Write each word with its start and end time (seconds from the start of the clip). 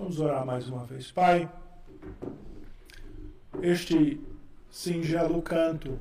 Vamos 0.00 0.18
orar 0.18 0.46
mais 0.46 0.66
uma 0.66 0.82
vez. 0.82 1.12
Pai, 1.12 1.46
este 3.60 4.18
singelo 4.70 5.42
canto, 5.42 6.00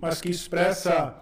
mas 0.00 0.20
que 0.20 0.30
expressa, 0.30 1.20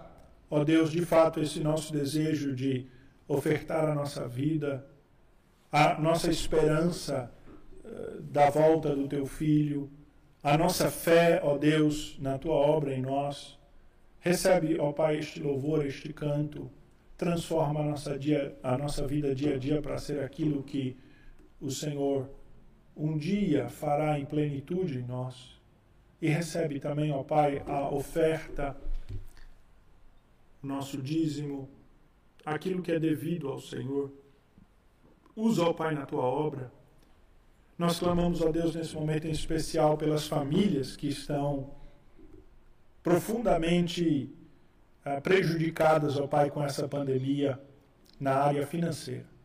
ó 0.51 0.63
Deus, 0.63 0.91
de 0.91 1.03
fato, 1.03 1.39
esse 1.39 1.59
nosso 1.61 1.91
desejo 1.91 2.55
de 2.55 2.85
ofertar 3.27 3.89
a 3.89 3.95
nossa 3.95 4.27
vida, 4.27 4.85
a 5.71 5.99
nossa 5.99 6.29
esperança 6.29 7.31
uh, 7.83 8.21
da 8.21 8.51
volta 8.51 8.95
do 8.95 9.07
teu 9.07 9.25
filho, 9.25 9.89
a 10.43 10.55
nossa 10.55 10.91
fé, 10.91 11.41
ó 11.43 11.57
Deus, 11.57 12.19
na 12.19 12.37
tua 12.37 12.53
obra 12.53 12.93
em 12.93 13.01
nós. 13.01 13.57
Recebe, 14.19 14.79
ó 14.79 14.91
Pai, 14.91 15.17
este 15.17 15.41
louvor, 15.41 15.83
este 15.87 16.13
canto, 16.13 16.69
transforma 17.17 17.79
a 17.79 17.83
nossa, 17.83 18.17
dia, 18.17 18.55
a 18.61 18.77
nossa 18.77 19.07
vida 19.07 19.33
dia 19.33 19.55
a 19.55 19.57
dia 19.57 19.81
para 19.81 19.97
ser 19.97 20.19
aquilo 20.23 20.61
que 20.61 20.95
o 21.61 21.69
Senhor 21.69 22.29
um 22.95 23.17
dia 23.17 23.69
fará 23.69 24.19
em 24.19 24.25
plenitude 24.25 24.99
em 24.99 25.03
nós. 25.03 25.57
E 26.21 26.27
recebe 26.27 26.79
também, 26.79 27.11
ó 27.11 27.23
Pai, 27.23 27.63
a 27.65 27.89
oferta, 27.89 28.75
o 30.61 30.67
nosso 30.67 31.01
dízimo, 31.01 31.69
aquilo 32.45 32.81
que 32.81 32.91
é 32.91 32.99
devido 32.99 33.47
ao 33.47 33.61
Senhor. 33.61 34.11
Usa, 35.33 35.63
ó 35.63 35.71
Pai, 35.71 35.95
na 35.95 36.05
tua 36.05 36.23
obra. 36.23 36.71
Nós 37.77 37.97
clamamos 37.97 38.41
a 38.41 38.51
Deus 38.51 38.75
nesse 38.75 38.93
momento 38.93 39.25
em 39.25 39.31
especial 39.31 39.97
pelas 39.97 40.27
famílias 40.27 40.97
que 40.97 41.07
estão 41.07 41.71
profundamente 43.01 44.29
uh, 45.05 45.21
prejudicadas, 45.21 46.17
ó 46.17 46.27
Pai, 46.27 46.51
com 46.51 46.61
essa 46.61 46.85
pandemia 46.89 47.57
na 48.19 48.33
área 48.33 48.67
financeira 48.67 49.38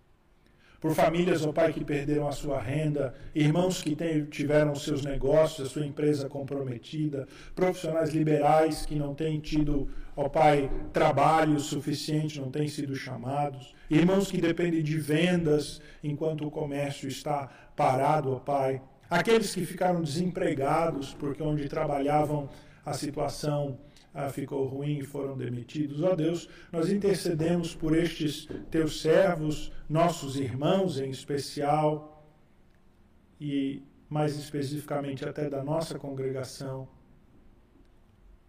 por 0.84 0.94
famílias, 0.94 1.46
ó 1.46 1.50
Pai, 1.50 1.72
que 1.72 1.82
perderam 1.82 2.28
a 2.28 2.32
sua 2.32 2.60
renda, 2.60 3.14
irmãos 3.34 3.80
que 3.80 3.96
tem, 3.96 4.26
tiveram 4.26 4.74
seus 4.74 5.02
negócios, 5.02 5.66
a 5.66 5.70
sua 5.70 5.86
empresa 5.86 6.28
comprometida, 6.28 7.26
profissionais 7.54 8.10
liberais 8.10 8.84
que 8.84 8.94
não 8.94 9.14
têm 9.14 9.40
tido, 9.40 9.88
ó 10.14 10.28
Pai, 10.28 10.70
trabalho 10.92 11.58
suficiente, 11.58 12.38
não 12.38 12.50
têm 12.50 12.68
sido 12.68 12.94
chamados, 12.94 13.74
irmãos 13.88 14.30
que 14.30 14.42
dependem 14.42 14.82
de 14.82 14.98
vendas 14.98 15.80
enquanto 16.02 16.46
o 16.46 16.50
comércio 16.50 17.08
está 17.08 17.48
parado, 17.74 18.34
ó 18.34 18.38
Pai, 18.38 18.82
aqueles 19.08 19.54
que 19.54 19.64
ficaram 19.64 20.02
desempregados 20.02 21.14
porque 21.14 21.42
onde 21.42 21.66
trabalhavam 21.66 22.46
a 22.84 22.92
situação 22.92 23.78
ah, 24.14 24.28
ficou 24.28 24.64
ruim 24.66 24.98
e 24.98 25.04
foram 25.04 25.36
demitidos. 25.36 26.00
Ó 26.00 26.12
oh 26.12 26.16
Deus, 26.16 26.48
nós 26.70 26.88
intercedemos 26.88 27.74
por 27.74 27.96
estes 27.96 28.48
teus 28.70 29.00
servos, 29.00 29.72
nossos 29.88 30.38
irmãos 30.38 31.00
em 31.00 31.10
especial, 31.10 32.24
e 33.40 33.82
mais 34.08 34.36
especificamente 34.36 35.28
até 35.28 35.50
da 35.50 35.64
nossa 35.64 35.98
congregação. 35.98 36.88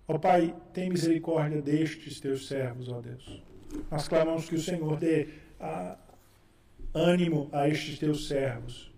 Ó 0.08 0.14
oh 0.14 0.20
Pai, 0.20 0.56
tem 0.72 0.92
misericórdia 0.92 1.60
destes 1.64 2.20
teus 2.20 2.48
servos, 2.48 2.88
ó 2.88 3.00
oh 3.00 3.02
Deus. 3.02 3.44
Nós 3.90 4.08
clamamos 4.08 4.48
que 4.48 4.56
o 4.56 4.62
Senhor 4.62 4.98
dê 4.98 5.30
ah, 5.60 5.98
ânimo 6.94 7.50
a 7.52 7.68
estes 7.68 7.98
teus 7.98 8.28
servos. 8.28 8.94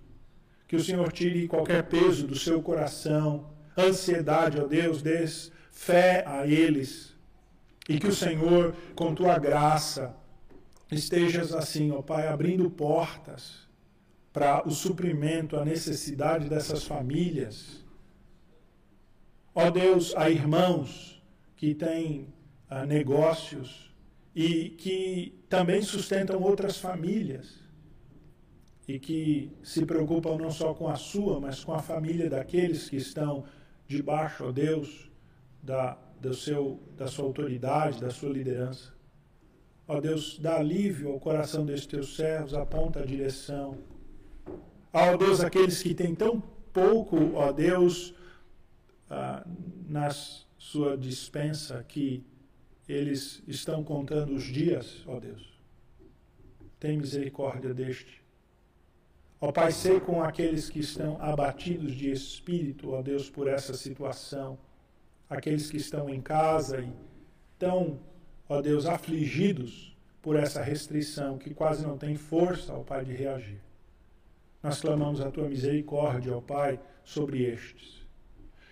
Que 0.67 0.75
o 0.75 0.83
Senhor 0.83 1.13
tire 1.13 1.47
qualquer 1.47 1.83
peso 1.83 2.27
do 2.27 2.37
seu 2.37 2.61
coração, 2.61 3.49
ansiedade, 3.77 4.59
ó 4.59 4.67
Deus, 4.67 5.01
desse 5.01 5.55
fé 5.77 6.23
a 6.25 6.47
eles. 6.47 7.15
E 7.87 7.99
que 7.99 8.07
o 8.07 8.13
Senhor, 8.13 8.75
com 8.95 9.13
tua 9.13 9.37
graça, 9.37 10.13
estejas 10.91 11.53
assim, 11.53 11.91
ó 11.91 12.01
Pai, 12.01 12.27
abrindo 12.27 12.69
portas 12.69 13.67
para 14.33 14.67
o 14.67 14.71
suprimento, 14.71 15.55
a 15.55 15.63
necessidade 15.63 16.49
dessas 16.49 16.83
famílias. 16.83 17.85
Ó 19.53 19.69
Deus, 19.69 20.13
há 20.15 20.29
irmãos 20.29 21.23
que 21.55 21.73
têm 21.73 22.33
ah, 22.69 22.85
negócios 22.85 23.95
e 24.35 24.69
que 24.69 25.39
também 25.47 25.81
sustentam 25.81 26.41
outras 26.41 26.77
famílias 26.77 27.59
e 28.87 28.99
que 28.99 29.51
se 29.63 29.85
preocupam 29.85 30.37
não 30.37 30.51
só 30.51 30.73
com 30.73 30.87
a 30.87 30.95
sua, 30.95 31.39
mas 31.39 31.63
com 31.63 31.73
a 31.73 31.81
família 31.81 32.29
daqueles 32.29 32.89
que 32.89 32.95
estão 32.97 33.45
debaixo, 33.87 34.45
ó 34.45 34.51
Deus, 34.51 35.06
da, 35.67 35.97
do 36.21 36.33
seu, 36.33 36.79
da 36.95 37.07
sua 37.07 37.25
autoridade, 37.25 37.99
da 37.99 38.09
sua 38.09 38.29
liderança. 38.29 38.93
Ó 39.85 39.99
Deus, 39.99 40.39
dá 40.39 40.57
alívio 40.57 41.11
ao 41.11 41.19
coração 41.19 41.65
destes 41.65 41.87
teus 41.87 42.15
servos, 42.15 42.53
aponta 42.53 43.01
a 43.01 43.05
direção. 43.05 43.77
Ó 44.93 45.17
Deus, 45.17 45.41
aqueles 45.41 45.83
que 45.83 45.93
têm 45.93 46.15
tão 46.15 46.39
pouco, 46.71 47.33
ó 47.33 47.51
Deus, 47.51 48.15
ah, 49.09 49.45
na 49.89 50.09
sua 50.57 50.97
dispensa, 50.97 51.83
que 51.83 52.23
eles 52.87 53.43
estão 53.45 53.83
contando 53.83 54.33
os 54.33 54.43
dias, 54.43 55.03
ó 55.05 55.19
Deus. 55.19 55.59
Tem 56.79 56.97
misericórdia 56.97 57.73
deste. 57.73 58.23
Ó 59.41 59.51
Pai, 59.51 59.73
sei 59.73 59.99
com 59.99 60.23
aqueles 60.23 60.69
que 60.69 60.79
estão 60.79 61.21
abatidos 61.21 61.93
de 61.93 62.09
espírito, 62.09 62.91
ó 62.91 63.01
Deus, 63.01 63.29
por 63.29 63.49
essa 63.49 63.73
situação 63.73 64.57
aqueles 65.29 65.69
que 65.69 65.77
estão 65.77 66.09
em 66.09 66.21
casa 66.21 66.81
e 66.81 66.91
tão, 67.57 67.99
ó 68.47 68.61
Deus, 68.61 68.85
afligidos 68.85 69.95
por 70.21 70.35
essa 70.35 70.61
restrição 70.61 71.37
que 71.37 71.53
quase 71.53 71.85
não 71.85 71.97
tem 71.97 72.15
força, 72.15 72.73
ó 72.73 72.79
Pai, 72.79 73.05
de 73.05 73.13
reagir. 73.13 73.61
Nós 74.61 74.81
clamamos 74.81 75.21
a 75.21 75.31
tua 75.31 75.47
misericórdia, 75.47 76.35
ó 76.35 76.41
Pai, 76.41 76.79
sobre 77.03 77.43
estes. 77.43 78.05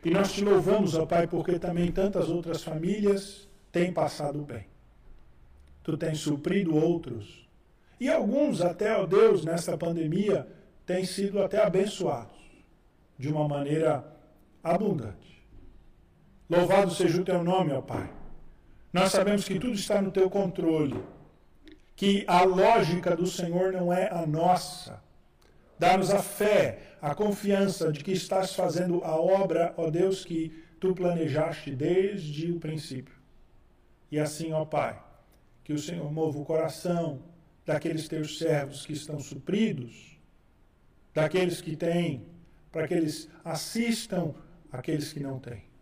E 0.04 0.10
nós 0.10 0.32
te 0.34 0.44
louvamos, 0.44 0.96
ó 0.96 1.06
Pai, 1.06 1.28
porque 1.28 1.58
também 1.58 1.92
tantas 1.92 2.30
outras 2.30 2.64
famílias 2.64 3.48
têm 3.72 3.92
passado 3.92 4.42
bem. 4.44 4.66
Tu 5.84 5.98
tens 5.98 6.20
suprido 6.20 6.76
outros. 6.76 7.48
E 8.00 8.10
alguns, 8.10 8.62
até, 8.62 8.96
ó 8.96 9.06
Deus, 9.06 9.46
nessa 9.46 9.78
pandemia, 9.78 10.48
têm 10.86 11.06
sido 11.06 11.42
até 11.42 11.64
abençoados 11.64 12.36
de 13.18 13.30
uma 13.30 13.48
maneira 13.48 14.06
abundante. 14.64 15.35
Louvado 16.48 16.92
seja 16.94 17.20
o 17.20 17.26
teu 17.26 17.44
nome, 17.44 17.74
ó 17.74 17.82
Pai. 17.82 18.08
Nós 18.94 19.12
sabemos 19.12 19.46
que 19.46 19.60
tudo 19.60 19.74
está 19.74 20.00
no 20.00 20.12
teu 20.12 20.30
controle, 20.30 21.04
que 21.96 22.24
a 22.28 22.44
lógica 22.44 23.16
do 23.16 23.26
Senhor 23.26 23.74
não 23.74 23.92
é 23.92 24.10
a 24.12 24.28
nossa. 24.28 25.04
Dá-nos 25.78 26.12
a 26.12 26.22
fé, 26.22 26.98
a 27.02 27.16
confiança 27.16 27.92
de 27.92 28.04
que 28.04 28.12
estás 28.12 28.54
fazendo 28.54 29.04
a 29.04 29.16
obra, 29.16 29.74
ó 29.76 29.90
Deus, 29.90 30.24
que 30.24 30.50
tu 30.80 30.94
planejaste 30.94 31.72
desde 31.72 32.52
o 32.52 32.60
princípio. 32.60 33.16
E 34.12 34.20
assim, 34.20 34.54
ó 34.54 34.64
Pai, 34.66 35.02
que 35.64 35.74
o 35.74 35.80
Senhor 35.80 36.10
mova 36.14 36.38
o 36.38 36.46
coração 36.46 37.24
daqueles 37.66 38.08
teus 38.08 38.38
servos 38.38 38.86
que 38.86 38.94
estão 38.94 39.20
supridos, 39.20 40.20
daqueles 41.12 41.60
que 41.60 41.76
têm, 41.76 42.24
para 42.72 42.88
que 42.88 42.94
eles 42.94 43.28
assistam 43.44 44.36
aqueles 44.72 45.12
que 45.12 45.20
não 45.20 45.40
têm 45.40 45.75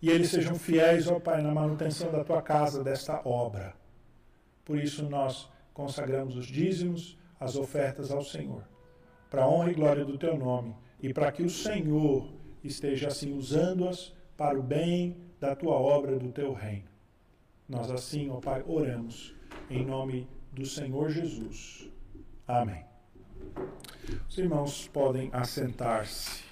e 0.00 0.10
eles 0.10 0.30
sejam 0.30 0.54
fiéis, 0.54 1.08
ó 1.08 1.18
Pai, 1.18 1.42
na 1.42 1.52
manutenção 1.52 2.10
da 2.12 2.22
tua 2.22 2.40
casa, 2.40 2.84
desta 2.84 3.20
obra. 3.24 3.74
Por 4.64 4.78
isso 4.78 5.08
nós 5.08 5.50
consagramos 5.74 6.36
os 6.36 6.46
dízimos, 6.46 7.18
as 7.40 7.56
ofertas 7.56 8.10
ao 8.10 8.22
Senhor, 8.22 8.62
para 9.30 9.42
a 9.42 9.48
honra 9.48 9.70
e 9.70 9.74
glória 9.74 10.04
do 10.04 10.18
teu 10.18 10.36
nome, 10.36 10.74
e 11.00 11.12
para 11.12 11.32
que 11.32 11.42
o 11.42 11.50
Senhor 11.50 12.32
esteja 12.62 13.08
assim 13.08 13.32
usando-as 13.32 14.12
para 14.36 14.58
o 14.58 14.62
bem 14.62 15.16
da 15.40 15.54
tua 15.54 15.74
obra, 15.74 16.18
do 16.18 16.32
teu 16.32 16.52
reino. 16.52 16.88
Nós 17.68 17.90
assim, 17.90 18.30
ó 18.30 18.40
Pai, 18.40 18.64
oramos 18.66 19.34
em 19.68 19.84
nome 19.84 20.28
do 20.52 20.64
Senhor 20.64 21.10
Jesus. 21.10 21.90
Amém. 22.46 22.84
Os 24.28 24.38
irmãos 24.38 24.88
podem 24.88 25.28
assentar-se. 25.32 26.47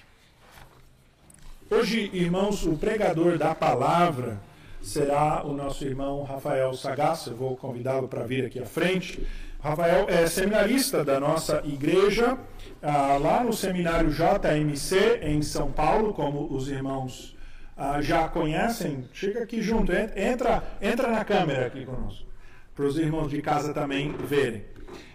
Hoje, 1.69 2.09
irmãos, 2.13 2.65
o 2.65 2.77
pregador 2.77 3.37
da 3.37 3.53
palavra 3.53 4.39
será 4.81 5.45
o 5.45 5.51
nosso 5.51 5.83
irmão 5.83 6.23
Rafael 6.23 6.73
Sagassa. 6.73 7.31
Eu 7.31 7.35
vou 7.35 7.57
convidá-lo 7.57 8.07
para 8.07 8.23
vir 8.23 8.45
aqui 8.45 8.57
à 8.57 8.65
frente. 8.65 9.27
Rafael 9.59 10.05
é 10.07 10.25
seminarista 10.27 11.03
da 11.03 11.19
nossa 11.19 11.61
igreja, 11.65 12.37
ah, 12.81 13.17
lá 13.17 13.43
no 13.43 13.51
seminário 13.51 14.11
JMC, 14.11 15.19
em 15.23 15.41
São 15.41 15.69
Paulo, 15.69 16.13
como 16.13 16.47
os 16.55 16.69
irmãos 16.69 17.35
ah, 17.75 18.01
já 18.01 18.29
conhecem. 18.29 19.03
Chega 19.11 19.43
aqui 19.43 19.61
junto, 19.61 19.91
entra, 19.91 20.63
entra 20.81 21.11
na 21.11 21.25
câmera 21.25 21.67
aqui 21.67 21.85
conosco, 21.85 22.25
para 22.73 22.85
os 22.85 22.97
irmãos 22.97 23.29
de 23.29 23.41
casa 23.41 23.73
também 23.73 24.13
verem. 24.13 24.63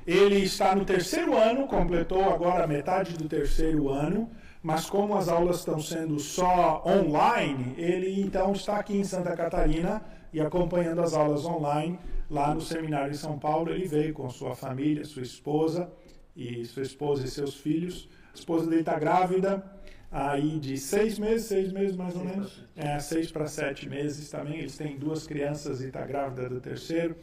Ele 0.07 0.41
está 0.41 0.75
no 0.75 0.85
terceiro 0.85 1.35
ano, 1.35 1.67
completou 1.67 2.31
agora 2.31 2.65
a 2.65 2.67
metade 2.67 3.17
do 3.17 3.27
terceiro 3.27 3.89
ano 3.89 4.31
mas 4.63 4.89
como 4.89 5.17
as 5.17 5.29
aulas 5.29 5.59
estão 5.59 5.81
sendo 5.81 6.21
só 6.21 6.83
online, 6.87 7.75
ele 7.77 8.21
então 8.21 8.53
está 8.53 8.77
aqui 8.77 8.97
em 8.97 9.05
Santa 9.05 9.35
Catarina 9.37 10.01
e 10.33 10.41
acompanhando 10.41 11.01
as 11.01 11.15
aulas 11.15 11.45
online 11.45 11.99
lá 12.31 12.55
no 12.55 12.61
seminário 12.61 13.13
em 13.13 13.17
São 13.17 13.39
Paulo. 13.39 13.71
Ele 13.71 13.87
veio 13.87 14.15
com 14.15 14.31
sua 14.31 14.55
família, 14.55 15.05
sua 15.05 15.23
esposa 15.23 15.91
e 16.37 16.65
sua 16.65 16.83
esposa 16.83 17.27
e 17.27 17.29
seus 17.29 17.57
filhos. 17.57 18.09
A 18.33 18.39
esposa 18.39 18.67
dele 18.67 18.81
está 18.81 18.99
grávida 18.99 19.65
aí 20.13 20.61
de 20.61 20.77
seis 20.77 21.19
meses, 21.19 21.47
seis 21.47 21.73
meses 21.73 21.97
mais 21.97 22.15
ou 22.15 22.23
menos, 22.23 22.63
é, 22.77 22.99
seis 22.99 23.33
para 23.33 23.47
sete 23.47 23.89
meses 23.89 24.29
também. 24.29 24.59
Eles 24.59 24.77
têm 24.77 24.99
duas 24.99 25.27
crianças 25.27 25.81
e 25.81 25.87
está 25.87 26.05
grávida 26.05 26.51
do 26.51 26.61
terceiro. 26.61 27.17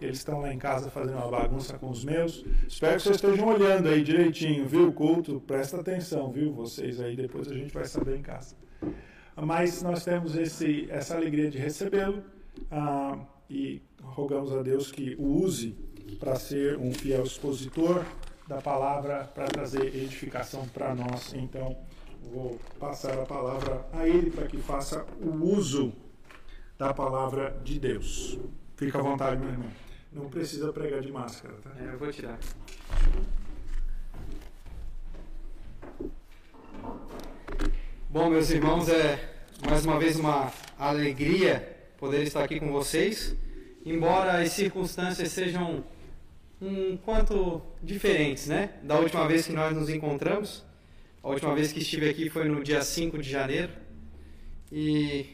Eles 0.00 0.18
estão 0.18 0.40
lá 0.40 0.54
em 0.54 0.58
casa 0.58 0.88
fazendo 0.88 1.16
uma 1.16 1.28
bagunça 1.28 1.76
com 1.76 1.90
os 1.90 2.04
meus. 2.04 2.44
Espero 2.68 2.96
que 2.96 3.02
vocês 3.02 3.16
estejam 3.16 3.48
olhando 3.48 3.88
aí 3.88 4.02
direitinho, 4.02 4.66
viu, 4.66 4.92
culto? 4.92 5.40
Presta 5.40 5.80
atenção, 5.80 6.30
viu, 6.30 6.52
vocês 6.52 7.00
aí, 7.00 7.16
depois 7.16 7.50
a 7.50 7.54
gente 7.54 7.74
vai 7.74 7.84
saber 7.84 8.16
em 8.16 8.22
casa. 8.22 8.54
Mas 9.34 9.82
nós 9.82 10.04
temos 10.04 10.36
esse, 10.36 10.86
essa 10.88 11.16
alegria 11.16 11.50
de 11.50 11.58
recebê-lo 11.58 12.22
ah, 12.70 13.18
e 13.50 13.82
rogamos 14.00 14.52
a 14.52 14.62
Deus 14.62 14.92
que 14.92 15.16
o 15.18 15.42
use 15.42 15.74
para 16.20 16.36
ser 16.36 16.78
um 16.78 16.92
fiel 16.92 17.24
expositor 17.24 18.04
da 18.46 18.62
palavra, 18.62 19.24
para 19.24 19.46
trazer 19.46 19.86
edificação 19.86 20.66
para 20.68 20.94
nós. 20.94 21.34
Então, 21.34 21.76
vou 22.32 22.58
passar 22.78 23.18
a 23.18 23.24
palavra 23.24 23.86
a 23.92 24.06
ele 24.08 24.30
para 24.30 24.46
que 24.46 24.58
faça 24.58 25.06
o 25.20 25.30
uso 25.44 25.92
da 26.78 26.92
palavra 26.92 27.58
de 27.64 27.78
Deus. 27.78 28.38
Fica 28.76 28.98
à 28.98 29.02
vontade, 29.02 29.40
meu 29.40 29.50
irmão. 29.50 29.70
Não 30.12 30.28
precisa 30.28 30.72
pregar 30.72 31.00
de 31.00 31.10
máscara, 31.10 31.54
tá? 31.62 31.70
É, 31.80 31.92
eu 31.92 31.98
vou 31.98 32.10
tirar. 32.10 32.38
Bom, 38.08 38.30
meus 38.30 38.50
irmãos, 38.50 38.88
é 38.88 39.34
mais 39.66 39.84
uma 39.84 39.98
vez 39.98 40.18
uma 40.18 40.52
alegria 40.78 41.76
poder 41.98 42.22
estar 42.22 42.44
aqui 42.44 42.60
com 42.60 42.72
vocês. 42.72 43.36
Embora 43.84 44.40
as 44.40 44.52
circunstâncias 44.52 45.30
sejam 45.32 45.84
um 46.60 46.96
quanto 46.96 47.62
diferentes, 47.82 48.46
né? 48.46 48.70
Da 48.82 48.98
última 48.98 49.26
vez 49.28 49.46
que 49.46 49.52
nós 49.52 49.76
nos 49.76 49.88
encontramos. 49.88 50.65
A 51.26 51.30
última 51.30 51.56
vez 51.56 51.72
que 51.72 51.80
estive 51.80 52.08
aqui 52.08 52.30
foi 52.30 52.44
no 52.44 52.62
dia 52.62 52.80
5 52.80 53.18
de 53.18 53.28
janeiro. 53.28 53.72
E 54.70 55.26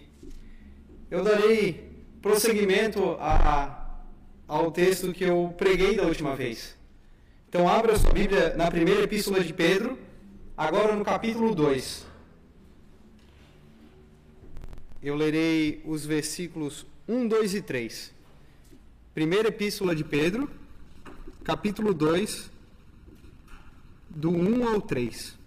eu 1.10 1.22
darei 1.22 1.92
prosseguimento 2.22 3.18
a, 3.20 4.00
ao 4.48 4.72
texto 4.72 5.12
que 5.12 5.22
eu 5.22 5.54
preguei 5.54 5.94
da 5.94 6.04
última 6.04 6.34
vez. 6.34 6.78
Então, 7.46 7.68
abra 7.68 7.98
sua 7.98 8.10
Bíblia 8.10 8.56
na 8.56 8.70
primeira 8.70 9.02
epístola 9.02 9.44
de 9.44 9.52
Pedro, 9.52 9.98
agora 10.56 10.96
no 10.96 11.04
capítulo 11.04 11.54
2. 11.54 12.06
Eu 15.02 15.14
lerei 15.14 15.82
os 15.84 16.06
versículos 16.06 16.86
1, 17.06 17.28
2 17.28 17.54
e 17.56 17.60
3. 17.60 18.14
Primeira 19.12 19.48
epístola 19.48 19.94
de 19.94 20.04
Pedro, 20.04 20.48
capítulo 21.44 21.92
2, 21.92 22.50
do 24.08 24.30
1 24.30 24.68
ao 24.68 24.80
3. 24.80 25.41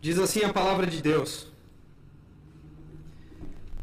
Diz 0.00 0.18
assim 0.18 0.42
a 0.42 0.52
palavra 0.52 0.86
de 0.86 1.02
Deus: 1.02 1.46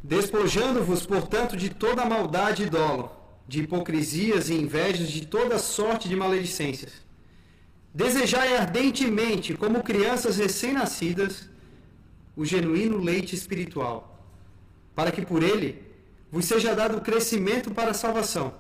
Despojando-vos, 0.04 1.06
portanto, 1.06 1.56
de 1.56 1.70
toda 1.70 2.06
maldade 2.06 2.64
e 2.64 2.70
dolo, 2.70 3.12
de 3.48 3.62
hipocrisias 3.62 4.50
e 4.50 4.54
invejas, 4.54 5.10
de 5.10 5.28
toda 5.28 5.60
sorte 5.60 6.10
de 6.10 6.16
maledicências. 6.16 7.06
Desejai 7.94 8.56
ardentemente, 8.56 9.54
como 9.54 9.84
crianças 9.84 10.38
recém-nascidas, 10.38 11.50
o 12.36 12.46
genuíno 12.46 13.00
leite 13.00 13.36
espiritual, 13.36 14.24
para 14.96 15.12
que 15.12 15.26
por 15.26 15.44
ele 15.44 15.84
vos 16.32 16.46
seja 16.46 16.76
dado 16.76 17.02
crescimento 17.02 17.72
para 17.72 17.92
a 17.92 17.96
salvação, 17.96 18.54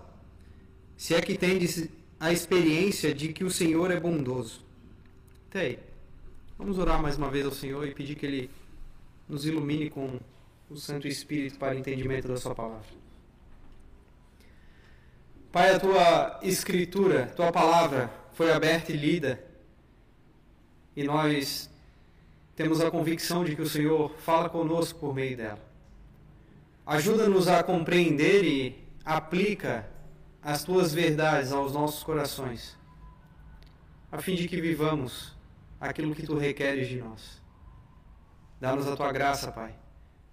se 0.95 1.13
é 1.13 1.21
que 1.21 1.37
tendes 1.37 1.87
a 2.19 2.31
experiência 2.31 3.13
de 3.13 3.31
que 3.33 3.43
o 3.43 3.51
Senhor 3.51 3.91
é 3.91 3.99
bondoso. 3.99 4.65
Até 5.49 5.61
aí. 5.61 5.86
Vamos 6.57 6.79
orar 6.79 6.99
mais 6.99 7.17
uma 7.17 7.29
vez 7.29 7.45
ao 7.45 7.51
Senhor 7.51 7.87
e 7.87 7.93
pedir 7.93 8.15
que 8.15 8.25
Ele 8.25 8.49
nos 9.29 9.45
ilumine 9.45 9.91
com 9.91 10.19
o 10.67 10.75
Santo 10.75 11.07
Espírito 11.07 11.59
para 11.59 11.75
o 11.75 11.77
entendimento 11.77 12.27
da 12.27 12.35
Sua 12.35 12.55
palavra. 12.55 12.87
Pai, 15.51 15.75
a 15.75 15.79
Tua 15.79 16.39
Escritura, 16.41 17.27
Tua 17.27 17.51
palavra 17.51 18.11
foi 18.33 18.51
aberta 18.51 18.91
e 18.91 18.97
lida 18.97 19.45
e 20.95 21.03
nós 21.03 21.69
temos 22.55 22.81
a 22.81 22.89
convicção 22.89 23.45
de 23.45 23.55
que 23.55 23.61
o 23.61 23.69
Senhor 23.69 24.09
fala 24.17 24.49
conosco 24.49 24.99
por 24.99 25.13
meio 25.13 25.37
dela. 25.37 25.63
Ajuda-nos 26.87 27.47
a 27.47 27.61
compreender 27.61 28.43
e 28.43 28.83
aplica 29.05 29.87
as 30.41 30.63
Tuas 30.63 30.91
verdades 30.91 31.51
aos 31.51 31.73
nossos 31.73 32.01
corações, 32.01 32.75
a 34.11 34.19
fim 34.19 34.33
de 34.33 34.47
que 34.47 34.59
vivamos 34.59 35.36
aquilo 35.79 36.15
que 36.15 36.23
tu 36.23 36.37
requeres 36.37 36.87
de 36.87 36.97
nós. 36.97 37.41
Dá-nos 38.59 38.87
a 38.87 38.95
tua 38.95 39.11
graça, 39.11 39.51
Pai. 39.51 39.75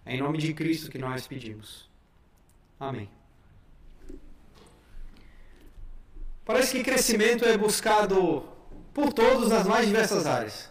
É 0.05 0.15
em 0.15 0.21
nome 0.21 0.39
de 0.39 0.53
Cristo 0.55 0.91
que 0.91 0.99
nós 0.99 1.27
pedimos. 1.27 1.91
Amém. 2.79 3.09
Parece 6.45 6.77
que 6.77 6.85
crescimento 6.85 7.45
é 7.45 7.57
buscado 7.57 8.45
por 8.93 9.13
todos 9.13 9.49
nas 9.49 9.67
mais 9.67 9.87
diversas 9.87 10.27
áreas. 10.27 10.71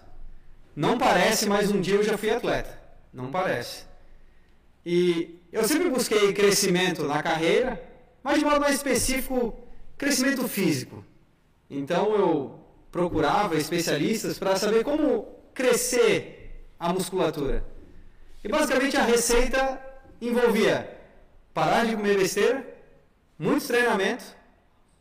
Não 0.76 0.98
parece, 0.98 1.48
mas 1.48 1.72
um 1.72 1.82
dia 1.82 1.96
eu 1.96 2.04
já 2.04 2.18
fui 2.18 2.30
atleta. 2.30 2.80
Não 3.12 3.32
parece. 3.32 3.86
E 4.86 5.40
eu 5.52 5.64
sempre 5.68 5.90
busquei 5.90 6.34
crescimento 6.34 7.04
na 7.04 7.22
carreira, 7.24 7.82
mas 8.24 8.40
de 8.40 8.46
modo 8.46 8.60
mais 8.60 8.76
específico, 8.76 9.58
crescimento 9.98 10.48
físico. 10.48 11.04
Então 11.70 12.16
eu 12.16 12.63
procurava 12.94 13.58
especialistas 13.58 14.38
para 14.38 14.56
saber 14.56 14.84
como 14.84 15.28
crescer 15.52 16.68
a 16.80 16.94
musculatura. 16.94 17.66
E 18.44 18.48
basicamente 18.48 18.96
a 18.96 19.02
receita 19.02 19.82
envolvia 20.22 20.96
parar 21.56 21.88
de 21.88 21.96
comer 21.96 22.16
besteira, 22.20 22.64
muito 23.38 23.66
treinamento 23.66 24.24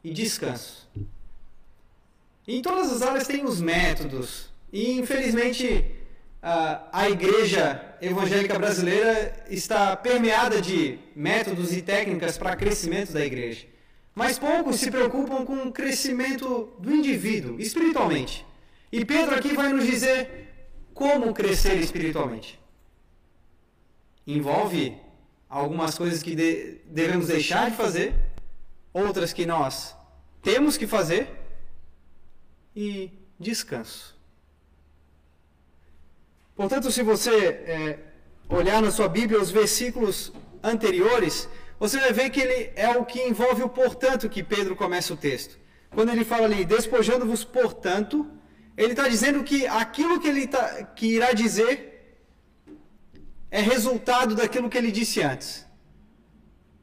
e 0.03 0.11
descanso. 0.11 0.91
E 2.49 2.57
em 2.57 2.63
todas 2.63 2.91
as 2.91 3.03
áreas 3.03 3.27
tem 3.27 3.45
os 3.45 3.61
métodos. 3.61 4.51
E 4.73 4.93
infelizmente 4.93 5.95
a, 6.41 7.11
igreja 7.11 7.95
evangélica 8.01 8.59
brasileira 8.59 9.45
está 9.51 9.95
permeada 9.95 10.63
de 10.63 10.99
métodos 11.15 11.77
e 11.77 11.83
técnicas 11.83 12.39
para 12.39 12.57
crescimento 12.57 13.13
da 13.13 13.23
igreja. 13.25 13.67
Mas 14.15 14.39
poucos 14.39 14.77
se 14.77 14.91
preocupam 14.91 15.45
com 15.45 15.69
o 15.69 15.73
crescimento 15.73 16.73
do 16.79 16.95
indivíduo, 16.95 17.59
espiritualmente. 17.59 18.45
E 18.91 19.05
Pedro 19.05 19.35
aqui 19.35 19.55
vai 19.55 19.73
nos 19.73 19.87
dizer 19.87 20.49
como 20.93 21.33
crescer 21.33 21.77
espiritualmente. 21.81 22.61
Envolve 24.27 24.97
algumas 25.49 25.97
coisas 25.97 26.23
que 26.23 26.35
de, 26.35 26.81
devemos 26.87 27.29
deixar 27.29 27.71
de 27.71 27.77
fazer, 27.77 28.15
outras 28.93 29.33
que 29.33 29.47
nós 29.47 29.97
temos 30.43 30.77
que 30.77 30.87
fazer, 30.87 31.29
e 32.75 33.11
descanso. 33.39 34.17
Portanto, 36.55 36.91
se 36.91 37.03
você 37.03 37.31
é, 37.31 37.99
olhar 38.49 38.83
na 38.83 38.91
sua 38.91 39.09
Bíblia 39.09 39.41
os 39.41 39.51
versículos 39.51 40.33
anteriores, 40.63 41.49
você 41.83 41.99
vai 41.99 42.13
ver 42.13 42.31
que 42.31 42.41
ele 42.41 42.71
é 42.77 42.97
o 42.97 43.05
que 43.05 43.21
envolve 43.21 43.61
o 43.65 43.69
portanto 43.69 44.29
que 44.29 44.41
Pedro 44.41 44.77
começa 44.77 45.13
o 45.13 45.17
texto. 45.17 45.59
Quando 45.91 46.11
ele 46.11 46.25
fala 46.25 46.45
ali, 46.45 46.65
despojando-vos 46.65 47.43
portanto, 47.43 48.31
ele 48.77 48.93
está 48.93 49.09
dizendo 49.09 49.43
que 49.43 49.67
aquilo 49.67 50.21
que 50.21 50.29
ele 50.29 50.47
tá, 50.47 50.85
que 50.85 51.07
irá 51.07 51.33
dizer 51.33 51.77
é 53.51 53.61
resultado 53.61 54.37
daquilo 54.37 54.71
que 54.71 54.79
ele 54.79 54.93
disse 54.93 55.21
antes. 55.23 55.67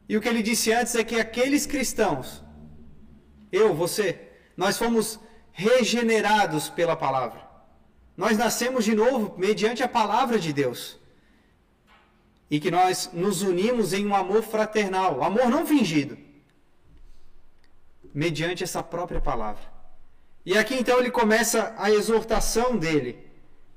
E 0.09 0.17
o 0.17 0.21
que 0.21 0.27
ele 0.27 0.43
disse 0.43 0.73
antes 0.73 0.93
é 0.95 1.01
que 1.01 1.15
aqueles 1.15 1.65
cristãos, 1.65 2.43
eu, 3.53 3.73
você, 3.73 4.19
nós 4.57 4.77
fomos 4.77 5.17
regenerados 5.53 6.67
pela 6.67 6.97
palavra. 6.97 7.41
Nós 8.17 8.37
nascemos 8.37 8.83
de 8.83 8.93
novo 8.93 9.33
mediante 9.37 9.81
a 9.81 9.87
palavra 9.87 10.37
de 10.37 10.51
Deus 10.51 10.99
e 12.49 12.59
que 12.59 12.71
nós 12.71 13.09
nos 13.13 13.41
unimos 13.41 13.93
em 13.93 14.05
um 14.05 14.15
amor 14.15 14.41
fraternal, 14.41 15.23
amor 15.23 15.49
não 15.49 15.65
fingido, 15.65 16.17
mediante 18.13 18.63
essa 18.63 18.81
própria 18.81 19.21
palavra. 19.21 19.61
E 20.45 20.57
aqui 20.57 20.75
então 20.75 20.99
ele 20.99 21.11
começa 21.11 21.75
a 21.77 21.91
exortação 21.91 22.75
dele, 22.75 23.27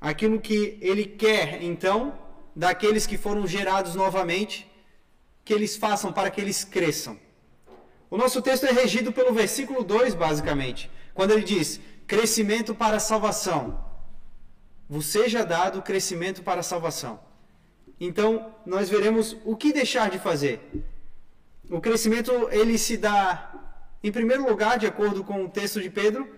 aquilo 0.01 0.41
que 0.41 0.79
ele 0.81 1.05
quer 1.05 1.63
então 1.63 2.19
daqueles 2.57 3.07
que 3.07 3.19
foram 3.19 3.47
gerados 3.47 3.95
novamente, 3.95 4.71
que 5.45 5.53
eles 5.53 5.77
façam 5.77 6.13
para 6.13 6.31
que 6.31 6.41
eles 6.41 6.65
cresçam. 6.65 7.19
O 8.11 8.17
nosso 8.17 8.41
texto 8.41 8.65
é 8.65 8.73
regido 8.73 9.13
pelo 9.13 9.33
versículo 9.33 9.83
2, 9.83 10.15
basicamente, 10.15 10.91
quando 11.15 11.33
ele 11.33 11.43
diz: 11.43 11.81
crescimento 12.07 12.75
para 12.75 12.97
a 12.97 13.01
salvação. 13.01 13.91
vos 14.89 15.07
seja 15.07 15.45
dado 15.45 15.81
crescimento 15.83 16.43
para 16.43 16.61
a 16.61 16.63
salvação. 16.63 17.19
Então, 18.01 18.55
nós 18.67 18.89
veremos 18.89 19.37
o 19.45 19.57
que 19.57 19.73
deixar 19.73 20.11
de 20.11 20.19
fazer. 20.19 20.61
O 21.71 21.81
crescimento 21.81 22.49
ele 22.51 22.77
se 22.77 22.97
dá, 22.97 23.55
em 24.03 24.11
primeiro 24.11 24.47
lugar, 24.49 24.79
de 24.79 24.87
acordo 24.87 25.23
com 25.25 25.45
o 25.45 25.49
texto 25.49 25.81
de 25.81 25.89
Pedro, 25.89 26.29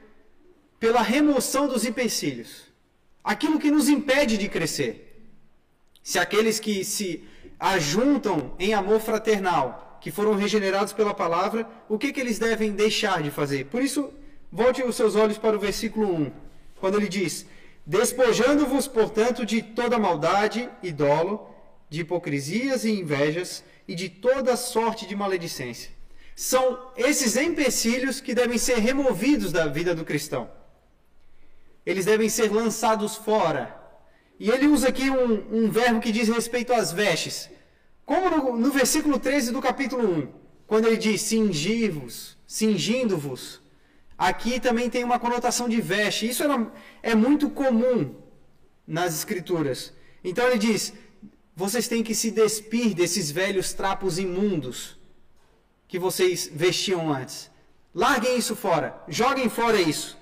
pela 0.78 1.02
remoção 1.02 1.66
dos 1.66 1.84
empecilhos. 1.84 2.64
Aquilo 3.22 3.58
que 3.58 3.70
nos 3.70 3.88
impede 3.88 4.36
de 4.36 4.48
crescer. 4.48 5.32
Se 6.02 6.18
aqueles 6.18 6.60
que 6.60 6.84
se 6.84 7.24
ajuntam 7.58 8.54
em 8.58 8.74
amor 8.74 9.00
fraternal, 9.00 9.98
que 10.00 10.10
foram 10.10 10.34
regenerados 10.34 10.92
pela 10.92 11.14
palavra, 11.14 11.66
o 11.88 11.98
que, 11.98 12.12
que 12.12 12.20
eles 12.20 12.38
devem 12.38 12.72
deixar 12.72 13.22
de 13.22 13.30
fazer? 13.30 13.64
Por 13.66 13.82
isso, 13.82 14.12
volte 14.52 14.82
os 14.82 14.94
seus 14.94 15.16
olhos 15.16 15.38
para 15.38 15.56
o 15.56 15.58
versículo 15.58 16.14
1, 16.14 16.32
quando 16.78 16.98
ele 16.98 17.08
diz: 17.08 17.46
Despojando-vos, 17.86 18.88
portanto, 18.88 19.44
de 19.44 19.60
toda 19.60 19.98
maldade 19.98 20.70
e 20.82 20.90
dolo, 20.90 21.54
de 21.90 22.00
hipocrisias 22.00 22.84
e 22.84 22.90
invejas 22.90 23.62
e 23.86 23.94
de 23.94 24.08
toda 24.08 24.56
sorte 24.56 25.06
de 25.06 25.14
maledicência. 25.14 25.90
São 26.34 26.90
esses 26.96 27.36
empecilhos 27.36 28.20
que 28.20 28.34
devem 28.34 28.58
ser 28.58 28.78
removidos 28.78 29.52
da 29.52 29.66
vida 29.66 29.94
do 29.94 30.04
cristão. 30.04 30.50
Eles 31.84 32.06
devem 32.06 32.28
ser 32.28 32.50
lançados 32.50 33.16
fora. 33.16 33.76
E 34.40 34.50
ele 34.50 34.66
usa 34.66 34.88
aqui 34.88 35.10
um, 35.10 35.64
um 35.64 35.70
verbo 35.70 36.00
que 36.00 36.10
diz 36.10 36.28
respeito 36.28 36.72
às 36.72 36.90
vestes. 36.90 37.50
Como 38.04 38.30
no, 38.30 38.56
no 38.56 38.70
versículo 38.72 39.18
13 39.18 39.52
do 39.52 39.60
capítulo 39.60 40.06
1, 40.06 40.28
quando 40.66 40.86
ele 40.86 40.96
diz 40.96 41.20
cingir-vos, 41.20 42.36
cingindo-vos. 42.46 43.60
Aqui 44.16 44.60
também 44.60 44.88
tem 44.88 45.04
uma 45.04 45.18
conotação 45.18 45.68
de 45.68 45.80
veste. 45.80 46.28
Isso 46.28 46.42
era, 46.42 46.72
é 47.02 47.14
muito 47.14 47.50
comum 47.50 48.14
nas 48.86 49.14
escrituras. 49.14 49.92
Então 50.22 50.46
ele 50.46 50.58
diz: 50.58 50.92
vocês 51.54 51.88
têm 51.88 52.02
que 52.02 52.14
se 52.14 52.30
despir 52.30 52.94
desses 52.94 53.30
velhos 53.30 53.72
trapos 53.72 54.18
imundos 54.18 54.96
que 55.86 55.98
vocês 55.98 56.50
vestiam 56.52 57.12
antes. 57.12 57.50
Larguem 57.94 58.36
isso 58.36 58.56
fora, 58.56 59.00
joguem 59.08 59.48
fora 59.48 59.80
isso. 59.80 60.18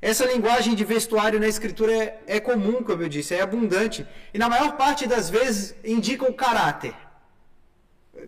Essa 0.00 0.26
linguagem 0.26 0.74
de 0.74 0.84
vestuário 0.84 1.40
na 1.40 1.48
escritura 1.48 1.92
é, 1.92 2.22
é, 2.26 2.40
comum, 2.40 2.82
como 2.82 3.02
eu 3.02 3.08
disse, 3.08 3.34
é 3.34 3.40
abundante. 3.40 4.06
E 4.34 4.38
na 4.38 4.48
maior 4.48 4.76
parte 4.76 5.06
das 5.06 5.30
vezes 5.30 5.74
indica 5.82 6.30
o 6.30 6.34
caráter. 6.34 6.94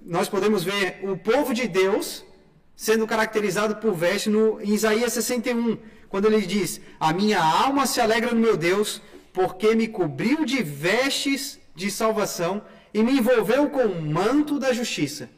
Nós 0.04 0.28
podemos 0.28 0.64
ver 0.64 1.00
o 1.02 1.16
povo 1.16 1.52
de 1.52 1.68
Deus 1.68 2.24
sendo 2.78 3.08
caracterizado 3.08 3.74
por 3.76 3.92
veste 3.92 4.30
no, 4.30 4.60
em 4.60 4.72
Isaías 4.72 5.12
61, 5.12 5.78
quando 6.08 6.26
ele 6.26 6.46
diz: 6.46 6.80
A 7.00 7.12
minha 7.12 7.42
alma 7.42 7.86
se 7.86 8.00
alegra 8.00 8.30
no 8.30 8.40
meu 8.40 8.56
Deus, 8.56 9.02
porque 9.32 9.74
me 9.74 9.88
cobriu 9.88 10.44
de 10.44 10.62
vestes 10.62 11.58
de 11.74 11.90
salvação 11.90 12.62
e 12.94 13.02
me 13.02 13.18
envolveu 13.18 13.68
com 13.68 13.82
o 13.82 14.00
manto 14.00 14.60
da 14.60 14.72
justiça. 14.72 15.28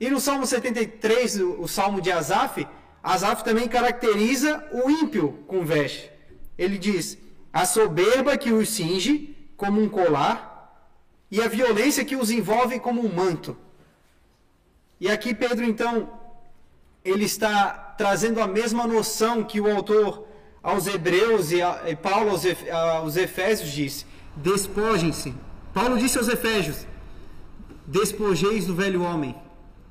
E 0.00 0.08
no 0.08 0.18
Salmo 0.18 0.46
73, 0.46 1.38
o, 1.38 1.68
Salmo 1.68 2.00
de 2.00 2.10
Asaf, 2.10 2.66
Asaf 3.02 3.44
também 3.44 3.68
caracteriza 3.68 4.66
o 4.72 4.88
ímpio 4.88 5.44
com 5.46 5.66
veste. 5.66 6.10
Ele 6.56 6.78
diz: 6.78 7.18
a 7.52 7.66
soberba 7.66 8.38
que 8.38 8.52
os 8.52 8.70
cinge 8.70 9.36
como 9.54 9.82
um 9.82 9.88
colar 9.88 10.88
e 11.30 11.42
a 11.42 11.46
violência 11.46 12.06
que 12.06 12.16
os 12.16 12.30
envolve 12.30 12.80
como 12.80 13.04
um 13.04 13.14
manto. 13.14 13.54
E 14.98 15.10
aqui 15.10 15.34
Pedro 15.34 15.62
então 15.66 16.17
ele 17.08 17.24
está 17.24 17.70
trazendo 17.96 18.40
a 18.40 18.46
mesma 18.46 18.86
noção 18.86 19.42
que 19.42 19.60
o 19.60 19.70
autor 19.70 20.26
aos 20.62 20.86
Hebreus 20.86 21.50
e, 21.50 21.62
a, 21.62 21.82
e 21.86 21.96
Paulo 21.96 22.30
aos, 22.30 22.42
aos 22.70 23.16
Efésios 23.16 23.70
disse 23.70 24.04
despojem-se. 24.36 25.34
Paulo 25.74 25.98
disse 25.98 26.18
aos 26.18 26.28
Efésios: 26.28 26.86
despojeis 27.86 28.66
do 28.66 28.74
velho 28.74 29.02
homem, 29.02 29.34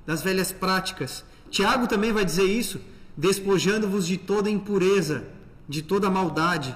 das 0.05 0.21
velhas 0.21 0.51
práticas. 0.51 1.23
Tiago 1.49 1.87
também 1.87 2.11
vai 2.11 2.25
dizer 2.25 2.45
isso, 2.45 2.79
despojando-vos 3.15 4.05
de 4.05 4.17
toda 4.17 4.49
impureza, 4.49 5.25
de 5.67 5.81
toda 5.81 6.09
maldade. 6.09 6.75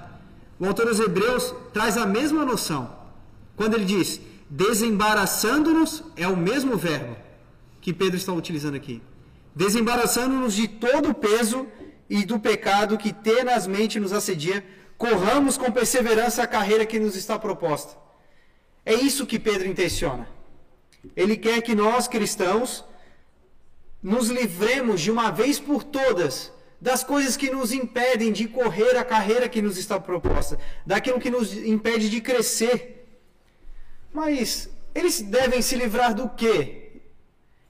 O 0.59 0.65
autor 0.65 0.87
dos 0.87 0.99
Hebreus 0.99 1.53
traz 1.73 1.97
a 1.97 2.05
mesma 2.05 2.45
noção. 2.45 2.95
Quando 3.55 3.75
ele 3.75 3.85
diz 3.85 4.19
desembaraçando-nos, 4.49 6.03
é 6.15 6.27
o 6.27 6.35
mesmo 6.35 6.75
verbo 6.75 7.15
que 7.79 7.93
Pedro 7.93 8.17
está 8.17 8.33
utilizando 8.33 8.75
aqui. 8.75 9.01
Desembaraçando-nos 9.55 10.53
de 10.53 10.67
todo 10.67 11.09
o 11.09 11.13
peso 11.13 11.67
e 12.09 12.25
do 12.25 12.39
pecado 12.39 12.97
que 12.97 13.13
tenazmente 13.13 13.99
nos 13.99 14.13
assedia 14.13 14.63
corramos 14.97 15.57
com 15.57 15.71
perseverança 15.71 16.43
a 16.43 16.47
carreira 16.47 16.85
que 16.85 16.99
nos 16.99 17.15
está 17.15 17.39
proposta. 17.39 17.97
É 18.85 18.93
isso 18.93 19.25
que 19.25 19.39
Pedro 19.39 19.67
intenciona. 19.67 20.27
Ele 21.15 21.35
quer 21.35 21.61
que 21.61 21.73
nós, 21.73 22.07
cristãos, 22.07 22.85
nos 24.01 24.29
livremos 24.29 25.01
de 25.01 25.09
uma 25.09 25.31
vez 25.31 25.59
por 25.59 25.83
todas 25.83 26.51
das 26.79 27.03
coisas 27.03 27.37
que 27.37 27.49
nos 27.49 27.71
impedem 27.71 28.31
de 28.31 28.47
correr 28.47 28.97
a 28.97 29.03
carreira 29.03 29.47
que 29.47 29.61
nos 29.61 29.77
está 29.77 29.99
proposta, 29.99 30.57
daquilo 30.85 31.19
que 31.19 31.29
nos 31.29 31.53
impede 31.53 32.09
de 32.09 32.19
crescer. 32.19 33.21
Mas 34.11 34.69
eles 34.93 35.21
devem 35.21 35.61
se 35.61 35.75
livrar 35.75 36.13
do 36.13 36.29
quê? 36.29 36.80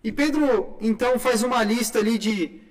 E 0.03 0.11
Pedro 0.11 0.77
então 0.81 1.19
faz 1.19 1.43
uma 1.43 1.63
lista 1.63 1.99
ali 1.99 2.17
de, 2.17 2.61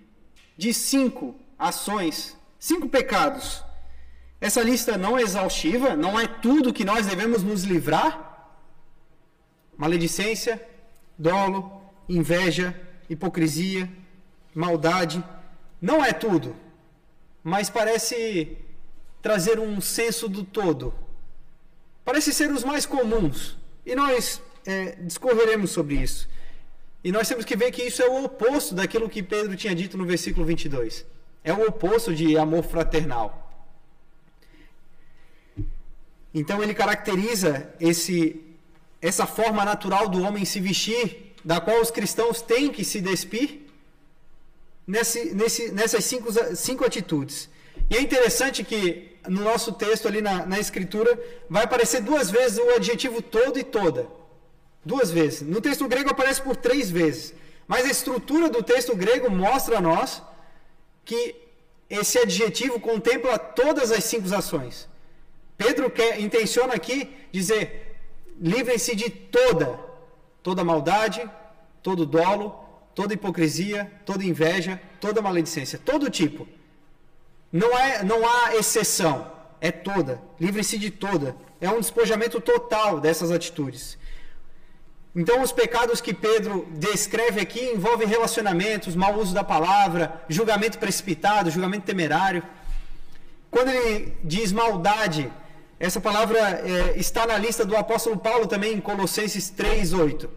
de 0.56 0.74
cinco 0.74 1.34
ações, 1.58 2.36
cinco 2.58 2.88
pecados 2.88 3.64
essa 4.40 4.62
lista 4.62 4.96
não 4.96 5.18
é 5.18 5.22
exaustiva, 5.22 5.94
não 5.94 6.18
é 6.18 6.26
tudo 6.26 6.72
que 6.72 6.84
nós 6.84 7.06
devemos 7.06 7.42
nos 7.42 7.64
livrar. 7.64 8.58
Maledicência, 9.76 10.66
dolo, 11.18 11.82
inveja, 12.08 12.74
hipocrisia, 13.08 13.90
maldade, 14.54 15.22
não 15.80 16.02
é 16.02 16.12
tudo, 16.12 16.56
mas 17.44 17.68
parece 17.68 18.56
trazer 19.20 19.58
um 19.58 19.80
senso 19.80 20.26
do 20.26 20.42
todo. 20.42 20.94
Parece 22.02 22.32
ser 22.32 22.50
os 22.50 22.64
mais 22.64 22.86
comuns, 22.86 23.58
e 23.84 23.94
nós 23.94 24.40
é, 24.66 24.92
discorreremos 25.02 25.70
sobre 25.70 25.96
isso. 25.96 26.28
E 27.02 27.10
nós 27.10 27.28
temos 27.28 27.44
que 27.44 27.56
ver 27.56 27.70
que 27.70 27.82
isso 27.82 28.02
é 28.02 28.08
o 28.08 28.24
oposto 28.24 28.74
daquilo 28.74 29.08
que 29.08 29.22
Pedro 29.22 29.56
tinha 29.56 29.74
dito 29.74 29.96
no 29.96 30.04
versículo 30.04 30.44
22. 30.44 31.06
É 31.42 31.52
o 31.52 31.66
oposto 31.66 32.14
de 32.14 32.36
amor 32.36 32.62
fraternal. 32.62 33.50
Então 36.34 36.62
ele 36.62 36.74
caracteriza 36.74 37.72
esse, 37.80 38.40
essa 39.00 39.26
forma 39.26 39.64
natural 39.64 40.08
do 40.08 40.22
homem 40.22 40.44
se 40.44 40.60
vestir, 40.60 41.34
da 41.44 41.60
qual 41.60 41.80
os 41.80 41.90
cristãos 41.90 42.42
têm 42.42 42.70
que 42.70 42.84
se 42.84 43.00
despir, 43.00 43.62
nesse, 44.86 45.34
nesse, 45.34 45.72
nessas 45.72 46.04
cinco, 46.04 46.28
cinco 46.54 46.84
atitudes. 46.84 47.48
E 47.88 47.96
é 47.96 48.00
interessante 48.00 48.62
que 48.62 49.16
no 49.28 49.42
nosso 49.42 49.72
texto 49.72 50.06
ali 50.06 50.20
na, 50.20 50.46
na 50.46 50.58
escritura 50.58 51.18
vai 51.48 51.64
aparecer 51.64 52.02
duas 52.02 52.30
vezes 52.30 52.58
o 52.58 52.70
adjetivo 52.70 53.22
todo 53.22 53.58
e 53.58 53.64
toda. 53.64 54.19
Duas 54.84 55.10
vezes. 55.10 55.42
No 55.42 55.60
texto 55.60 55.86
grego 55.86 56.10
aparece 56.10 56.40
por 56.40 56.56
três 56.56 56.90
vezes. 56.90 57.34
Mas 57.68 57.84
a 57.84 57.90
estrutura 57.90 58.48
do 58.48 58.62
texto 58.62 58.96
grego 58.96 59.30
mostra 59.30 59.78
a 59.78 59.80
nós 59.80 60.22
que 61.04 61.36
esse 61.88 62.18
adjetivo 62.18 62.80
contempla 62.80 63.38
todas 63.38 63.90
as 63.92 64.04
cinco 64.04 64.32
ações. 64.34 64.88
Pedro 65.56 65.90
quer, 65.90 66.20
intenciona 66.20 66.74
aqui 66.74 67.14
dizer: 67.30 68.00
livrem-se 68.40 68.96
de 68.96 69.10
toda, 69.10 69.78
toda 70.42 70.64
maldade, 70.64 71.28
todo 71.82 72.06
dolo, 72.06 72.54
toda 72.94 73.14
hipocrisia, 73.14 73.90
toda 74.06 74.24
inveja, 74.24 74.80
toda 75.00 75.20
maledicência, 75.20 75.78
todo 75.78 76.10
tipo. 76.10 76.48
Não, 77.52 77.76
é, 77.76 78.02
não 78.02 78.26
há 78.26 78.56
exceção, 78.56 79.30
é 79.60 79.70
toda. 79.70 80.22
Livrem-se 80.40 80.78
de 80.78 80.90
toda. 80.90 81.36
É 81.60 81.68
um 81.68 81.80
despojamento 81.80 82.40
total 82.40 83.00
dessas 83.00 83.30
atitudes. 83.30 83.98
Então, 85.14 85.42
os 85.42 85.50
pecados 85.50 86.00
que 86.00 86.14
Pedro 86.14 86.68
descreve 86.70 87.40
aqui 87.40 87.60
envolvem 87.70 88.06
relacionamentos, 88.06 88.94
mau 88.94 89.18
uso 89.18 89.34
da 89.34 89.42
palavra, 89.42 90.22
julgamento 90.28 90.78
precipitado, 90.78 91.50
julgamento 91.50 91.84
temerário. 91.84 92.42
Quando 93.50 93.68
ele 93.70 94.16
diz 94.22 94.52
maldade, 94.52 95.30
essa 95.80 96.00
palavra 96.00 96.38
é, 96.38 96.96
está 96.96 97.26
na 97.26 97.36
lista 97.36 97.64
do 97.64 97.76
apóstolo 97.76 98.16
Paulo 98.16 98.46
também 98.46 98.74
em 98.74 98.80
Colossenses 98.80 99.50
3:8. 99.50 100.28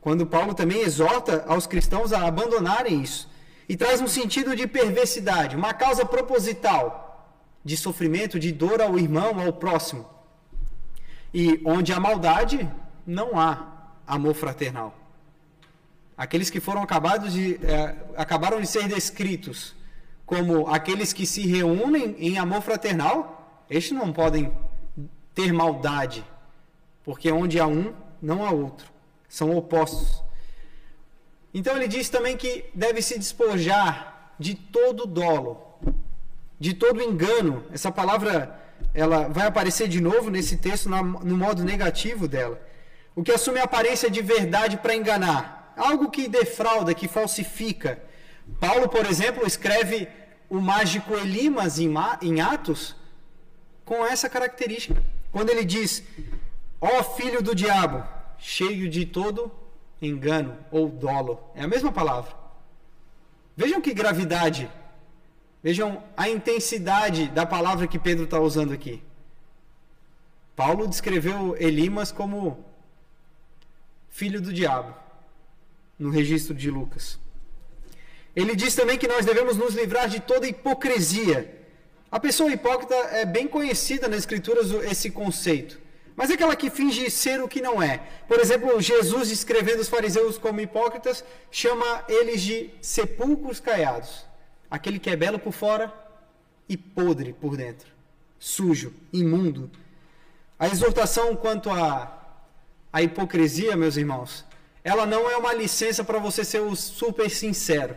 Quando 0.00 0.24
Paulo 0.24 0.54
também 0.54 0.80
exorta 0.80 1.44
aos 1.46 1.66
cristãos 1.66 2.14
a 2.14 2.26
abandonarem 2.26 3.02
isso 3.02 3.28
e 3.68 3.76
traz 3.76 4.00
um 4.00 4.08
sentido 4.08 4.56
de 4.56 4.66
perversidade, 4.66 5.56
uma 5.56 5.74
causa 5.74 6.06
proposital 6.06 7.38
de 7.62 7.76
sofrimento, 7.76 8.38
de 8.38 8.50
dor 8.50 8.80
ao 8.80 8.98
irmão, 8.98 9.38
ao 9.38 9.52
próximo. 9.52 10.08
E 11.34 11.60
onde 11.66 11.92
há 11.92 12.00
maldade, 12.00 12.66
não 13.06 13.38
há 13.38 13.66
amor 14.06 14.34
fraternal. 14.34 14.94
Aqueles 16.16 16.50
que 16.50 16.60
foram 16.60 16.82
acabados 16.82 17.32
de, 17.32 17.54
é, 17.64 17.96
acabaram 18.16 18.60
de 18.60 18.66
ser 18.66 18.86
descritos 18.88 19.74
como 20.26 20.68
aqueles 20.68 21.12
que 21.12 21.26
se 21.26 21.46
reúnem 21.46 22.14
em 22.18 22.38
amor 22.38 22.62
fraternal 22.62 23.64
Estes 23.68 23.92
não 23.92 24.12
podem 24.12 24.52
ter 25.34 25.52
maldade, 25.52 26.24
porque 27.04 27.32
onde 27.32 27.58
há 27.58 27.66
um, 27.66 27.92
não 28.20 28.44
há 28.44 28.50
outro. 28.50 28.86
São 29.28 29.56
opostos. 29.56 30.22
Então 31.54 31.76
ele 31.76 31.88
diz 31.88 32.08
também 32.08 32.36
que 32.36 32.64
deve 32.74 33.00
se 33.02 33.18
despojar 33.18 34.34
de 34.38 34.54
todo 34.54 35.06
dolo, 35.06 35.60
de 36.58 36.74
todo 36.74 37.02
engano. 37.02 37.64
Essa 37.72 37.90
palavra 37.90 38.60
ela 38.92 39.28
vai 39.28 39.46
aparecer 39.46 39.88
de 39.88 40.00
novo 40.00 40.30
nesse 40.30 40.56
texto 40.56 40.88
no 40.88 41.36
modo 41.36 41.64
negativo 41.64 42.28
dela. 42.28 42.60
O 43.20 43.22
que 43.22 43.32
assume 43.32 43.60
a 43.60 43.64
aparência 43.64 44.08
de 44.10 44.22
verdade 44.22 44.78
para 44.78 44.96
enganar, 44.96 45.74
algo 45.76 46.10
que 46.10 46.26
defrauda, 46.26 46.94
que 46.94 47.06
falsifica. 47.06 48.02
Paulo, 48.58 48.88
por 48.88 49.04
exemplo, 49.04 49.46
escreve 49.46 50.08
o 50.48 50.58
mágico 50.58 51.12
Elimas 51.12 51.78
em 51.78 52.40
Atos 52.40 52.96
com 53.84 54.06
essa 54.06 54.26
característica. 54.26 55.04
Quando 55.30 55.50
ele 55.50 55.66
diz: 55.66 56.02
Ó 56.80 57.02
filho 57.02 57.42
do 57.42 57.54
diabo, 57.54 58.02
cheio 58.38 58.88
de 58.88 59.04
todo 59.04 59.52
engano 60.00 60.56
ou 60.70 60.88
dolo. 60.88 61.38
É 61.54 61.64
a 61.64 61.68
mesma 61.68 61.92
palavra. 61.92 62.32
Vejam 63.54 63.82
que 63.82 63.92
gravidade. 63.92 64.66
Vejam 65.62 66.02
a 66.16 66.26
intensidade 66.26 67.28
da 67.28 67.44
palavra 67.44 67.86
que 67.86 67.98
Pedro 67.98 68.24
está 68.24 68.40
usando 68.40 68.72
aqui. 68.72 69.02
Paulo 70.56 70.88
descreveu 70.88 71.54
Elimas 71.58 72.10
como 72.10 72.69
filho 74.10 74.40
do 74.40 74.52
diabo, 74.52 74.94
no 75.98 76.10
registro 76.10 76.54
de 76.54 76.70
Lucas. 76.70 77.18
Ele 78.34 78.54
diz 78.54 78.74
também 78.74 78.98
que 78.98 79.08
nós 79.08 79.24
devemos 79.24 79.56
nos 79.56 79.74
livrar 79.74 80.08
de 80.08 80.20
toda 80.20 80.46
hipocrisia. 80.46 81.58
A 82.10 82.18
pessoa 82.20 82.52
hipócrita 82.52 82.94
é 82.94 83.24
bem 83.24 83.46
conhecida 83.48 84.08
nas 84.08 84.20
Escrituras 84.20 84.70
esse 84.84 85.10
conceito. 85.10 85.80
Mas 86.16 86.30
é 86.30 86.34
aquela 86.34 86.54
que 86.54 86.68
finge 86.70 87.10
ser 87.10 87.40
o 87.40 87.48
que 87.48 87.62
não 87.62 87.82
é. 87.82 87.98
Por 88.28 88.38
exemplo, 88.38 88.80
Jesus, 88.80 89.28
descrevendo 89.28 89.80
os 89.80 89.88
fariseus 89.88 90.36
como 90.36 90.60
hipócritas, 90.60 91.24
chama 91.50 92.04
eles 92.08 92.42
de 92.42 92.70
sepulcros 92.82 93.58
caiados. 93.58 94.26
Aquele 94.70 94.98
que 94.98 95.08
é 95.08 95.16
belo 95.16 95.38
por 95.38 95.52
fora 95.52 95.92
e 96.68 96.76
podre 96.76 97.32
por 97.32 97.56
dentro. 97.56 97.90
Sujo, 98.38 98.92
imundo. 99.12 99.70
A 100.58 100.68
exortação 100.68 101.34
quanto 101.34 101.70
a, 101.70 102.19
a 102.92 103.02
hipocrisia, 103.02 103.76
meus 103.76 103.96
irmãos, 103.96 104.44
ela 104.82 105.06
não 105.06 105.30
é 105.30 105.36
uma 105.36 105.52
licença 105.52 106.02
para 106.02 106.18
você 106.18 106.44
ser 106.44 106.60
o 106.60 106.74
super 106.74 107.30
sincero. 107.30 107.96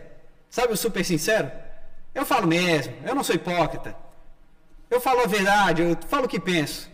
Sabe 0.50 0.73
o 0.73 0.77
super 0.77 1.03
sincero? 1.03 1.51
Eu 2.13 2.25
falo 2.25 2.47
mesmo, 2.47 2.93
eu 3.05 3.15
não 3.15 3.23
sou 3.23 3.35
hipócrita. 3.35 3.95
Eu 4.89 5.01
falo 5.01 5.21
a 5.21 5.27
verdade, 5.27 5.81
eu 5.81 5.97
falo 6.07 6.25
o 6.25 6.29
que 6.29 6.39
penso. 6.39 6.89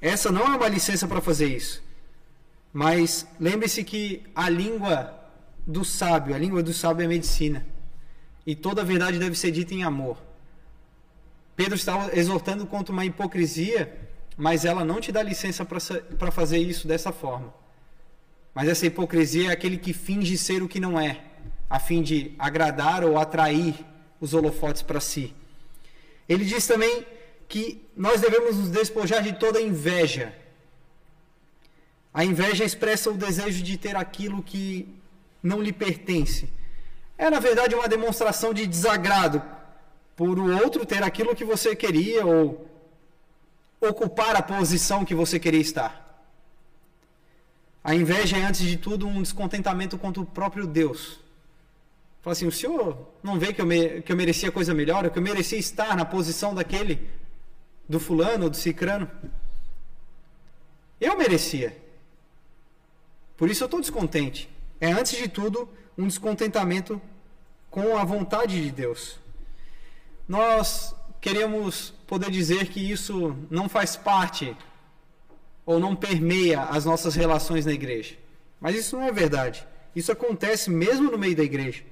Essa 0.00 0.32
não 0.32 0.42
é 0.42 0.56
uma 0.56 0.68
licença 0.68 1.06
para 1.06 1.20
fazer 1.20 1.46
isso. 1.46 1.82
Mas 2.72 3.26
lembre-se 3.38 3.84
que 3.84 4.24
a 4.34 4.48
língua 4.48 5.14
do 5.66 5.84
sábio, 5.84 6.34
a 6.34 6.38
língua 6.38 6.62
do 6.62 6.72
sábio 6.72 7.04
é 7.04 7.08
medicina. 7.08 7.66
E 8.46 8.54
toda 8.54 8.82
a 8.82 8.84
verdade 8.84 9.18
deve 9.18 9.36
ser 9.36 9.50
dita 9.50 9.74
em 9.74 9.82
amor. 9.82 10.18
Pedro 11.56 11.74
estava 11.74 12.16
exortando 12.16 12.66
contra 12.66 12.92
uma 12.92 13.04
hipocrisia, 13.04 14.05
mas 14.36 14.64
ela 14.64 14.84
não 14.84 15.00
te 15.00 15.10
dá 15.10 15.22
licença 15.22 15.64
para 15.64 16.30
fazer 16.30 16.58
isso 16.58 16.86
dessa 16.86 17.10
forma. 17.10 17.52
Mas 18.54 18.68
essa 18.68 18.86
hipocrisia 18.86 19.48
é 19.48 19.52
aquele 19.52 19.78
que 19.78 19.92
finge 19.92 20.36
ser 20.36 20.62
o 20.62 20.68
que 20.68 20.80
não 20.80 20.98
é, 21.00 21.20
a 21.68 21.78
fim 21.78 22.02
de 22.02 22.34
agradar 22.38 23.04
ou 23.04 23.18
atrair 23.18 23.74
os 24.20 24.34
holofotes 24.34 24.82
para 24.82 25.00
si. 25.00 25.34
Ele 26.28 26.44
diz 26.44 26.66
também 26.66 27.06
que 27.48 27.82
nós 27.96 28.20
devemos 28.20 28.56
nos 28.56 28.70
despojar 28.70 29.22
de 29.22 29.32
toda 29.34 29.60
inveja. 29.60 30.34
A 32.12 32.24
inveja 32.24 32.64
expressa 32.64 33.10
o 33.10 33.16
desejo 33.16 33.62
de 33.62 33.76
ter 33.76 33.94
aquilo 33.94 34.42
que 34.42 34.88
não 35.42 35.62
lhe 35.62 35.72
pertence. 35.72 36.48
É, 37.16 37.30
na 37.30 37.38
verdade, 37.38 37.74
uma 37.74 37.88
demonstração 37.88 38.52
de 38.52 38.66
desagrado 38.66 39.42
por 40.16 40.38
o 40.38 40.56
outro 40.62 40.84
ter 40.84 41.02
aquilo 41.02 41.36
que 41.36 41.44
você 41.44 41.76
queria 41.76 42.26
ou 42.26 42.66
ocupar 43.80 44.36
a 44.36 44.42
posição 44.42 45.04
que 45.04 45.14
você 45.14 45.38
queria 45.38 45.60
estar. 45.60 46.06
A 47.82 47.94
inveja 47.94 48.36
é, 48.36 48.42
antes 48.42 48.62
de 48.62 48.76
tudo, 48.76 49.06
um 49.06 49.22
descontentamento 49.22 49.96
contra 49.96 50.20
o 50.20 50.26
próprio 50.26 50.66
Deus. 50.66 51.20
Fala 52.20 52.32
assim: 52.32 52.46
o 52.46 52.52
senhor 52.52 52.98
não 53.22 53.38
vê 53.38 53.52
que 53.52 53.60
eu, 53.60 53.66
me, 53.66 54.02
que 54.02 54.10
eu 54.10 54.16
merecia 54.16 54.50
coisa 54.50 54.74
melhor, 54.74 55.08
que 55.08 55.18
eu 55.18 55.22
merecia 55.22 55.58
estar 55.58 55.96
na 55.96 56.04
posição 56.04 56.54
daquele 56.54 57.08
do 57.88 58.00
fulano, 58.00 58.50
do 58.50 58.56
cicrano. 58.56 59.08
Eu 61.00 61.16
merecia. 61.16 61.76
Por 63.36 63.48
isso 63.50 63.62
eu 63.62 63.66
estou 63.66 63.80
descontente. 63.80 64.48
É, 64.80 64.90
antes 64.90 65.16
de 65.16 65.28
tudo, 65.28 65.68
um 65.96 66.08
descontentamento 66.08 67.00
com 67.70 67.96
a 67.96 68.04
vontade 68.04 68.60
de 68.60 68.70
Deus. 68.70 69.18
Nós 70.28 70.94
queremos 71.26 71.92
poder 72.06 72.30
dizer 72.30 72.68
que 72.68 72.80
isso 72.80 73.36
não 73.50 73.68
faz 73.68 73.96
parte 73.96 74.56
ou 75.64 75.80
não 75.80 75.96
permeia 75.96 76.62
as 76.62 76.84
nossas 76.84 77.14
relações 77.14 77.66
na 77.66 77.72
igreja. 77.72 78.14
Mas 78.60 78.76
isso 78.76 78.96
não 78.96 79.04
é 79.04 79.12
verdade. 79.12 79.66
Isso 79.94 80.12
acontece 80.12 80.70
mesmo 80.70 81.10
no 81.10 81.18
meio 81.18 81.36
da 81.36 81.42
igreja. 81.42 81.82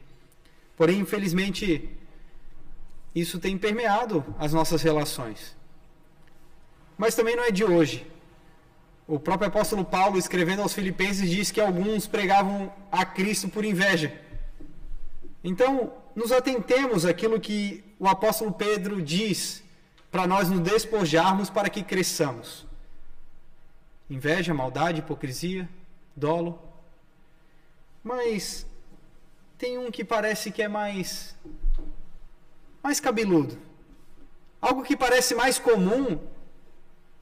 Porém, 0.77 1.01
infelizmente, 1.01 1.88
isso 3.14 3.38
tem 3.38 3.59
permeado 3.59 4.25
as 4.38 4.53
nossas 4.53 4.83
relações 4.83 5.57
mas 6.97 7.14
também 7.14 7.37
não 7.37 7.44
é 7.44 7.51
de 7.51 7.64
hoje. 7.64 8.07
O 9.07 9.18
próprio 9.18 9.49
apóstolo 9.49 9.85
Paulo, 9.85 10.18
escrevendo 10.18 10.62
aos 10.62 10.73
Filipenses, 10.73 11.29
diz 11.29 11.51
que 11.51 11.61
alguns 11.61 12.07
pregavam 12.07 12.73
a 12.90 13.05
Cristo 13.05 13.49
por 13.49 13.64
inveja. 13.64 14.12
Então, 15.44 15.92
nos 16.16 16.33
atentemos 16.33 17.04
àquilo 17.04 17.38
que 17.38 17.85
o 17.98 18.09
apóstolo 18.09 18.50
Pedro 18.50 19.02
diz 19.02 19.62
para 20.11 20.26
nós 20.26 20.48
nos 20.48 20.61
despojarmos 20.61 21.50
para 21.50 21.68
que 21.68 21.83
cresçamos. 21.83 22.66
Inveja, 24.09 24.54
maldade, 24.54 25.00
hipocrisia, 25.00 25.68
dolo. 26.16 26.59
Mas 28.02 28.66
tem 29.59 29.76
um 29.76 29.90
que 29.90 30.02
parece 30.02 30.50
que 30.50 30.62
é 30.62 30.68
mais 30.68 31.37
mais 32.83 32.98
cabeludo. 32.98 33.59
Algo 34.62 34.83
que 34.83 34.96
parece 34.96 35.35
mais 35.35 35.59
comum 35.59 36.20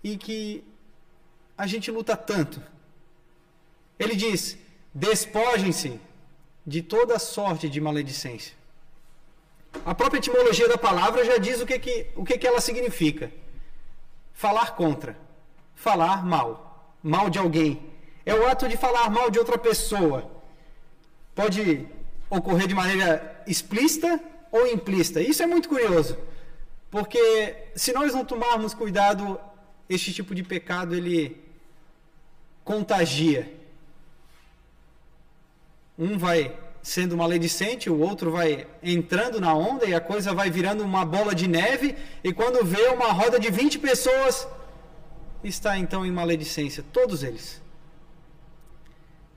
e 0.02 0.16
que 0.16 0.62
a 1.58 1.66
gente 1.66 1.90
luta 1.90 2.16
tanto. 2.16 2.62
Ele 3.98 4.14
diz: 4.14 4.56
despojem-se 4.94 6.00
de 6.66 6.82
toda 6.82 7.18
sorte 7.18 7.68
de 7.68 7.80
maledicência. 7.80 8.54
A 9.84 9.94
própria 9.94 10.18
etimologia 10.18 10.68
da 10.68 10.78
palavra 10.78 11.24
já 11.24 11.38
diz 11.38 11.60
o 11.60 11.66
que, 11.66 11.78
que, 11.78 12.06
o 12.14 12.24
que, 12.24 12.38
que 12.38 12.46
ela 12.46 12.60
significa: 12.60 13.32
falar 14.32 14.76
contra, 14.76 15.16
falar 15.74 16.24
mal, 16.24 16.96
mal 17.02 17.30
de 17.30 17.38
alguém. 17.38 17.90
É 18.24 18.34
o 18.34 18.46
ato 18.46 18.68
de 18.68 18.76
falar 18.76 19.10
mal 19.10 19.30
de 19.30 19.38
outra 19.38 19.58
pessoa. 19.58 20.30
Pode 21.34 21.86
ocorrer 22.30 22.68
de 22.68 22.74
maneira 22.74 23.42
explícita 23.46 24.20
ou 24.50 24.66
implícita. 24.66 25.20
Isso 25.20 25.42
é 25.42 25.46
muito 25.46 25.68
curioso, 25.68 26.16
porque 26.90 27.56
se 27.74 27.92
nós 27.92 28.14
não 28.14 28.24
tomarmos 28.24 28.74
cuidado 28.74 29.40
este 29.88 30.12
tipo 30.12 30.34
de 30.34 30.42
pecado 30.42 30.94
ele 30.94 31.42
contagia. 32.64 33.61
Um 35.98 36.16
vai 36.18 36.56
sendo 36.82 37.16
maledicente, 37.16 37.88
o 37.88 37.98
outro 37.98 38.30
vai 38.30 38.66
entrando 38.82 39.40
na 39.40 39.54
onda 39.54 39.86
e 39.86 39.94
a 39.94 40.00
coisa 40.00 40.34
vai 40.34 40.50
virando 40.50 40.82
uma 40.82 41.04
bola 41.04 41.34
de 41.34 41.46
neve, 41.46 41.96
e 42.24 42.32
quando 42.32 42.64
vê 42.64 42.88
uma 42.88 43.12
roda 43.12 43.38
de 43.38 43.50
20 43.50 43.78
pessoas, 43.78 44.48
está 45.44 45.78
então 45.78 46.04
em 46.04 46.10
maledicência, 46.10 46.84
todos 46.92 47.22
eles. 47.22 47.62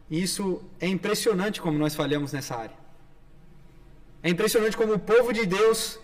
Isso 0.09 0.61
é 0.79 0.87
impressionante 0.87 1.61
como 1.61 1.77
nós 1.77 1.95
falhamos 1.95 2.31
nessa 2.33 2.55
área. 2.55 2.75
É 4.21 4.29
impressionante 4.29 4.75
como 4.75 4.93
o 4.93 4.99
povo 4.99 5.31
de 5.31 5.45
Deus 5.45 5.99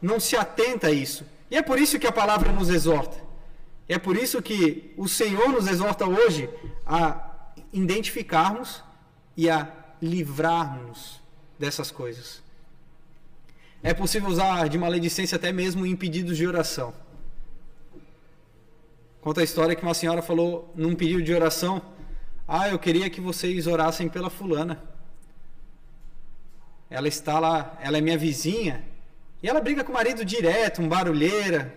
não 0.00 0.18
se 0.18 0.36
atenta 0.36 0.88
a 0.88 0.90
isso. 0.90 1.26
E 1.50 1.56
é 1.56 1.62
por 1.62 1.78
isso 1.78 1.98
que 1.98 2.06
a 2.06 2.12
palavra 2.12 2.52
nos 2.52 2.70
exorta. 2.70 3.16
É 3.88 3.98
por 3.98 4.16
isso 4.16 4.42
que 4.42 4.92
o 4.96 5.06
Senhor 5.06 5.48
nos 5.50 5.66
exorta 5.68 6.06
hoje 6.06 6.50
a 6.84 7.52
identificarmos 7.72 8.82
e 9.36 9.48
a 9.48 9.64
livrarmos 10.00 11.20
dessas 11.58 11.90
coisas. 11.90 12.42
É 13.82 13.94
possível 13.94 14.28
usar 14.28 14.68
de 14.68 14.78
maledicência 14.78 15.36
até 15.36 15.52
mesmo 15.52 15.86
em 15.86 15.94
pedidos 15.94 16.36
de 16.36 16.46
oração. 16.46 16.92
Conta 19.20 19.40
a 19.40 19.44
história 19.44 19.74
que 19.74 19.82
uma 19.82 19.94
senhora 19.94 20.22
falou 20.22 20.72
num 20.74 20.94
pedido 20.94 21.22
de 21.22 21.34
oração: 21.34 21.82
Ah, 22.46 22.68
eu 22.68 22.78
queria 22.78 23.10
que 23.10 23.20
vocês 23.20 23.66
orassem 23.66 24.08
pela 24.08 24.30
fulana. 24.30 24.82
Ela 26.88 27.08
está 27.08 27.38
lá, 27.38 27.76
ela 27.80 27.98
é 27.98 28.00
minha 28.00 28.16
vizinha, 28.16 28.84
e 29.42 29.48
ela 29.48 29.60
briga 29.60 29.82
com 29.82 29.90
o 29.90 29.94
marido 29.94 30.24
direto, 30.24 30.80
um 30.80 30.88
barulheira, 30.88 31.74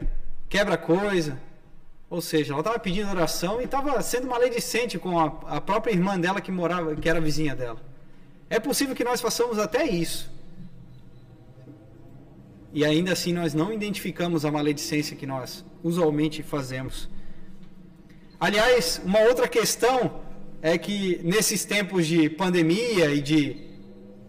quebra 0.47 0.77
coisa. 0.77 1.39
Ou 2.09 2.21
seja, 2.21 2.53
ela 2.53 2.61
estava 2.61 2.79
pedindo 2.79 3.09
oração 3.09 3.61
e 3.61 3.65
estava 3.65 4.01
sendo 4.01 4.27
maledicente 4.27 4.97
com 4.97 5.19
a, 5.19 5.57
a 5.57 5.61
própria 5.61 5.91
irmã 5.91 6.19
dela 6.19 6.41
que 6.41 6.51
morava, 6.51 6.95
que 6.95 7.07
era 7.09 7.21
vizinha 7.21 7.55
dela. 7.55 7.88
É 8.49 8.59
possível 8.59 8.95
que 8.95 9.03
nós 9.03 9.21
façamos 9.21 9.59
até 9.59 9.85
isso. 9.85 10.29
E 12.73 12.85
ainda 12.85 13.13
assim 13.13 13.33
nós 13.33 13.53
não 13.53 13.71
identificamos 13.73 14.45
a 14.45 14.51
maledicência 14.51 15.15
que 15.15 15.25
nós 15.25 15.65
usualmente 15.83 16.41
fazemos. 16.43 17.09
Aliás, 18.39 19.01
uma 19.03 19.19
outra 19.19 19.47
questão 19.47 20.21
é 20.61 20.77
que 20.77 21.19
nesses 21.23 21.65
tempos 21.65 22.07
de 22.07 22.29
pandemia 22.29 23.13
e 23.13 23.21
de 23.21 23.69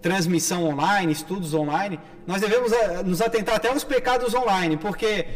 transmissão 0.00 0.64
online, 0.64 1.12
estudos 1.12 1.52
online, 1.54 2.00
nós 2.26 2.40
devemos 2.40 2.72
eh, 2.72 3.02
nos 3.02 3.20
atentar 3.20 3.56
até 3.56 3.68
aos 3.68 3.85
pecados 3.85 4.35
online, 4.35 4.76
porque 4.76 5.26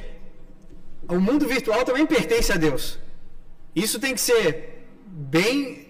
o 1.08 1.20
mundo 1.20 1.46
virtual 1.46 1.84
também 1.84 2.06
pertence 2.06 2.50
a 2.52 2.56
Deus. 2.56 2.98
Isso 3.74 3.98
tem 3.98 4.14
que 4.14 4.20
ser 4.20 4.86
bem 5.06 5.83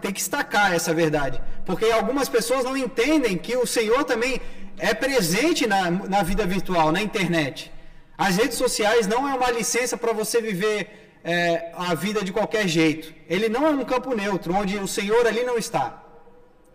tem 0.00 0.12
que 0.12 0.20
destacar 0.20 0.72
essa 0.72 0.94
verdade, 0.94 1.40
porque 1.66 1.86
algumas 1.86 2.28
pessoas 2.28 2.64
não 2.64 2.76
entendem 2.76 3.36
que 3.36 3.56
o 3.56 3.66
Senhor 3.66 4.04
também 4.04 4.40
é 4.78 4.94
presente 4.94 5.66
na, 5.66 5.90
na 5.90 6.22
vida 6.22 6.46
virtual, 6.46 6.92
na 6.92 7.02
internet. 7.02 7.72
As 8.16 8.36
redes 8.36 8.56
sociais 8.56 9.06
não 9.06 9.28
é 9.28 9.34
uma 9.34 9.50
licença 9.50 9.96
para 9.96 10.12
você 10.12 10.40
viver 10.40 11.18
é, 11.24 11.72
a 11.74 11.94
vida 11.94 12.22
de 12.22 12.32
qualquer 12.32 12.68
jeito. 12.68 13.12
Ele 13.28 13.48
não 13.48 13.66
é 13.66 13.70
um 13.70 13.84
campo 13.84 14.14
neutro, 14.14 14.54
onde 14.54 14.76
o 14.78 14.86
Senhor 14.86 15.26
ali 15.26 15.42
não 15.42 15.58
está 15.58 16.02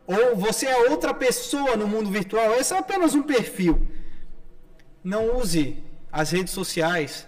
ou 0.07 0.37
você 0.37 0.65
é 0.65 0.89
outra 0.89 1.13
pessoa 1.13 1.75
no 1.75 1.85
mundo 1.85 2.09
virtual, 2.09 2.53
esse 2.55 2.73
é 2.73 2.77
apenas 2.77 3.13
um 3.13 3.21
perfil. 3.21 3.85
Não 5.03 5.35
use 5.37 5.83
as 6.09 6.31
redes 6.31 6.53
sociais, 6.53 7.27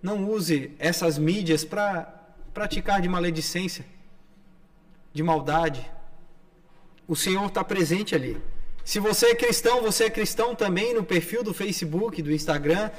não 0.00 0.30
use 0.30 0.72
essas 0.78 1.18
mídias 1.18 1.64
para 1.64 2.21
praticar 2.52 3.00
de 3.00 3.08
maledicência, 3.08 3.84
de 5.12 5.22
maldade. 5.22 5.90
O 7.06 7.16
Senhor 7.16 7.46
está 7.46 7.62
presente 7.64 8.14
ali. 8.14 8.40
Se 8.84 8.98
você 8.98 9.26
é 9.26 9.34
cristão, 9.34 9.82
você 9.82 10.04
é 10.04 10.10
cristão 10.10 10.54
também 10.54 10.94
no 10.94 11.04
perfil 11.04 11.42
do 11.44 11.54
Facebook, 11.54 12.20
do 12.20 12.32
Instagram, 12.32 12.90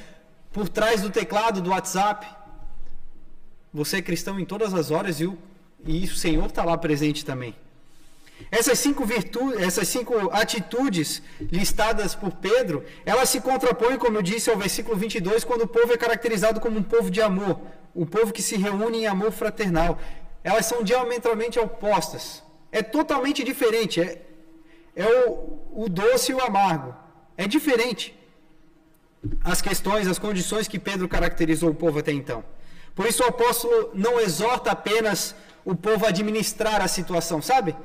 por 0.52 0.70
trás 0.70 1.02
do 1.02 1.10
teclado 1.10 1.62
do 1.62 1.72
WhatsApp. 1.72 2.26
Você 3.74 3.98
é 3.98 4.02
cristão 4.02 4.39
em 4.39 4.46
todas 4.46 4.74
as 4.74 4.92
horas 4.92 5.20
e 5.20 5.26
o, 5.26 5.38
e 5.86 6.06
o 6.06 6.16
Senhor 6.16 6.46
está 6.46 6.63
lá 6.63 6.78
presente 6.78 7.26
também. 7.26 7.56
Essas 8.52 8.80
cinco 8.80 9.06
virtudes, 9.06 9.60
essas 9.62 9.88
cinco 9.88 10.13
atitudes 10.32 11.22
listadas 11.39 12.13
por 12.15 12.32
Pedro, 12.32 12.84
elas 13.06 13.30
se 13.30 13.41
contrapõem, 13.41 13.98
como 13.98 14.17
eu 14.17 14.22
disse, 14.22 14.50
ao 14.50 14.58
versículo 14.58 14.96
22, 14.96 15.43
quando 15.43 15.63
o 15.63 15.67
povo 15.67 15.93
é 15.93 15.98
caracterizado 15.98 16.60
como 16.60 16.78
um 16.78 16.84
povo 16.84 17.10
de 17.10 17.22
amor, 17.22 17.60
o 17.96 18.06
povo 18.06 18.34
que 18.34 18.41
se 18.41 18.56
reúne 18.56 19.00
em 19.00 19.08
amor 19.08 19.32
fraternal. 19.32 20.00
Elas 20.43 20.65
são 20.65 20.84
diametralmente 20.84 21.58
opostas. 21.60 22.43
É 22.72 22.82
totalmente 22.82 23.43
diferente. 23.43 24.02
É, 24.02 24.22
é 24.96 25.06
o, 25.28 25.60
o 25.74 25.89
doce 25.89 26.32
e 26.32 26.36
o 26.36 26.41
amargo. 26.41 26.93
É 27.38 27.48
diferente. 27.48 28.17
As 29.43 29.62
questões, 29.62 30.08
as 30.08 30.19
condições 30.19 30.67
que 30.67 30.78
Pedro 30.78 31.08
caracterizou 31.08 31.69
o 31.69 31.76
povo 31.76 32.00
até 32.00 32.12
então. 32.12 32.43
Por 32.93 33.06
isso 33.08 33.24
o 33.24 33.28
apóstolo 33.28 33.91
não 33.93 34.19
exorta 34.19 34.72
apenas 34.72 35.36
o 35.65 35.76
povo 35.76 36.06
a 36.06 36.10
administrar 36.10 36.82
a 36.82 36.88
situação, 36.88 37.41
sabe? 37.41 37.76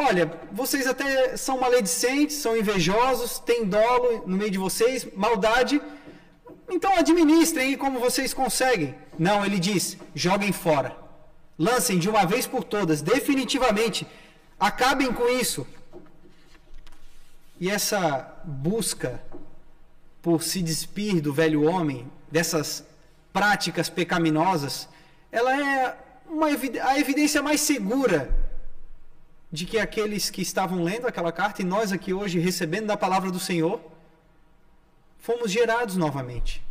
Olha, 0.00 0.30
vocês 0.52 0.86
até 0.86 1.36
são 1.36 1.58
maledicentes, 1.58 2.36
são 2.36 2.56
invejosos, 2.56 3.40
têm 3.40 3.64
dolo 3.64 4.22
no 4.28 4.36
meio 4.36 4.48
de 4.48 4.56
vocês, 4.56 5.04
maldade. 5.12 5.82
Então 6.70 6.96
administrem 6.96 7.76
como 7.76 7.98
vocês 7.98 8.32
conseguem. 8.32 8.94
Não, 9.18 9.44
ele 9.44 9.58
diz: 9.58 9.96
joguem 10.14 10.52
fora. 10.52 10.96
Lancem 11.58 11.98
de 11.98 12.08
uma 12.08 12.24
vez 12.24 12.46
por 12.46 12.62
todas, 12.62 13.02
definitivamente. 13.02 14.06
Acabem 14.60 15.12
com 15.12 15.28
isso. 15.28 15.66
E 17.58 17.68
essa 17.68 18.40
busca 18.44 19.20
por 20.22 20.44
se 20.44 20.62
despir 20.62 21.20
do 21.20 21.32
velho 21.32 21.64
homem, 21.64 22.08
dessas 22.30 22.84
práticas 23.32 23.88
pecaminosas, 23.88 24.88
ela 25.32 25.52
é 25.60 25.96
uma, 26.30 26.46
a 26.84 27.00
evidência 27.00 27.42
mais 27.42 27.60
segura 27.60 28.47
de 29.50 29.64
que 29.64 29.78
aqueles 29.78 30.30
que 30.30 30.42
estavam 30.42 30.82
lendo 30.82 31.06
aquela 31.06 31.32
carta 31.32 31.62
e 31.62 31.64
nós 31.64 31.92
aqui 31.92 32.12
hoje 32.12 32.38
recebendo 32.38 32.86
da 32.86 32.96
palavra 32.96 33.30
do 33.30 33.40
Senhor, 33.40 33.80
fomos 35.18 35.50
gerados 35.50 35.96
novamente. 35.96 36.62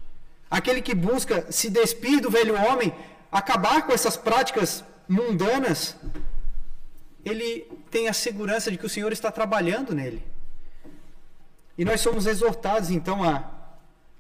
Aquele 0.50 0.82
que 0.82 0.94
busca 0.94 1.52
se 1.52 1.70
despir 1.70 2.22
do 2.22 2.30
velho 2.30 2.56
homem, 2.56 2.94
acabar 3.32 3.86
com 3.86 3.92
essas 3.92 4.16
práticas 4.16 4.84
mundanas, 5.08 5.96
ele 7.26 7.68
tem 7.90 8.08
a 8.08 8.14
segurança 8.14 8.72
de 8.72 8.78
que 8.78 8.86
o 8.86 8.90
Senhor 8.90 9.12
está 9.12 9.32
trabalhando 9.32 9.94
nele. 9.94 10.24
E 11.78 11.84
nós 11.84 12.02
somos 12.02 12.26
exortados 12.26 12.90
então 12.90 13.24
a 13.24 13.58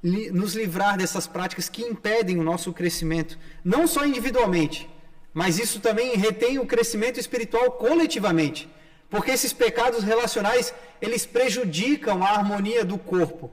nos 0.04 0.54
livrar 0.54 0.98
dessas 0.98 1.26
práticas 1.26 1.70
que 1.70 1.82
impedem 1.82 2.40
o 2.40 2.44
nosso 2.44 2.72
crescimento, 2.72 3.38
não 3.64 3.88
só 3.88 4.06
individualmente, 4.06 4.90
mas 5.38 5.60
isso 5.60 5.80
também 5.80 6.16
retém 6.16 6.58
o 6.58 6.66
crescimento 6.66 7.20
espiritual 7.20 7.74
coletivamente, 7.74 8.68
porque 9.08 9.30
esses 9.30 9.54
pecados 9.54 10.04
relacionais, 10.04 10.74
eles 11.00 11.28
prejudicam 11.28 12.24
a 12.24 12.30
harmonia 12.32 12.84
do 12.84 12.98
corpo. 12.98 13.52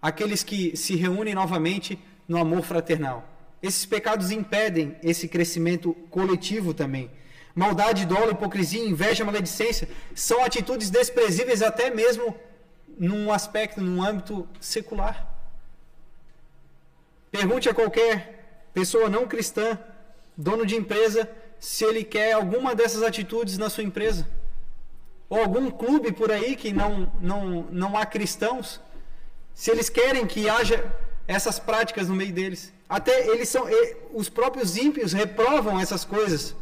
Aqueles 0.00 0.42
que 0.42 0.74
se 0.74 0.96
reúnem 0.96 1.34
novamente 1.34 1.98
no 2.26 2.38
amor 2.38 2.62
fraternal. 2.62 3.28
Esses 3.62 3.84
pecados 3.84 4.30
impedem 4.30 4.96
esse 5.02 5.28
crescimento 5.28 5.92
coletivo 6.08 6.72
também. 6.72 7.10
Maldade, 7.54 8.06
dolo, 8.06 8.30
hipocrisia, 8.30 8.88
inveja, 8.88 9.22
maledicência 9.22 9.86
são 10.14 10.42
atitudes 10.42 10.88
desprezíveis 10.88 11.60
até 11.60 11.90
mesmo 11.90 12.34
num 12.98 13.30
aspecto, 13.30 13.82
num 13.82 14.02
âmbito 14.02 14.48
secular. 14.62 15.30
Pergunte 17.30 17.68
a 17.68 17.74
qualquer 17.74 18.70
pessoa 18.72 19.10
não 19.10 19.28
cristã 19.28 19.78
dono 20.36 20.66
de 20.66 20.76
empresa, 20.76 21.28
se 21.58 21.84
ele 21.84 22.04
quer 22.04 22.32
alguma 22.32 22.74
dessas 22.74 23.02
atitudes 23.02 23.56
na 23.56 23.70
sua 23.70 23.84
empresa. 23.84 24.28
Ou 25.28 25.40
algum 25.40 25.70
clube 25.70 26.12
por 26.12 26.30
aí 26.30 26.54
que 26.54 26.72
não, 26.72 27.10
não, 27.20 27.62
não 27.70 27.96
há 27.96 28.04
cristãos, 28.04 28.80
se 29.54 29.70
eles 29.70 29.88
querem 29.88 30.26
que 30.26 30.48
haja 30.48 30.84
essas 31.26 31.58
práticas 31.58 32.08
no 32.08 32.14
meio 32.14 32.32
deles. 32.32 32.72
Até 32.88 33.26
eles 33.28 33.48
são, 33.48 33.64
os 34.12 34.28
próprios 34.28 34.76
ímpios 34.76 35.12
reprovam 35.12 35.80
essas 35.80 36.04
coisas, 36.04 36.54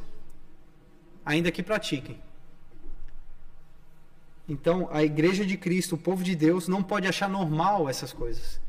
ainda 1.24 1.50
que 1.50 1.62
pratiquem. 1.62 2.22
Então, 4.48 4.88
a 4.92 5.02
igreja 5.02 5.44
de 5.44 5.56
Cristo, 5.56 5.94
o 5.94 5.98
povo 5.98 6.22
de 6.22 6.34
Deus, 6.34 6.68
não 6.68 6.82
pode 6.82 7.06
achar 7.06 7.28
normal 7.28 7.88
essas 7.88 8.12
coisas. 8.12 8.60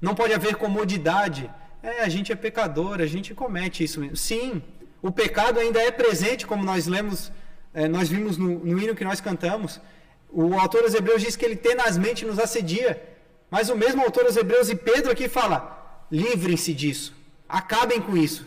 Não 0.00 0.14
pode 0.14 0.32
haver 0.32 0.54
comodidade 0.56 1.50
é, 1.82 2.02
a 2.02 2.08
gente 2.08 2.30
é 2.32 2.36
pecador, 2.36 3.00
a 3.00 3.06
gente 3.06 3.34
comete 3.34 3.82
isso 3.82 4.00
mesmo. 4.00 4.16
Sim, 4.16 4.62
o 5.02 5.10
pecado 5.10 5.58
ainda 5.58 5.80
é 5.80 5.90
presente, 5.90 6.46
como 6.46 6.64
nós 6.64 6.86
lemos, 6.86 7.32
é, 7.72 7.88
nós 7.88 8.08
vimos 8.08 8.36
no, 8.36 8.58
no 8.58 8.78
hino 8.78 8.94
que 8.94 9.04
nós 9.04 9.20
cantamos. 9.20 9.80
O 10.28 10.58
autor 10.58 10.82
aos 10.82 10.94
Hebreus 10.94 11.22
diz 11.22 11.36
que 11.36 11.44
ele 11.44 11.56
tenazmente 11.56 12.24
nos 12.24 12.38
assedia. 12.38 13.02
Mas 13.50 13.68
o 13.68 13.76
mesmo 13.76 14.02
autor 14.02 14.26
aos 14.26 14.36
Hebreus 14.36 14.68
e 14.68 14.76
Pedro 14.76 15.10
aqui 15.10 15.28
fala: 15.28 16.04
livrem-se 16.10 16.72
disso, 16.74 17.14
acabem 17.48 18.00
com 18.00 18.16
isso. 18.16 18.46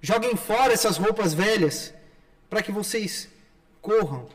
Joguem 0.00 0.36
fora 0.36 0.72
essas 0.72 0.96
roupas 0.96 1.32
velhas, 1.32 1.94
para 2.50 2.62
que 2.62 2.72
vocês 2.72 3.28
corram 3.80 4.28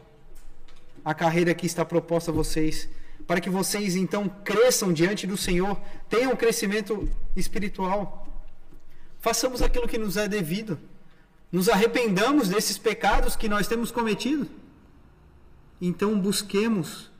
a 1.03 1.13
carreira 1.13 1.53
que 1.53 1.65
está 1.65 1.85
proposta 1.85 2.31
a 2.31 2.33
vocês 2.33 2.89
para 3.27 3.41
que 3.41 3.49
vocês 3.49 3.95
então 3.97 4.29
cresçam 4.43 4.93
diante 4.93 5.27
do 5.27 5.35
Senhor, 5.35 5.77
tenham 6.09 6.35
crescimento 6.35 7.09
espiritual. 7.35 8.25
Façamos 9.19 9.61
aquilo 9.61 9.87
que 9.87 9.97
nos 9.97 10.15
é 10.15 10.27
devido. 10.27 10.79
Nos 11.51 11.67
arrependamos 11.67 12.47
desses 12.47 12.77
pecados 12.77 13.35
que 13.35 13.49
nós 13.49 13.67
temos 13.67 13.91
cometido. 13.91 14.47
Então 15.81 16.17
busquemos 16.19 17.11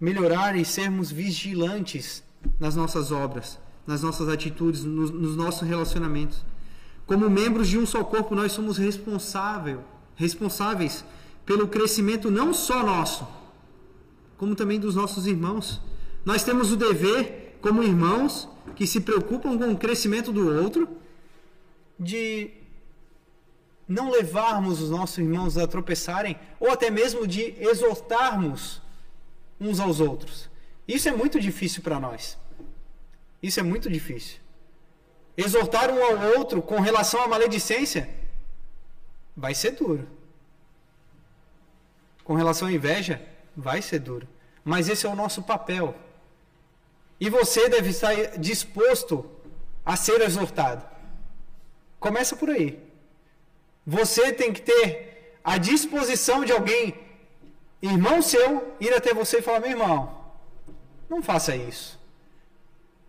melhorar 0.00 0.56
e 0.56 0.64
sermos 0.64 1.12
vigilantes 1.12 2.24
nas 2.58 2.74
nossas 2.74 3.12
obras, 3.12 3.58
nas 3.86 4.02
nossas 4.02 4.28
atitudes, 4.28 4.82
nos, 4.82 5.10
nos 5.10 5.36
nossos 5.36 5.68
relacionamentos. 5.68 6.42
Como 7.06 7.28
membros 7.28 7.68
de 7.68 7.76
um 7.76 7.84
só 7.84 8.02
corpo, 8.02 8.34
nós 8.34 8.52
somos 8.52 8.78
responsável, 8.78 9.84
responsáveis 10.16 11.04
pelo 11.44 11.68
crescimento 11.68 12.30
não 12.30 12.54
só 12.54 12.82
nosso, 12.82 13.26
como 14.42 14.56
também 14.56 14.80
dos 14.80 14.96
nossos 14.96 15.28
irmãos. 15.28 15.80
Nós 16.24 16.42
temos 16.42 16.72
o 16.72 16.76
dever, 16.76 17.56
como 17.62 17.80
irmãos, 17.80 18.48
que 18.74 18.88
se 18.88 19.00
preocupam 19.00 19.56
com 19.56 19.70
o 19.70 19.78
crescimento 19.78 20.32
do 20.32 20.60
outro, 20.60 20.88
de 21.96 22.50
não 23.86 24.10
levarmos 24.10 24.82
os 24.82 24.90
nossos 24.90 25.18
irmãos 25.18 25.56
a 25.56 25.64
tropeçarem, 25.68 26.36
ou 26.58 26.72
até 26.72 26.90
mesmo 26.90 27.24
de 27.24 27.54
exortarmos 27.56 28.82
uns 29.60 29.78
aos 29.78 30.00
outros. 30.00 30.50
Isso 30.88 31.08
é 31.08 31.12
muito 31.12 31.38
difícil 31.38 31.80
para 31.80 32.00
nós. 32.00 32.36
Isso 33.40 33.60
é 33.60 33.62
muito 33.62 33.88
difícil. 33.88 34.38
Exortar 35.36 35.88
um 35.88 36.02
ao 36.02 36.36
outro 36.36 36.60
com 36.60 36.80
relação 36.80 37.22
à 37.22 37.28
maledicência 37.28 38.10
vai 39.36 39.54
ser 39.54 39.70
duro. 39.70 40.04
Com 42.24 42.34
relação 42.34 42.66
à 42.66 42.72
inveja, 42.72 43.24
vai 43.56 43.80
ser 43.80 44.00
duro. 44.00 44.31
Mas 44.64 44.88
esse 44.88 45.06
é 45.06 45.08
o 45.08 45.16
nosso 45.16 45.42
papel. 45.42 45.94
E 47.18 47.28
você 47.30 47.68
deve 47.68 47.90
estar 47.90 48.14
disposto 48.38 49.28
a 49.84 49.96
ser 49.96 50.20
exortado. 50.20 50.84
Começa 51.98 52.36
por 52.36 52.50
aí. 52.50 52.78
Você 53.86 54.32
tem 54.32 54.52
que 54.52 54.62
ter 54.62 55.38
a 55.44 55.58
disposição 55.58 56.44
de 56.44 56.52
alguém, 56.52 56.94
irmão 57.80 58.22
seu, 58.22 58.74
ir 58.80 58.92
até 58.94 59.12
você 59.12 59.38
e 59.38 59.42
falar: 59.42 59.60
meu 59.60 59.70
irmão, 59.70 60.18
não 61.08 61.22
faça 61.22 61.54
isso. 61.54 61.98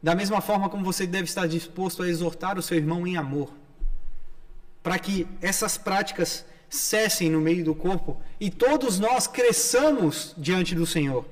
Da 0.01 0.13
mesma 0.15 0.41
forma 0.41 0.69
como 0.69 0.83
você 0.83 1.07
deve 1.07 1.25
estar 1.25 1.47
disposto 1.47 2.03
a 2.03 2.07
exortar 2.09 2.57
o 2.57 2.61
seu 2.61 2.77
irmão 2.77 3.07
em 3.07 3.15
amor, 3.17 3.49
para 4.81 4.99
que 4.99 5.27
essas 5.41 5.77
práticas 5.77 6.45
cessem 6.69 7.29
no 7.29 7.39
meio 7.39 7.63
do 7.63 7.75
corpo 7.75 8.19
e 8.39 8.49
todos 8.49 8.99
nós 8.99 9.27
cresçamos 9.27 10.33
diante 10.37 10.73
do 10.75 10.85
Senhor. 10.85 11.23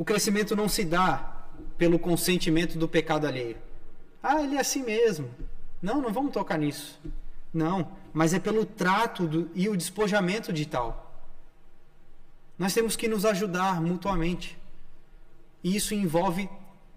O 0.00 0.04
crescimento 0.04 0.56
não 0.56 0.66
se 0.66 0.82
dá 0.82 1.44
pelo 1.76 1.98
consentimento 1.98 2.78
do 2.78 2.88
pecado 2.88 3.26
alheio. 3.26 3.58
Ah, 4.22 4.42
ele 4.42 4.56
é 4.56 4.60
assim 4.60 4.82
mesmo. 4.82 5.28
Não, 5.82 6.00
não 6.00 6.10
vamos 6.10 6.32
tocar 6.32 6.56
nisso. 6.56 6.98
Não, 7.52 7.86
mas 8.10 8.32
é 8.32 8.40
pelo 8.40 8.64
trato 8.64 9.28
do, 9.28 9.50
e 9.54 9.68
o 9.68 9.76
despojamento 9.76 10.54
de 10.54 10.64
tal. 10.64 11.22
Nós 12.58 12.72
temos 12.72 12.96
que 12.96 13.08
nos 13.08 13.26
ajudar 13.26 13.78
mutuamente. 13.82 14.58
E 15.62 15.76
isso 15.76 15.92
envolve 15.92 16.48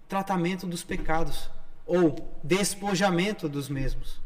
tratamento 0.08 0.66
dos 0.66 0.82
pecados 0.82 1.50
ou 1.84 2.34
despojamento 2.42 3.50
dos 3.50 3.68
mesmos. 3.68 4.18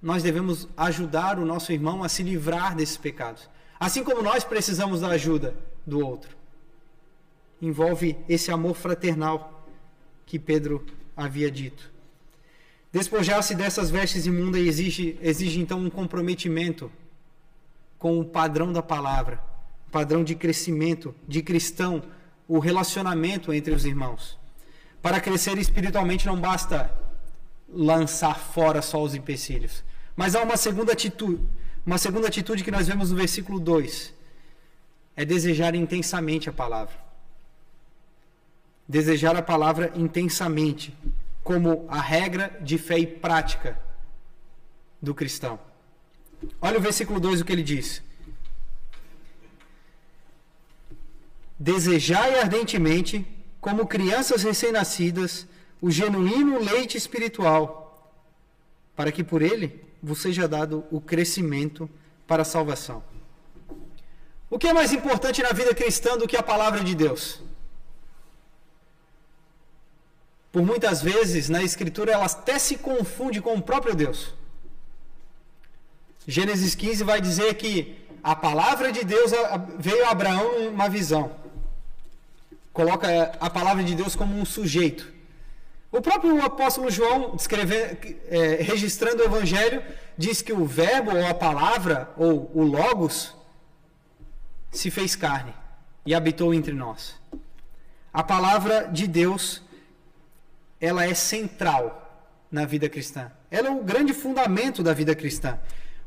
Nós 0.00 0.22
devemos 0.22 0.66
ajudar 0.74 1.38
o 1.38 1.44
nosso 1.44 1.70
irmão 1.70 2.02
a 2.02 2.08
se 2.08 2.22
livrar 2.22 2.74
desses 2.74 2.96
pecados, 2.96 3.46
assim 3.78 4.02
como 4.02 4.22
nós 4.22 4.42
precisamos 4.42 5.02
da 5.02 5.08
ajuda 5.08 5.54
do 5.86 6.00
outro. 6.00 6.34
Envolve 7.60 8.16
esse 8.28 8.50
amor 8.50 8.74
fraternal 8.74 9.66
que 10.24 10.38
Pedro 10.38 10.84
havia 11.16 11.50
dito. 11.50 11.90
Despojar-se 12.92 13.54
dessas 13.54 13.90
vestes 13.90 14.26
imundas 14.26 14.62
exige, 14.62 15.18
exige 15.20 15.60
então 15.60 15.78
um 15.78 15.90
comprometimento 15.90 16.90
com 17.98 18.18
o 18.18 18.24
padrão 18.24 18.72
da 18.72 18.82
palavra, 18.82 19.40
padrão 19.90 20.22
de 20.22 20.34
crescimento, 20.34 21.14
de 21.26 21.42
cristão, 21.42 22.02
o 22.48 22.58
relacionamento 22.58 23.52
entre 23.52 23.74
os 23.74 23.84
irmãos. 23.84 24.38
Para 25.02 25.20
crescer 25.20 25.58
espiritualmente 25.58 26.26
não 26.26 26.40
basta 26.40 26.90
lançar 27.68 28.38
fora 28.38 28.80
só 28.82 29.02
os 29.02 29.14
empecilhos, 29.14 29.82
mas 30.14 30.34
há 30.34 30.42
uma 30.42 30.56
segunda 30.56 30.92
atitude, 30.92 31.42
uma 31.84 31.98
segunda 31.98 32.28
atitude 32.28 32.64
que 32.64 32.70
nós 32.70 32.86
vemos 32.86 33.10
no 33.10 33.16
versículo 33.16 33.60
2. 33.60 34.14
É 35.14 35.24
desejar 35.24 35.74
intensamente 35.74 36.48
a 36.48 36.52
palavra. 36.52 37.05
Desejar 38.88 39.36
a 39.36 39.42
palavra 39.42 39.92
intensamente 39.94 40.96
como 41.42 41.86
a 41.88 42.00
regra 42.00 42.56
de 42.60 42.78
fé 42.78 42.98
e 42.98 43.06
prática 43.06 43.80
do 45.00 45.14
cristão. 45.14 45.58
Olha 46.60 46.78
o 46.78 46.82
versículo 46.82 47.20
2 47.20 47.40
o 47.40 47.44
que 47.44 47.52
ele 47.52 47.62
diz. 47.62 48.02
Desejai 51.58 52.38
ardentemente, 52.38 53.26
como 53.60 53.86
crianças 53.86 54.42
recém-nascidas, 54.42 55.46
o 55.80 55.90
genuíno 55.90 56.58
leite 56.58 56.96
espiritual, 56.96 58.12
para 58.94 59.10
que 59.10 59.24
por 59.24 59.40
ele 59.42 59.82
vos 60.02 60.18
seja 60.20 60.46
dado 60.46 60.84
o 60.90 61.00
crescimento 61.00 61.88
para 62.26 62.42
a 62.42 62.44
salvação. 62.44 63.02
O 64.50 64.58
que 64.58 64.68
é 64.68 64.72
mais 64.72 64.92
importante 64.92 65.42
na 65.42 65.50
vida 65.50 65.74
cristã 65.74 66.16
do 66.16 66.28
que 66.28 66.36
a 66.36 66.42
palavra 66.42 66.84
de 66.84 66.94
Deus? 66.94 67.40
Por 70.56 70.64
muitas 70.64 71.02
vezes 71.02 71.50
na 71.50 71.62
Escritura 71.62 72.12
ela 72.12 72.24
até 72.24 72.58
se 72.58 72.78
confunde 72.78 73.42
com 73.42 73.56
o 73.56 73.60
próprio 73.60 73.94
Deus. 73.94 74.32
Gênesis 76.26 76.74
15 76.74 77.04
vai 77.04 77.20
dizer 77.20 77.52
que 77.56 77.98
a 78.24 78.34
palavra 78.34 78.90
de 78.90 79.04
Deus 79.04 79.32
veio 79.78 80.06
a 80.06 80.12
Abraão 80.12 80.68
uma 80.68 80.88
visão. 80.88 81.30
Coloca 82.72 83.06
a 83.38 83.50
palavra 83.50 83.84
de 83.84 83.94
Deus 83.94 84.16
como 84.16 84.34
um 84.34 84.46
sujeito. 84.46 85.12
O 85.92 86.00
próprio 86.00 86.42
apóstolo 86.42 86.90
João, 86.90 87.36
é, 88.30 88.62
registrando 88.62 89.22
o 89.22 89.26
evangelho, 89.26 89.82
diz 90.16 90.40
que 90.40 90.54
o 90.54 90.64
verbo 90.64 91.14
ou 91.14 91.26
a 91.26 91.34
palavra 91.34 92.10
ou 92.16 92.50
o 92.54 92.62
logos 92.62 93.34
se 94.72 94.90
fez 94.90 95.14
carne 95.14 95.52
e 96.06 96.14
habitou 96.14 96.54
entre 96.54 96.72
nós. 96.72 97.14
A 98.10 98.22
palavra 98.22 98.88
de 98.90 99.06
Deus 99.06 99.65
ela 100.80 101.04
é 101.04 101.14
central 101.14 102.02
na 102.50 102.64
vida 102.64 102.88
cristã. 102.88 103.30
Ela 103.50 103.68
é 103.68 103.70
o 103.70 103.82
grande 103.82 104.12
fundamento 104.12 104.82
da 104.82 104.92
vida 104.92 105.14
cristã. 105.14 105.58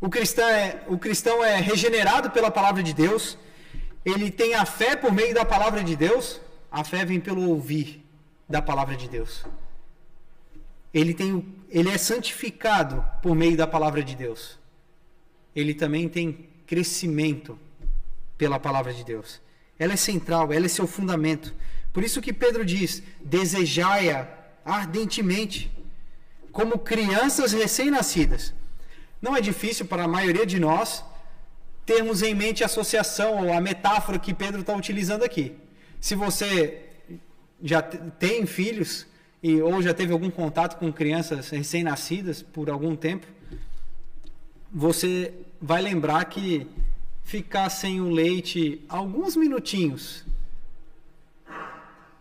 O 0.02 0.10
cristão 0.10 0.48
é, 0.48 0.82
o 0.88 0.98
cristão 0.98 1.44
é 1.44 1.58
regenerado 1.58 2.32
pela 2.32 2.50
palavra 2.50 2.82
de 2.82 2.94
Deus. 2.94 3.38
Ele 4.06 4.32
tem 4.32 4.56
a 4.56 4.66
fé 4.66 4.96
por 4.96 5.12
meio 5.12 5.34
da 5.34 5.44
palavra 5.44 5.84
de 5.84 5.96
Deus. 5.96 6.40
A 6.72 6.84
fé 6.84 7.04
vem 7.04 7.20
pelo 7.20 7.50
ouvir 7.50 8.06
da 8.48 8.62
palavra 8.62 8.96
de 8.96 9.10
Deus. 9.10 9.46
Ele, 10.94 11.14
tem, 11.14 11.56
ele 11.70 11.90
é 11.90 11.98
santificado 11.98 13.06
por 13.22 13.36
meio 13.36 13.58
da 13.58 13.68
palavra 13.68 14.04
de 14.04 14.16
Deus. 14.16 14.58
Ele 15.56 15.74
também 15.74 16.08
tem 16.08 16.48
crescimento 16.66 17.60
pela 18.38 18.60
palavra 18.60 18.94
de 18.94 19.04
Deus. 19.04 19.42
Ela 19.78 19.94
é 19.94 19.98
central, 19.98 20.54
ela 20.54 20.66
é 20.66 20.70
seu 20.70 20.88
fundamento. 20.88 21.54
Por 21.92 22.04
isso 22.04 22.22
que 22.22 22.32
Pedro 22.32 22.64
diz: 22.64 23.04
desejai-a 23.20 24.39
ardentemente, 24.64 25.72
como 26.52 26.80
crianças 26.80 27.52
recém-nascidas. 27.54 28.54
Não 29.22 29.36
é 29.36 29.42
difícil 29.42 29.86
para 29.86 30.04
a 30.04 30.08
maioria 30.08 30.46
de 30.46 30.60
nós 30.60 31.04
termos 31.86 32.22
em 32.22 32.36
mente 32.36 32.64
a 32.64 32.68
associação 32.68 33.46
ou 33.46 33.54
a 33.54 33.60
metáfora 33.60 34.20
que 34.20 34.34
Pedro 34.34 34.62
está 34.62 34.76
utilizando 34.76 35.24
aqui. 35.24 35.56
Se 36.00 36.16
você 36.16 36.86
já 37.62 37.82
tem 37.82 38.46
filhos 38.46 39.06
e, 39.42 39.62
ou 39.62 39.82
já 39.82 39.94
teve 39.94 40.14
algum 40.14 40.30
contato 40.30 40.78
com 40.78 40.94
crianças 40.94 41.50
recém-nascidas 41.50 42.42
por 42.42 42.70
algum 42.70 42.96
tempo, 42.96 43.28
você 44.72 45.34
vai 45.62 45.82
lembrar 45.82 46.24
que 46.26 46.68
ficar 47.24 47.70
sem 47.70 48.00
o 48.02 48.10
leite 48.10 48.84
alguns 48.88 49.36
minutinhos, 49.36 50.24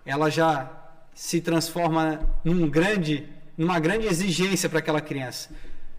ela 0.05 0.31
já 0.31 0.77
se 1.18 1.40
transforma 1.40 2.20
num 2.44 2.70
grande, 2.70 3.28
numa 3.57 3.81
grande 3.81 4.07
exigência 4.07 4.68
para 4.68 4.78
aquela 4.78 5.00
criança. 5.00 5.50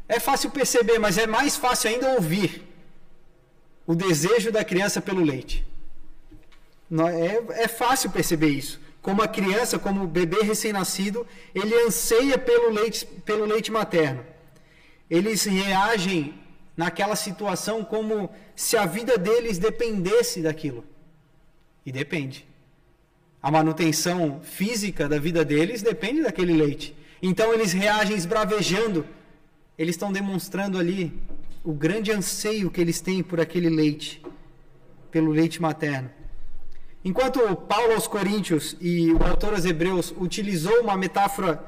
É 0.07 0.17
fácil 0.17 0.49
perceber, 0.49 0.97
mas 0.97 1.17
é 1.17 1.27
mais 1.27 1.57
fácil 1.57 1.89
ainda 1.89 2.13
ouvir 2.13 2.63
o 3.85 3.93
desejo 3.93 4.49
da 4.49 4.63
criança 4.63 5.01
pelo 5.01 5.21
leite. 5.21 5.67
É, 7.19 7.63
é 7.63 7.67
fácil 7.67 8.09
perceber 8.11 8.47
isso. 8.47 8.79
Como 9.01 9.21
a 9.21 9.27
criança, 9.27 9.77
como 9.77 10.05
o 10.05 10.07
bebê 10.07 10.41
recém-nascido, 10.41 11.27
ele 11.53 11.75
anseia 11.85 12.37
pelo 12.37 12.69
leite, 12.71 13.05
pelo 13.05 13.43
leite 13.43 13.73
materno. 13.73 14.25
Eles 15.09 15.43
reagem 15.43 16.33
naquela 16.77 17.17
situação 17.17 17.83
como 17.83 18.33
se 18.55 18.77
a 18.77 18.85
vida 18.85 19.17
deles 19.17 19.57
dependesse 19.57 20.41
daquilo. 20.41 20.85
E 21.85 21.91
depende. 21.91 22.47
A 23.41 23.49
manutenção 23.49 24.41
física 24.43 25.07
da 25.07 25.17
vida 25.17 25.45
deles 25.45 25.81
depende 25.81 26.21
daquele 26.21 26.53
leite. 26.53 26.95
Então 27.21 27.53
eles 27.53 27.71
reagem 27.71 28.15
esbravejando. 28.15 29.05
Eles 29.77 29.95
estão 29.95 30.11
demonstrando 30.11 30.77
ali 30.77 31.13
o 31.63 31.73
grande 31.73 32.11
anseio 32.11 32.69
que 32.69 32.81
eles 32.81 32.99
têm 32.99 33.23
por 33.23 33.39
aquele 33.39 33.69
leite, 33.69 34.21
pelo 35.09 35.31
leite 35.31 35.61
materno. 35.61 36.09
Enquanto 37.03 37.55
Paulo 37.55 37.93
aos 37.93 38.07
Coríntios 38.07 38.75
e 38.81 39.13
o 39.13 39.23
autor 39.23 39.53
aos 39.53 39.63
Hebreus 39.63 40.13
utilizou 40.17 40.81
uma 40.81 40.97
metáfora 40.97 41.63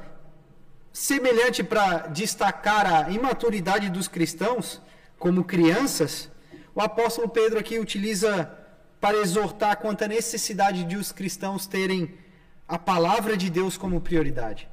semelhante 0.92 1.64
para 1.64 2.08
destacar 2.08 2.86
a 2.86 3.10
imaturidade 3.10 3.88
dos 3.88 4.08
cristãos 4.08 4.80
como 5.18 5.42
crianças, 5.44 6.30
o 6.74 6.82
apóstolo 6.82 7.30
Pedro 7.30 7.58
aqui 7.58 7.78
utiliza 7.78 8.61
para 9.02 9.18
exortar 9.18 9.78
quanto 9.78 10.04
à 10.04 10.06
necessidade 10.06 10.84
de 10.84 10.96
os 10.96 11.10
cristãos 11.10 11.66
terem 11.66 12.14
a 12.68 12.78
palavra 12.78 13.36
de 13.36 13.50
Deus 13.50 13.76
como 13.76 14.00
prioridade. 14.00 14.68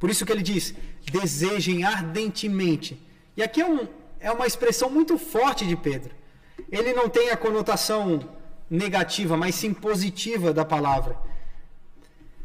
Por 0.00 0.10
isso 0.10 0.26
que 0.26 0.32
ele 0.32 0.42
diz: 0.42 0.74
desejem 1.04 1.84
ardentemente. 1.84 3.00
E 3.36 3.42
aqui 3.44 3.60
é, 3.60 3.64
um, 3.64 3.86
é 4.18 4.32
uma 4.32 4.44
expressão 4.44 4.90
muito 4.90 5.16
forte 5.18 5.64
de 5.64 5.76
Pedro. 5.76 6.12
Ele 6.68 6.92
não 6.92 7.08
tem 7.08 7.30
a 7.30 7.36
conotação 7.36 8.28
negativa, 8.68 9.36
mas 9.36 9.54
sim 9.54 9.72
positiva 9.72 10.52
da 10.52 10.64
palavra. 10.64 11.16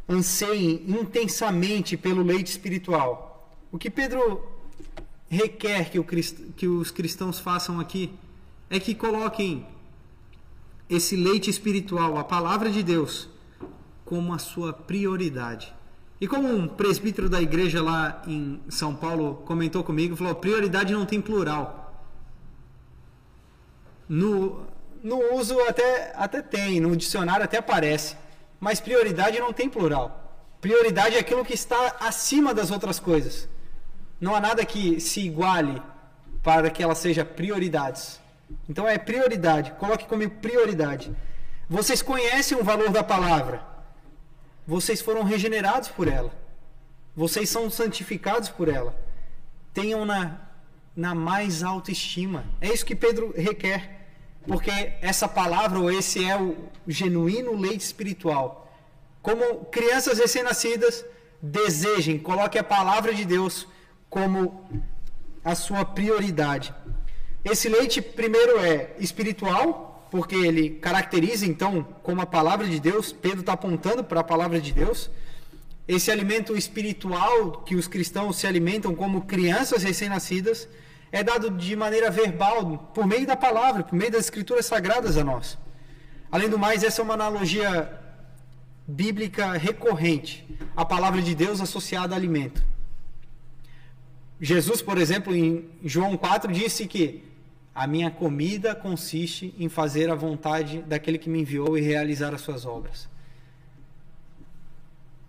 anseiem 0.07 0.83
intensamente 0.87 1.97
pelo 1.97 2.21
leite 2.21 2.51
espiritual. 2.51 3.51
O 3.71 3.79
que 3.79 3.89
Pedro 3.89 4.47
requer 5.27 5.89
que, 5.89 5.99
que 6.55 6.67
os 6.67 6.91
cristãos 6.91 7.39
façam 7.39 7.79
aqui 7.79 8.13
é 8.69 8.79
que 8.79 8.93
coloquem 8.93 9.65
esse 10.89 11.15
leite 11.15 11.49
espiritual, 11.49 12.17
a 12.17 12.23
palavra 12.23 12.69
de 12.69 12.81
Deus, 12.81 13.29
como 14.05 14.33
a 14.33 14.37
sua 14.37 14.71
prioridade. 14.71 15.73
E 16.19 16.27
como 16.27 16.47
um 16.47 16.67
presbítero 16.67 17.29
da 17.29 17.41
igreja 17.41 17.81
lá 17.81 18.23
em 18.25 18.59
São 18.69 18.95
Paulo 18.95 19.43
comentou 19.45 19.83
comigo, 19.83 20.15
falou: 20.15 20.33
prioridade 20.35 20.93
não 20.93 21.05
tem 21.05 21.21
plural. 21.21 22.05
No, 24.09 24.65
no 25.03 25.35
uso 25.35 25.59
até, 25.67 26.13
até 26.15 26.41
tem, 26.41 26.79
no 26.79 26.95
dicionário 26.95 27.43
até 27.43 27.57
aparece, 27.57 28.15
mas 28.59 28.79
prioridade 28.79 29.39
não 29.39 29.53
tem 29.53 29.69
plural. 29.69 30.23
Prioridade 30.59 31.15
é 31.15 31.19
aquilo 31.19 31.45
que 31.45 31.53
está 31.53 31.97
acima 31.99 32.53
das 32.53 32.71
outras 32.71 32.99
coisas. 32.99 33.47
Não 34.19 34.35
há 34.35 34.39
nada 34.39 34.65
que 34.65 34.99
se 34.99 35.19
iguale 35.19 35.79
para 36.41 36.69
que 36.71 36.81
ela 36.81 36.95
seja 36.95 37.23
prioridades. 37.23 38.19
Então 38.69 38.87
é 38.87 38.97
prioridade, 38.97 39.71
coloque 39.73 40.05
como 40.05 40.29
prioridade. 40.29 41.15
Vocês 41.69 42.01
conhecem 42.01 42.57
o 42.57 42.63
valor 42.63 42.89
da 42.89 43.03
palavra. 43.03 43.65
Vocês 44.65 45.01
foram 45.01 45.23
regenerados 45.23 45.89
por 45.89 46.07
ela. 46.07 46.31
Vocês 47.15 47.49
são 47.49 47.69
santificados 47.69 48.49
por 48.49 48.69
ela. 48.69 48.95
Tenham 49.73 50.05
na, 50.05 50.39
na 50.95 51.15
mais 51.15 51.63
alta 51.63 51.91
estima. 51.91 52.45
É 52.61 52.67
isso 52.73 52.85
que 52.85 52.95
Pedro 52.95 53.33
requer. 53.35 53.97
Porque 54.45 54.71
essa 55.01 55.27
palavra, 55.27 55.79
ou 55.79 55.91
esse 55.91 56.23
é 56.23 56.39
o 56.39 56.69
genuíno 56.87 57.53
leite 57.53 57.81
espiritual. 57.81 58.71
Como 59.21 59.65
crianças 59.65 60.19
recém-nascidas, 60.19 61.03
desejem, 61.41 62.17
coloque 62.17 62.57
a 62.57 62.63
palavra 62.63 63.13
de 63.13 63.25
Deus 63.25 63.67
como 64.09 64.65
a 65.43 65.53
sua 65.53 65.83
prioridade. 65.83 66.73
Esse 67.49 67.69
leite, 67.69 68.01
primeiro, 68.01 68.59
é 68.59 68.93
espiritual, 68.99 70.05
porque 70.11 70.35
ele 70.35 70.69
caracteriza, 70.69 71.45
então, 71.45 71.81
como 72.03 72.21
a 72.21 72.25
palavra 72.25 72.67
de 72.67 72.77
Deus. 72.77 73.13
Pedro 73.13 73.39
está 73.39 73.53
apontando 73.53 74.03
para 74.03 74.19
a 74.19 74.23
palavra 74.23 74.59
de 74.59 74.73
Deus. 74.73 75.09
Esse 75.87 76.11
alimento 76.11 76.57
espiritual 76.57 77.63
que 77.65 77.75
os 77.75 77.87
cristãos 77.87 78.37
se 78.37 78.45
alimentam 78.45 78.93
como 78.93 79.21
crianças 79.21 79.81
recém-nascidas 79.81 80.67
é 81.09 81.23
dado 81.23 81.49
de 81.49 81.73
maneira 81.73 82.11
verbal, 82.11 82.91
por 82.93 83.07
meio 83.07 83.25
da 83.25 83.37
palavra, 83.37 83.81
por 83.81 83.95
meio 83.95 84.11
das 84.11 84.25
escrituras 84.25 84.65
sagradas 84.65 85.15
a 85.15 85.23
nós. 85.23 85.57
Além 86.29 86.49
do 86.49 86.59
mais, 86.59 86.83
essa 86.83 87.01
é 87.01 87.03
uma 87.05 87.13
analogia 87.13 87.89
bíblica 88.85 89.53
recorrente, 89.53 90.45
a 90.75 90.83
palavra 90.83 91.21
de 91.21 91.33
Deus 91.33 91.61
associada 91.61 92.13
a 92.13 92.17
alimento. 92.17 92.61
Jesus, 94.39 94.81
por 94.81 94.97
exemplo, 94.97 95.33
em 95.33 95.69
João 95.81 96.17
4, 96.17 96.51
disse 96.51 96.85
que 96.85 97.26
a 97.77 97.85
minha 97.85 98.09
comida 98.09 98.73
consiste 98.73 99.53
em 99.59 99.69
fazer 99.69 100.09
a 100.09 100.15
vontade 100.15 100.81
daquele 100.81 101.19
que 101.19 101.29
me 101.29 101.41
enviou 101.41 101.77
e 101.77 101.81
realizar 101.81 102.33
as 102.33 102.41
suas 102.41 102.65
obras. 102.65 103.07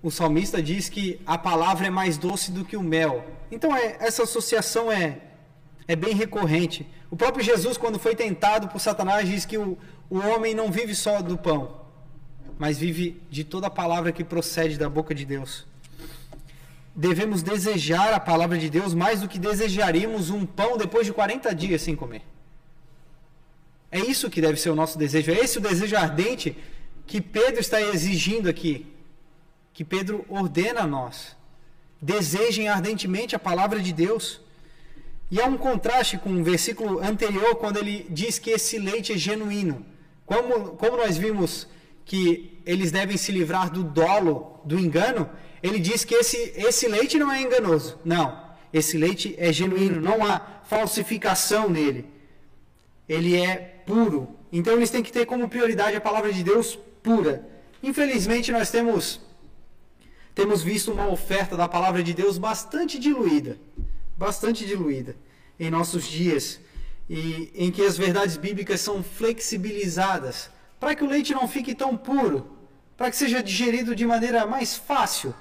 O 0.02 0.10
salmista 0.10 0.62
diz 0.62 0.88
que 0.88 1.20
a 1.26 1.36
palavra 1.36 1.88
é 1.88 1.90
mais 1.90 2.16
doce 2.16 2.50
do 2.50 2.64
que 2.64 2.74
o 2.74 2.82
mel. 2.82 3.22
Então, 3.50 3.76
é, 3.76 3.98
essa 4.00 4.22
associação 4.22 4.90
é, 4.90 5.18
é 5.86 5.94
bem 5.94 6.14
recorrente. 6.14 6.88
O 7.10 7.16
próprio 7.18 7.44
Jesus, 7.44 7.76
quando 7.76 7.98
foi 7.98 8.16
tentado 8.16 8.68
por 8.68 8.80
Satanás, 8.80 9.28
diz 9.28 9.44
que 9.44 9.58
o, 9.58 9.76
o 10.08 10.16
homem 10.16 10.54
não 10.54 10.72
vive 10.72 10.94
só 10.94 11.20
do 11.20 11.36
pão, 11.36 11.82
mas 12.58 12.78
vive 12.78 13.20
de 13.28 13.44
toda 13.44 13.66
a 13.66 13.70
palavra 13.70 14.10
que 14.10 14.24
procede 14.24 14.78
da 14.78 14.88
boca 14.88 15.14
de 15.14 15.26
Deus 15.26 15.66
devemos 16.96 17.44
desejar 17.44 18.12
a 18.12 18.18
palavra 18.18 18.58
de 18.58 18.68
Deus 18.68 18.92
mais 18.92 19.20
do 19.20 19.28
que 19.28 19.38
desejaríamos 19.38 20.30
um 20.30 20.44
pão 20.44 20.76
depois 20.76 21.06
de 21.06 21.12
40 21.12 21.54
dias 21.54 21.80
sem 21.80 21.94
comer. 21.94 22.22
É 23.90 23.98
isso 23.98 24.30
que 24.30 24.40
deve 24.40 24.58
ser 24.58 24.70
o 24.70 24.74
nosso 24.74 24.98
desejo. 24.98 25.30
É 25.30 25.38
esse 25.38 25.58
o 25.58 25.60
desejo 25.60 25.96
ardente 25.96 26.56
que 27.06 27.20
Pedro 27.20 27.60
está 27.60 27.80
exigindo 27.80 28.48
aqui. 28.48 28.86
Que 29.72 29.84
Pedro 29.84 30.24
ordena 30.28 30.82
a 30.82 30.86
nós. 30.86 31.36
Desejem 32.00 32.68
ardentemente 32.68 33.34
a 33.34 33.38
palavra 33.38 33.80
de 33.80 33.92
Deus. 33.92 34.40
E 35.30 35.40
há 35.40 35.46
um 35.46 35.58
contraste 35.58 36.18
com 36.18 36.30
o 36.30 36.44
versículo 36.44 37.00
anterior, 37.00 37.56
quando 37.56 37.78
ele 37.78 38.06
diz 38.08 38.38
que 38.38 38.50
esse 38.50 38.78
leite 38.78 39.12
é 39.12 39.18
genuíno. 39.18 39.84
Como, 40.24 40.70
como 40.70 40.96
nós 40.96 41.16
vimos 41.16 41.66
que 42.04 42.60
eles 42.64 42.90
devem 42.90 43.16
se 43.16 43.32
livrar 43.32 43.70
do 43.70 43.82
dolo, 43.82 44.60
do 44.64 44.78
engano, 44.78 45.28
ele 45.62 45.78
diz 45.78 46.04
que 46.04 46.14
esse, 46.14 46.52
esse 46.56 46.88
leite 46.88 47.18
não 47.18 47.30
é 47.32 47.40
enganoso. 47.40 47.98
Não. 48.04 48.48
Esse 48.72 48.98
leite 48.98 49.34
é 49.38 49.52
genuíno, 49.52 50.00
não 50.00 50.24
há 50.24 50.60
falsificação 50.64 51.68
nele. 51.68 52.06
Ele 53.08 53.36
é 53.36 53.77
puro. 53.88 54.28
Então 54.52 54.74
eles 54.74 54.90
têm 54.90 55.02
que 55.02 55.10
ter 55.10 55.24
como 55.24 55.48
prioridade 55.48 55.96
a 55.96 56.00
palavra 56.00 56.30
de 56.30 56.42
Deus 56.44 56.78
pura. 57.02 57.34
Infelizmente 57.82 58.52
nós 58.52 58.70
temos 58.70 59.20
temos 60.34 60.62
visto 60.62 60.92
uma 60.92 61.08
oferta 61.08 61.56
da 61.56 61.66
palavra 61.66 62.00
de 62.00 62.14
Deus 62.14 62.38
bastante 62.38 62.96
diluída, 62.96 63.58
bastante 64.16 64.64
diluída 64.64 65.16
em 65.58 65.68
nossos 65.68 66.06
dias, 66.06 66.60
e 67.10 67.50
em 67.56 67.72
que 67.72 67.82
as 67.82 67.96
verdades 67.98 68.36
bíblicas 68.36 68.80
são 68.80 69.02
flexibilizadas 69.02 70.48
para 70.78 70.94
que 70.94 71.02
o 71.02 71.08
leite 71.08 71.34
não 71.34 71.48
fique 71.48 71.74
tão 71.74 71.96
puro, 71.96 72.46
para 72.96 73.10
que 73.10 73.16
seja 73.16 73.42
digerido 73.42 73.96
de 73.96 74.06
maneira 74.06 74.46
mais 74.46 74.76
fácil 74.76 75.34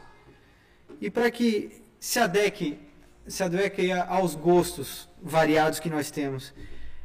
e 1.00 1.12
para 1.12 1.30
que 1.30 1.84
se 2.00 2.18
adeque, 2.18 2.80
se 3.28 3.44
adeque 3.44 3.92
aos 3.92 4.34
gostos 4.34 5.08
variados 5.22 5.80
que 5.80 5.90
nós 5.90 6.10
temos. 6.10 6.54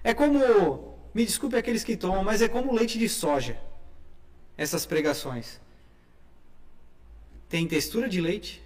É 0.02 0.14
como, 0.14 0.91
me 1.14 1.24
desculpe 1.24 1.56
aqueles 1.56 1.84
que 1.84 1.96
tomam, 1.96 2.24
mas 2.24 2.40
é 2.40 2.48
como 2.48 2.72
leite 2.72 2.98
de 2.98 3.08
soja, 3.08 3.58
essas 4.56 4.86
pregações. 4.86 5.60
Tem 7.48 7.66
textura 7.68 8.08
de 8.08 8.20
leite, 8.20 8.62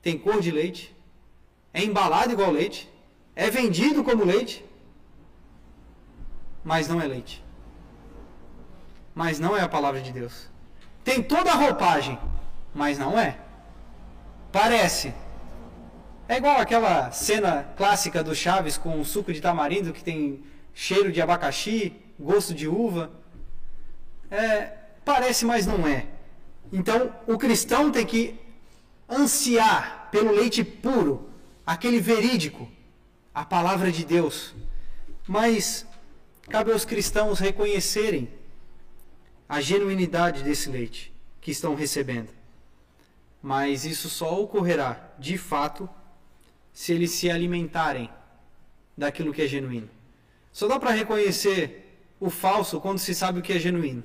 tem 0.00 0.18
cor 0.18 0.40
de 0.40 0.50
leite, 0.50 0.94
é 1.72 1.82
embalado 1.82 2.32
igual 2.32 2.50
leite, 2.50 2.90
é 3.36 3.48
vendido 3.48 4.02
como 4.02 4.24
leite, 4.24 4.64
mas 6.64 6.88
não 6.88 7.00
é 7.00 7.06
leite. 7.06 7.42
Mas 9.14 9.38
não 9.38 9.56
é 9.56 9.60
a 9.60 9.68
palavra 9.68 10.00
de 10.00 10.10
Deus. 10.10 10.48
Tem 11.04 11.22
toda 11.22 11.50
a 11.50 11.54
roupagem, 11.54 12.18
mas 12.74 12.98
não 12.98 13.18
é. 13.18 13.38
Parece. 14.50 15.12
É 16.28 16.36
igual 16.36 16.58
aquela 16.58 17.10
cena 17.10 17.72
clássica 17.76 18.22
do 18.22 18.34
Chaves 18.34 18.76
com 18.76 19.00
o 19.00 19.04
suco 19.04 19.32
de 19.32 19.40
tamarindo 19.40 19.92
que 19.92 20.02
tem 20.02 20.42
cheiro 20.74 21.12
de 21.12 21.20
abacaxi, 21.20 21.92
gosto 22.18 22.54
de 22.54 22.68
uva. 22.68 23.10
É, 24.30 24.72
parece, 25.04 25.44
mas 25.44 25.66
não 25.66 25.86
é. 25.86 26.06
Então, 26.72 27.14
o 27.26 27.36
cristão 27.36 27.90
tem 27.90 28.06
que 28.06 28.38
ansiar 29.08 30.08
pelo 30.10 30.32
leite 30.32 30.64
puro, 30.64 31.28
aquele 31.66 32.00
verídico, 32.00 32.68
a 33.34 33.44
palavra 33.44 33.92
de 33.92 34.04
Deus. 34.04 34.54
Mas 35.26 35.86
cabe 36.48 36.72
aos 36.72 36.84
cristãos 36.84 37.38
reconhecerem 37.38 38.28
a 39.48 39.60
genuinidade 39.60 40.42
desse 40.42 40.70
leite 40.70 41.12
que 41.40 41.50
estão 41.50 41.74
recebendo 41.74 42.42
mas 43.42 43.84
isso 43.84 44.08
só 44.08 44.40
ocorrerá 44.40 45.12
de 45.18 45.36
fato 45.36 45.90
se 46.72 46.92
eles 46.92 47.10
se 47.10 47.28
alimentarem 47.28 48.08
daquilo 48.96 49.32
que 49.32 49.42
é 49.42 49.48
genuíno. 49.48 49.90
Só 50.52 50.68
dá 50.68 50.78
para 50.78 50.90
reconhecer 50.90 52.04
o 52.20 52.28
falso 52.28 52.80
quando 52.80 52.98
se 52.98 53.14
sabe 53.14 53.40
o 53.40 53.42
que 53.42 53.52
é 53.52 53.58
genuíno. 53.58 54.04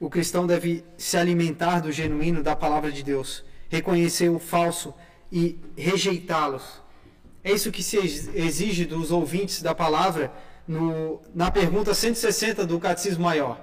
O 0.00 0.08
cristão 0.08 0.46
deve 0.46 0.84
se 0.96 1.16
alimentar 1.16 1.80
do 1.80 1.90
genuíno 1.90 2.42
da 2.42 2.54
palavra 2.54 2.92
de 2.92 3.02
Deus, 3.02 3.44
reconhecer 3.68 4.28
o 4.28 4.38
falso 4.38 4.94
e 5.30 5.58
rejeitá-los. 5.76 6.80
É 7.42 7.52
isso 7.52 7.72
que 7.72 7.82
se 7.82 7.96
exige 7.96 8.84
dos 8.84 9.10
ouvintes 9.10 9.60
da 9.60 9.74
palavra 9.74 10.32
no, 10.66 11.20
na 11.34 11.50
pergunta 11.50 11.94
160 11.94 12.66
do 12.66 12.78
Catecismo 12.78 13.24
Maior. 13.24 13.60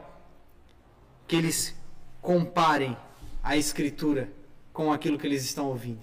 Que 1.28 1.36
eles 1.38 1.76
comparem 2.22 2.98
a 3.42 3.56
Escritura 3.56 4.30
com 4.74 4.92
aquilo 4.92 5.18
que 5.18 5.26
eles 5.26 5.44
estão 5.44 5.68
ouvindo. 5.68 6.02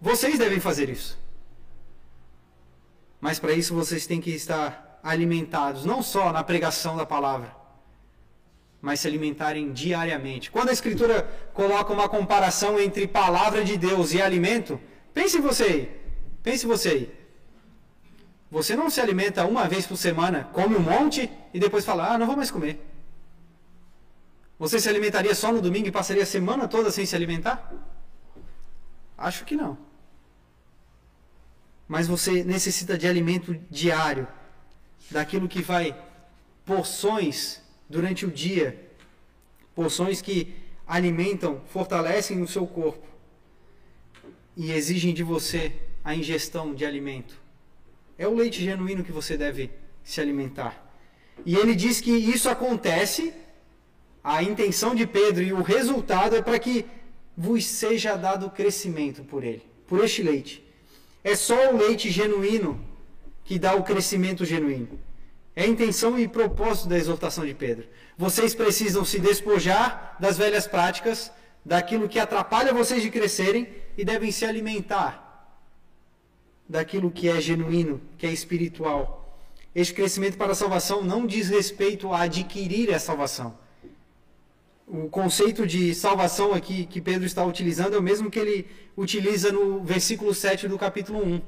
Vocês 0.00 0.38
devem 0.38 0.58
fazer 0.58 0.88
isso. 0.88 1.17
Mas 3.20 3.38
para 3.38 3.52
isso 3.52 3.74
vocês 3.74 4.06
têm 4.06 4.20
que 4.20 4.30
estar 4.30 5.00
alimentados, 5.02 5.84
não 5.84 6.02
só 6.02 6.32
na 6.32 6.42
pregação 6.42 6.96
da 6.96 7.06
palavra, 7.06 7.54
mas 8.80 9.00
se 9.00 9.08
alimentarem 9.08 9.72
diariamente. 9.72 10.50
Quando 10.50 10.68
a 10.68 10.72
Escritura 10.72 11.22
coloca 11.52 11.92
uma 11.92 12.08
comparação 12.08 12.78
entre 12.78 13.06
palavra 13.06 13.64
de 13.64 13.76
Deus 13.76 14.12
e 14.12 14.22
alimento, 14.22 14.80
pense 15.12 15.40
você 15.40 15.64
aí. 15.64 16.00
Pense 16.42 16.66
você 16.66 16.88
aí. 16.90 17.18
Você 18.50 18.74
não 18.74 18.88
se 18.88 19.00
alimenta 19.00 19.44
uma 19.44 19.68
vez 19.68 19.86
por 19.86 19.96
semana, 19.96 20.48
come 20.52 20.76
um 20.76 20.80
monte 20.80 21.30
e 21.52 21.60
depois 21.60 21.84
fala: 21.84 22.14
Ah, 22.14 22.18
não 22.18 22.26
vou 22.26 22.36
mais 22.36 22.50
comer. 22.50 22.80
Você 24.58 24.80
se 24.80 24.88
alimentaria 24.88 25.34
só 25.34 25.52
no 25.52 25.60
domingo 25.60 25.88
e 25.88 25.92
passaria 25.92 26.22
a 26.22 26.26
semana 26.26 26.66
toda 26.66 26.90
sem 26.90 27.04
se 27.04 27.14
alimentar? 27.14 27.72
Acho 29.16 29.44
que 29.44 29.54
não. 29.54 29.76
Mas 31.88 32.06
você 32.06 32.44
necessita 32.44 32.98
de 32.98 33.08
alimento 33.08 33.58
diário, 33.70 34.28
daquilo 35.10 35.48
que 35.48 35.62
vai 35.62 35.96
porções 36.64 37.62
durante 37.88 38.26
o 38.26 38.30
dia, 38.30 38.78
porções 39.74 40.20
que 40.20 40.54
alimentam, 40.86 41.62
fortalecem 41.68 42.42
o 42.42 42.46
seu 42.46 42.66
corpo 42.66 43.06
e 44.56 44.70
exigem 44.72 45.14
de 45.14 45.22
você 45.22 45.72
a 46.04 46.14
ingestão 46.14 46.74
de 46.74 46.84
alimento. 46.84 47.40
É 48.18 48.28
o 48.28 48.34
leite 48.34 48.62
genuíno 48.62 49.04
que 49.04 49.12
você 49.12 49.36
deve 49.36 49.70
se 50.04 50.20
alimentar. 50.20 50.84
E 51.46 51.54
ele 51.54 51.74
diz 51.74 52.00
que 52.00 52.10
isso 52.10 52.50
acontece, 52.50 53.32
a 54.22 54.42
intenção 54.42 54.94
de 54.94 55.06
Pedro 55.06 55.42
e 55.42 55.52
o 55.52 55.62
resultado 55.62 56.36
é 56.36 56.42
para 56.42 56.58
que 56.58 56.84
vos 57.36 57.64
seja 57.64 58.16
dado 58.16 58.50
crescimento 58.50 59.22
por 59.22 59.44
ele, 59.44 59.62
por 59.86 60.04
este 60.04 60.22
leite. 60.22 60.67
É 61.30 61.36
só 61.36 61.72
o 61.72 61.76
leite 61.76 62.10
genuíno 62.10 62.80
que 63.44 63.58
dá 63.58 63.74
o 63.74 63.82
crescimento 63.82 64.44
genuíno. 64.44 64.98
É 65.54 65.64
a 65.64 65.66
intenção 65.66 66.18
e 66.18 66.28
propósito 66.28 66.88
da 66.88 66.96
exortação 66.96 67.44
de 67.44 67.54
Pedro. 67.54 67.86
Vocês 68.16 68.54
precisam 68.54 69.04
se 69.04 69.18
despojar 69.18 70.16
das 70.20 70.38
velhas 70.38 70.66
práticas, 70.66 71.30
daquilo 71.64 72.08
que 72.08 72.18
atrapalha 72.18 72.72
vocês 72.72 73.02
de 73.02 73.10
crescerem 73.10 73.68
e 73.96 74.04
devem 74.04 74.30
se 74.30 74.44
alimentar 74.44 75.12
daquilo 76.68 77.10
que 77.10 77.28
é 77.28 77.40
genuíno, 77.40 78.00
que 78.16 78.26
é 78.26 78.32
espiritual 78.32 79.18
este 79.74 79.94
crescimento 79.94 80.36
para 80.36 80.52
a 80.52 80.56
salvação 80.56 81.04
não 81.04 81.26
diz 81.26 81.48
respeito 81.48 82.12
a 82.12 82.22
adquirir 82.22 82.92
a 82.92 82.98
salvação. 82.98 83.56
O 84.90 85.06
conceito 85.10 85.66
de 85.66 85.94
salvação 85.94 86.54
aqui 86.54 86.86
que 86.86 86.98
Pedro 86.98 87.26
está 87.26 87.44
utilizando 87.44 87.94
é 87.94 87.98
o 87.98 88.02
mesmo 88.02 88.30
que 88.30 88.38
ele 88.38 88.66
utiliza 88.96 89.52
no 89.52 89.84
versículo 89.84 90.32
7 90.32 90.66
do 90.66 90.78
capítulo 90.78 91.22
1, 91.22 91.42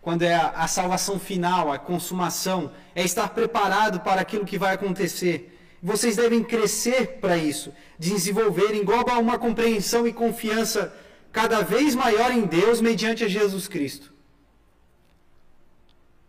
quando 0.00 0.22
é 0.22 0.34
a, 0.34 0.48
a 0.48 0.66
salvação 0.66 1.16
final, 1.16 1.70
a 1.70 1.78
consumação, 1.78 2.72
é 2.92 3.04
estar 3.04 3.28
preparado 3.28 4.00
para 4.00 4.20
aquilo 4.20 4.44
que 4.44 4.58
vai 4.58 4.74
acontecer. 4.74 5.56
Vocês 5.80 6.16
devem 6.16 6.42
crescer 6.42 7.18
para 7.20 7.36
isso, 7.36 7.72
desenvolver, 7.96 8.74
engloba 8.74 9.16
uma 9.16 9.38
compreensão 9.38 10.04
e 10.04 10.12
confiança 10.12 10.92
cada 11.30 11.62
vez 11.62 11.94
maior 11.94 12.32
em 12.32 12.44
Deus 12.44 12.80
mediante 12.80 13.22
a 13.22 13.28
Jesus 13.28 13.68
Cristo. 13.68 14.12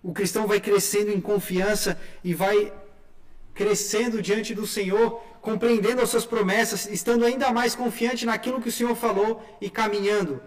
O 0.04 0.14
cristão 0.14 0.46
vai 0.46 0.60
crescendo 0.60 1.10
em 1.10 1.20
confiança 1.20 2.00
e 2.24 2.32
vai 2.32 2.72
crescendo 3.56 4.22
diante 4.22 4.54
do 4.54 4.66
Senhor, 4.66 5.22
compreendendo 5.44 6.02
as 6.02 6.10
suas 6.10 6.26
promessas, 6.26 6.88
estando 6.88 7.26
ainda 7.26 7.52
mais 7.52 7.76
confiante 7.76 8.26
naquilo 8.26 8.62
que 8.62 8.70
o 8.70 8.72
Senhor 8.72 8.96
falou 8.96 9.44
e 9.60 9.70
caminhando 9.70 10.42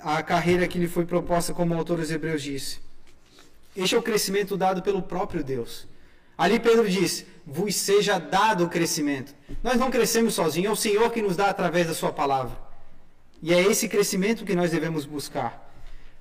a 0.00 0.20
carreira 0.20 0.66
que 0.66 0.80
lhe 0.80 0.88
foi 0.88 1.06
proposta, 1.06 1.54
como 1.54 1.72
o 1.72 1.78
autor 1.78 1.98
dos 1.98 2.10
Hebreus 2.10 2.42
disse. 2.42 2.80
Este 3.76 3.94
é 3.94 3.98
o 3.98 4.02
crescimento 4.02 4.56
dado 4.56 4.82
pelo 4.82 5.00
próprio 5.00 5.44
Deus. 5.44 5.86
Ali 6.36 6.58
Pedro 6.58 6.90
diz: 6.90 7.24
vos 7.46 7.76
seja 7.76 8.18
dado 8.18 8.64
o 8.64 8.68
crescimento. 8.68 9.32
Nós 9.62 9.76
não 9.78 9.92
crescemos 9.92 10.34
sozinhos, 10.34 10.70
é 10.70 10.72
o 10.72 10.76
Senhor 10.76 11.10
que 11.12 11.22
nos 11.22 11.36
dá 11.36 11.48
através 11.48 11.86
da 11.86 11.94
Sua 11.94 12.12
palavra. 12.12 12.58
E 13.40 13.54
é 13.54 13.62
esse 13.62 13.88
crescimento 13.88 14.44
que 14.44 14.56
nós 14.56 14.72
devemos 14.72 15.06
buscar. 15.06 15.72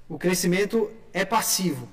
O 0.08 0.20
crescimento 0.20 0.92
é 1.12 1.26
passivo, 1.26 1.90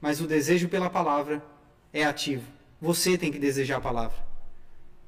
mas 0.00 0.18
o 0.18 0.26
desejo 0.26 0.66
pela 0.66 0.88
palavra 0.88 1.44
é 1.92 2.04
ativo. 2.04 2.44
Você 2.80 3.18
tem 3.18 3.30
que 3.30 3.38
desejar 3.38 3.76
a 3.76 3.80
palavra. 3.82 4.35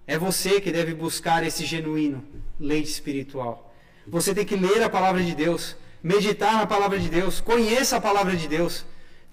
É 0.08 0.16
você 0.16 0.58
que 0.58 0.72
deve 0.72 0.94
buscar 0.94 1.44
esse 1.44 1.66
genuíno 1.66 2.24
leite 2.58 2.88
espiritual. 2.88 3.74
Você 4.06 4.34
tem 4.34 4.46
que 4.46 4.56
ler 4.56 4.82
a 4.82 4.88
palavra 4.88 5.22
de 5.22 5.34
Deus, 5.34 5.76
meditar 6.02 6.54
na 6.54 6.66
palavra 6.66 6.98
de 6.98 7.10
Deus, 7.10 7.42
conheça 7.42 7.98
a 7.98 8.00
palavra 8.00 8.34
de 8.34 8.48
Deus, 8.48 8.86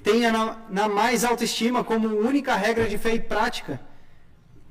tenha 0.03 0.33
na, 0.33 0.57
na 0.69 0.89
mais 0.89 1.23
alta 1.23 1.45
estima 1.45 1.81
como 1.81 2.09
única 2.09 2.53
regra 2.55 2.89
de 2.89 2.97
fé 2.97 3.15
e 3.15 3.21
prática. 3.21 3.79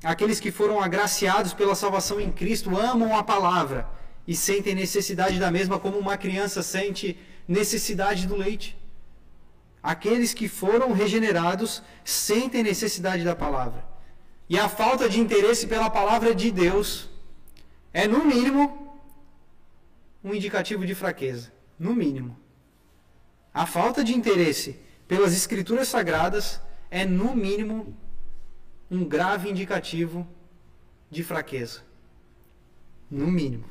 Aqueles 0.03 0.39
que 0.39 0.53
foram 0.53 0.79
agraciados 0.79 1.55
pela 1.55 1.75
salvação 1.75 2.21
em 2.21 2.31
Cristo 2.31 2.79
amam 2.79 3.17
a 3.17 3.23
palavra 3.23 3.89
e 4.29 4.37
sentem 4.37 4.75
necessidade 4.75 5.41
da 5.41 5.51
mesma 5.51 5.79
como 5.79 5.99
uma 5.99 6.19
criança 6.19 6.63
sente 6.63 7.19
necessidade 7.49 8.27
do 8.27 8.37
leite. 8.37 8.77
Aqueles 9.83 10.35
que 10.35 10.49
foram 10.49 10.93
regenerados 10.93 11.83
sentem 12.05 12.63
necessidade 12.63 13.25
da 13.25 13.35
palavra. 13.35 13.94
E 14.49 14.59
a 14.59 14.69
falta 14.69 15.09
de 15.09 15.21
interesse 15.21 15.67
pela 15.67 15.89
palavra 15.89 16.35
de 16.35 16.51
Deus 16.51 17.09
é, 17.93 18.07
no 18.07 18.25
mínimo, 18.25 18.99
um 20.23 20.35
indicativo 20.35 20.85
de 20.85 20.95
fraqueza. 20.95 21.53
No 21.79 21.95
mínimo. 21.95 22.37
A 23.53 23.67
falta 23.67 24.03
de 24.03 24.15
interesse 24.15 24.79
pelas 25.07 25.33
escrituras 25.33 25.89
sagradas 25.89 26.61
é, 26.91 27.05
no 27.05 27.35
mínimo, 27.35 27.97
um 28.91 29.05
grave 29.05 29.51
indicativo 29.51 30.27
de 31.11 31.23
fraqueza. 31.23 31.83
No 33.11 33.29
mínimo. 33.29 33.65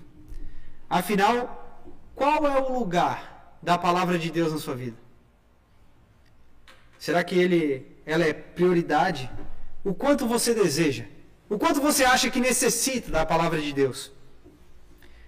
Afinal, 0.90 1.84
qual 2.16 2.46
é 2.48 2.60
o 2.62 2.78
lugar 2.80 3.58
da 3.62 3.78
palavra 3.78 4.18
de 4.18 4.32
Deus 4.32 4.54
na 4.54 4.60
sua 4.60 4.76
vida? 4.76 4.98
Será 6.98 7.24
que 7.24 7.36
ele, 7.36 7.86
ela 8.06 8.24
é 8.24 8.32
prioridade? 8.32 9.30
O 9.84 9.94
quanto 9.94 10.26
você 10.28 10.54
deseja? 10.54 11.06
O 11.50 11.58
quanto 11.58 11.82
você 11.82 12.06
acha 12.06 12.32
que 12.32 12.40
necessita 12.40 13.12
da 13.12 13.26
palavra 13.26 13.62
de 13.62 13.74
Deus? 13.74 14.12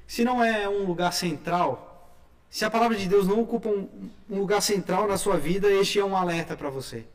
Se 0.08 0.24
não 0.24 0.44
é 0.44 0.68
um 0.70 0.86
lugar 0.86 1.12
central, 1.12 2.20
se 2.50 2.64
a 2.64 2.70
palavra 2.70 2.98
de 2.98 3.08
Deus 3.08 3.28
não 3.28 3.42
ocupa 3.42 3.68
um, 3.68 3.90
um 4.30 4.40
lugar 4.40 4.62
central 4.62 5.08
na 5.08 5.18
sua 5.18 5.38
vida, 5.38 5.70
este 5.72 6.00
é 6.00 6.06
um 6.06 6.16
alerta 6.16 6.56
para 6.56 6.70
você. 6.70 7.06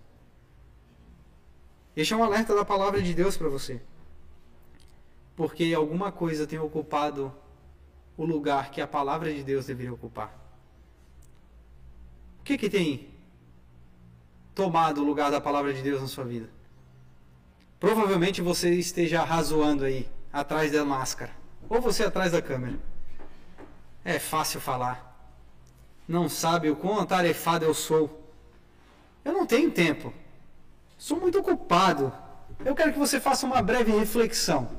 Este 1.97 2.13
é 2.13 2.17
um 2.17 2.23
alerta 2.23 2.55
da 2.55 2.65
palavra 2.65 3.01
de 3.01 3.15
Deus 3.15 3.37
para 3.37 3.49
você. 3.49 3.81
Porque 5.35 5.73
alguma 5.75 6.13
coisa 6.13 6.47
tem 6.47 6.59
ocupado 6.59 7.35
o 8.17 8.25
lugar 8.25 8.71
que 8.71 8.81
a 8.81 8.87
palavra 8.87 9.33
de 9.33 9.43
Deus 9.43 9.67
deveria 9.67 9.95
ocupar. 9.95 10.39
O 12.41 12.45
que, 12.45 12.59
que 12.59 12.69
tem 12.69 13.09
tomado 14.55 15.01
o 15.01 15.05
lugar 15.05 15.31
da 15.31 15.41
palavra 15.41 15.73
de 15.73 15.81
Deus 15.81 16.03
na 16.03 16.07
sua 16.07 16.25
vida. 16.25 16.49
Provavelmente 17.81 18.43
você 18.43 18.75
esteja 18.75 19.25
razoando 19.25 19.85
aí, 19.85 20.07
atrás 20.31 20.71
da 20.71 20.85
máscara. 20.85 21.33
Ou 21.67 21.81
você 21.81 22.05
atrás 22.05 22.33
da 22.33 22.43
câmera. 22.43 22.79
É 24.05 24.19
fácil 24.19 24.61
falar. 24.61 25.07
Não 26.07 26.29
sabe 26.29 26.69
o 26.69 26.77
quão 26.77 27.01
atarefado 27.01 27.65
eu 27.65 27.73
sou. 27.73 28.31
Eu 29.25 29.33
não 29.33 29.47
tenho 29.47 29.71
tempo. 29.71 30.13
Sou 30.99 31.19
muito 31.19 31.39
ocupado. 31.39 32.13
Eu 32.65 32.75
quero 32.75 32.93
que 32.93 32.99
você 32.99 33.19
faça 33.19 33.47
uma 33.47 33.63
breve 33.63 33.91
reflexão. 33.93 34.79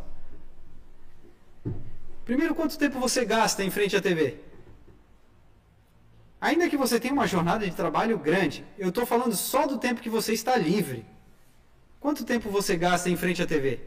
Primeiro, 2.24 2.54
quanto 2.54 2.78
tempo 2.78 2.99
você 2.99 3.26
gasta 3.26 3.64
em 3.64 3.72
frente 3.72 3.95
à 3.95 4.02
TV? 4.02 4.38
Ainda 6.39 6.70
que 6.70 6.78
você 6.78 6.99
tenha 6.99 7.14
uma 7.14 7.28
jornada 7.28 7.66
de 7.68 7.76
trabalho 7.76 8.20
grande, 8.20 8.64
eu 8.78 8.89
estou 8.89 9.06
falando 9.08 9.36
só 9.36 9.66
do 9.66 9.80
tempo 9.80 10.02
que 10.02 10.10
você 10.10 10.34
está 10.34 10.56
livre. 10.56 11.06
Quanto 12.02 12.26
tempo 12.26 12.49
você 12.49 12.76
gasta 12.76 13.12
em 13.12 13.16
frente 13.16 13.43
à 13.43 13.45
TV? 13.45 13.80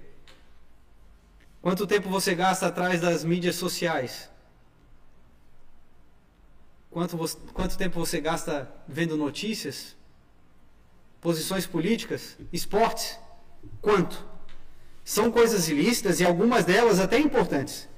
Quanto 1.61 1.85
tempo 1.85 2.09
você 2.09 2.33
gasta 2.33 2.69
atrás 2.69 3.01
das 3.01 3.25
mídias 3.25 3.57
sociais? 3.57 4.31
Quanto, 6.93 7.17
você, 7.17 7.37
quanto 7.53 7.77
tempo 7.77 7.99
você 7.99 8.21
gasta 8.21 8.73
vendo 8.87 9.17
notícias? 9.17 9.97
Posições 11.21 11.67
políticas? 11.67 12.39
Esportes? 12.53 13.19
Quanto? 13.83 14.25
São 15.05 15.33
coisas 15.33 15.69
ilícitas 15.69 16.21
e 16.21 16.25
algumas 16.25 16.65
delas 16.65 17.01
até 17.01 17.19
importantes. 17.19 17.89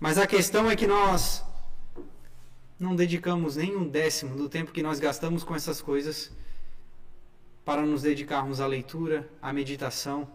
Mas 0.00 0.18
a 0.18 0.26
questão 0.26 0.68
é 0.68 0.74
que 0.74 0.86
nós 0.86 1.44
não 2.76 2.96
dedicamos 2.96 3.54
nem 3.54 3.76
um 3.76 3.86
décimo 3.86 4.36
do 4.36 4.48
tempo 4.48 4.72
que 4.72 4.82
nós 4.82 4.98
gastamos 4.98 5.44
com 5.44 5.54
essas 5.54 5.80
coisas 5.80 6.32
para 7.64 7.82
nos 7.82 8.02
dedicarmos 8.02 8.60
à 8.60 8.66
leitura, 8.66 9.28
à 9.40 9.52
meditação, 9.52 10.28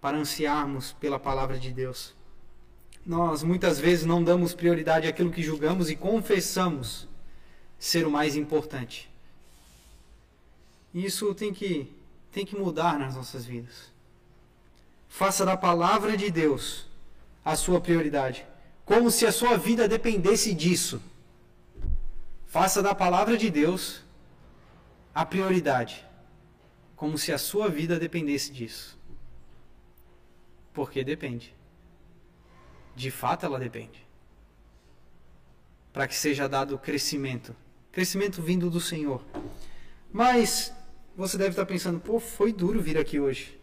para 0.00 0.16
ansiarmos 0.16 0.92
pela 0.92 1.18
palavra 1.18 1.58
de 1.58 1.72
Deus. 1.72 2.14
Nós 3.04 3.42
muitas 3.42 3.78
vezes 3.78 4.04
não 4.04 4.22
damos 4.22 4.54
prioridade 4.54 5.06
àquilo 5.06 5.30
que 5.30 5.42
julgamos 5.42 5.90
e 5.90 5.96
confessamos 5.96 7.08
ser 7.78 8.06
o 8.06 8.10
mais 8.10 8.36
importante. 8.36 9.10
Isso 10.92 11.34
tem 11.34 11.52
que, 11.52 11.90
tem 12.30 12.44
que 12.44 12.56
mudar 12.56 12.98
nas 12.98 13.14
nossas 13.14 13.44
vidas. 13.44 13.90
Faça 15.08 15.44
da 15.44 15.56
palavra 15.56 16.16
de 16.16 16.30
Deus 16.30 16.86
a 17.44 17.56
sua 17.56 17.80
prioridade, 17.80 18.46
como 18.84 19.10
se 19.10 19.26
a 19.26 19.32
sua 19.32 19.56
vida 19.56 19.88
dependesse 19.88 20.54
disso. 20.54 21.00
Faça 22.46 22.82
da 22.82 22.94
palavra 22.94 23.36
de 23.36 23.48
Deus 23.48 24.02
a 25.14 25.24
prioridade, 25.24 26.04
como 27.00 27.16
se 27.16 27.32
a 27.32 27.38
sua 27.38 27.66
vida 27.66 27.98
dependesse 27.98 28.52
disso. 28.52 28.98
Porque 30.74 31.02
depende. 31.02 31.54
de 32.94 33.10
fato 33.10 33.46
ela 33.46 33.58
depende. 33.58 34.06
Para 35.94 36.06
que 36.06 36.14
seja 36.14 36.46
dado 36.46 36.78
crescimento. 36.78 37.56
Crescimento 37.90 38.42
vindo 38.42 38.68
do 38.68 38.82
Senhor. 38.82 39.24
Mas 40.12 40.74
você 41.16 41.38
deve 41.38 41.50
estar 41.50 41.64
pensando, 41.64 41.98
pô, 41.98 42.20
foi 42.20 42.52
duro 42.52 42.82
vir 42.82 42.98
aqui 42.98 43.18
hoje. 43.18 43.58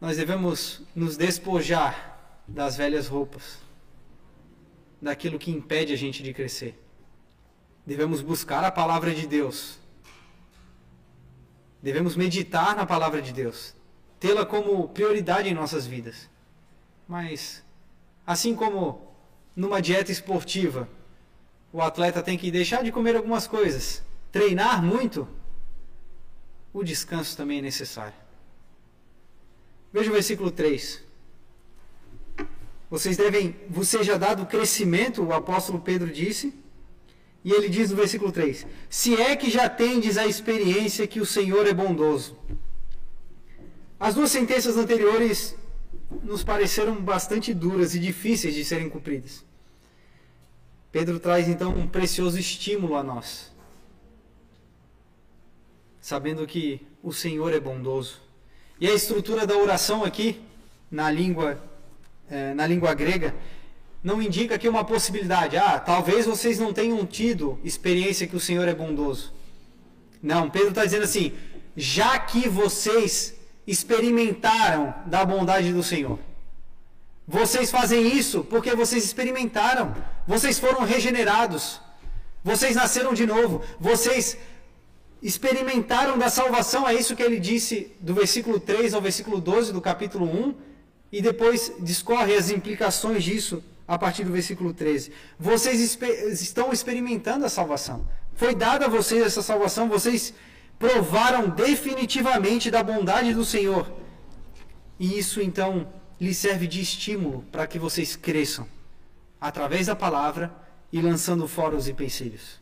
Nós 0.00 0.16
devemos 0.16 0.80
nos 0.94 1.16
despojar 1.16 2.44
das 2.46 2.76
velhas 2.76 3.08
roupas, 3.08 3.58
daquilo 5.02 5.40
que 5.40 5.50
impede 5.50 5.92
a 5.92 5.96
gente 5.96 6.22
de 6.22 6.32
crescer. 6.32 6.80
Devemos 7.84 8.20
buscar 8.20 8.62
a 8.62 8.70
palavra 8.70 9.12
de 9.12 9.26
Deus. 9.26 9.79
Devemos 11.82 12.16
meditar 12.16 12.76
na 12.76 12.84
palavra 12.84 13.22
de 13.22 13.32
Deus, 13.32 13.74
tê-la 14.18 14.44
como 14.44 14.88
prioridade 14.88 15.48
em 15.48 15.54
nossas 15.54 15.86
vidas. 15.86 16.28
Mas, 17.08 17.64
assim 18.26 18.54
como 18.54 19.14
numa 19.56 19.80
dieta 19.80 20.12
esportiva, 20.12 20.88
o 21.72 21.80
atleta 21.80 22.22
tem 22.22 22.36
que 22.36 22.50
deixar 22.50 22.84
de 22.84 22.92
comer 22.92 23.16
algumas 23.16 23.46
coisas, 23.46 24.02
treinar 24.30 24.82
muito, 24.82 25.26
o 26.72 26.84
descanso 26.84 27.36
também 27.36 27.58
é 27.58 27.62
necessário. 27.62 28.14
Veja 29.92 30.10
o 30.10 30.12
versículo 30.12 30.50
3. 30.50 31.02
Vocês 32.88 33.16
devem, 33.16 33.56
vos 33.68 33.88
seja 33.88 34.18
dado 34.18 34.46
crescimento, 34.46 35.22
o 35.22 35.32
apóstolo 35.32 35.80
Pedro 35.80 36.12
disse, 36.12 36.54
e 37.44 37.52
ele 37.52 37.68
diz 37.68 37.90
no 37.90 37.96
versículo 37.96 38.30
3: 38.30 38.66
Se 38.88 39.14
é 39.14 39.34
que 39.34 39.50
já 39.50 39.68
tendes 39.68 40.18
a 40.18 40.26
experiência 40.26 41.06
que 41.06 41.20
o 41.20 41.26
Senhor 41.26 41.66
é 41.66 41.72
bondoso. 41.72 42.36
As 43.98 44.14
duas 44.14 44.30
sentenças 44.30 44.76
anteriores 44.76 45.54
nos 46.22 46.42
pareceram 46.42 47.00
bastante 47.00 47.52
duras 47.54 47.94
e 47.94 47.98
difíceis 47.98 48.54
de 48.54 48.64
serem 48.64 48.88
cumpridas. 48.88 49.44
Pedro 50.90 51.20
traz 51.20 51.48
então 51.48 51.70
um 51.70 51.86
precioso 51.86 52.38
estímulo 52.38 52.96
a 52.96 53.02
nós, 53.02 53.52
sabendo 56.00 56.46
que 56.46 56.84
o 57.02 57.12
Senhor 57.12 57.52
é 57.52 57.60
bondoso. 57.60 58.20
E 58.80 58.88
a 58.88 58.94
estrutura 58.94 59.46
da 59.46 59.56
oração 59.56 60.04
aqui, 60.04 60.40
na 60.90 61.10
língua, 61.10 61.62
é, 62.28 62.54
na 62.54 62.66
língua 62.66 62.92
grega, 62.94 63.34
não 64.02 64.20
indica 64.22 64.54
aqui 64.54 64.68
uma 64.68 64.84
possibilidade. 64.84 65.56
Ah, 65.56 65.78
talvez 65.78 66.26
vocês 66.26 66.58
não 66.58 66.72
tenham 66.72 67.04
tido 67.04 67.58
experiência 67.62 68.26
que 68.26 68.36
o 68.36 68.40
Senhor 68.40 68.66
é 68.66 68.74
bondoso. 68.74 69.32
Não, 70.22 70.50
Pedro 70.50 70.70
está 70.70 70.84
dizendo 70.84 71.04
assim: 71.04 71.32
já 71.76 72.18
que 72.18 72.48
vocês 72.48 73.34
experimentaram 73.66 74.94
da 75.06 75.24
bondade 75.24 75.72
do 75.72 75.82
Senhor, 75.82 76.18
vocês 77.26 77.70
fazem 77.70 78.16
isso 78.16 78.42
porque 78.44 78.74
vocês 78.74 79.04
experimentaram, 79.04 79.94
vocês 80.26 80.58
foram 80.58 80.84
regenerados, 80.84 81.80
vocês 82.42 82.74
nasceram 82.74 83.14
de 83.14 83.26
novo, 83.26 83.62
vocês 83.78 84.36
experimentaram 85.22 86.16
da 86.16 86.30
salvação, 86.30 86.88
é 86.88 86.94
isso 86.94 87.14
que 87.14 87.22
ele 87.22 87.38
disse 87.38 87.94
do 88.00 88.14
versículo 88.14 88.58
3 88.58 88.94
ao 88.94 89.02
versículo 89.02 89.38
12 89.40 89.72
do 89.72 89.80
capítulo 89.80 90.24
1, 90.24 90.54
e 91.12 91.20
depois 91.20 91.72
discorre 91.80 92.34
as 92.34 92.50
implicações 92.50 93.22
disso 93.22 93.62
a 93.90 93.98
partir 93.98 94.22
do 94.22 94.30
versículo 94.30 94.72
13. 94.72 95.10
Vocês 95.36 95.98
estão 96.40 96.72
experimentando 96.72 97.44
a 97.44 97.48
salvação. 97.48 98.06
Foi 98.36 98.54
dada 98.54 98.86
a 98.86 98.88
vocês 98.88 99.20
essa 99.20 99.42
salvação, 99.42 99.88
vocês 99.88 100.32
provaram 100.78 101.48
definitivamente 101.48 102.70
da 102.70 102.84
bondade 102.84 103.34
do 103.34 103.44
Senhor. 103.44 103.90
E 104.96 105.18
isso 105.18 105.42
então 105.42 105.88
lhes 106.20 106.38
serve 106.38 106.68
de 106.68 106.80
estímulo 106.80 107.44
para 107.50 107.66
que 107.66 107.80
vocês 107.80 108.14
cresçam 108.14 108.68
através 109.40 109.88
da 109.88 109.96
palavra 109.96 110.54
e 110.92 111.00
lançando 111.00 111.48
fora 111.48 111.74
os 111.74 111.88
empecilhos. 111.88 112.60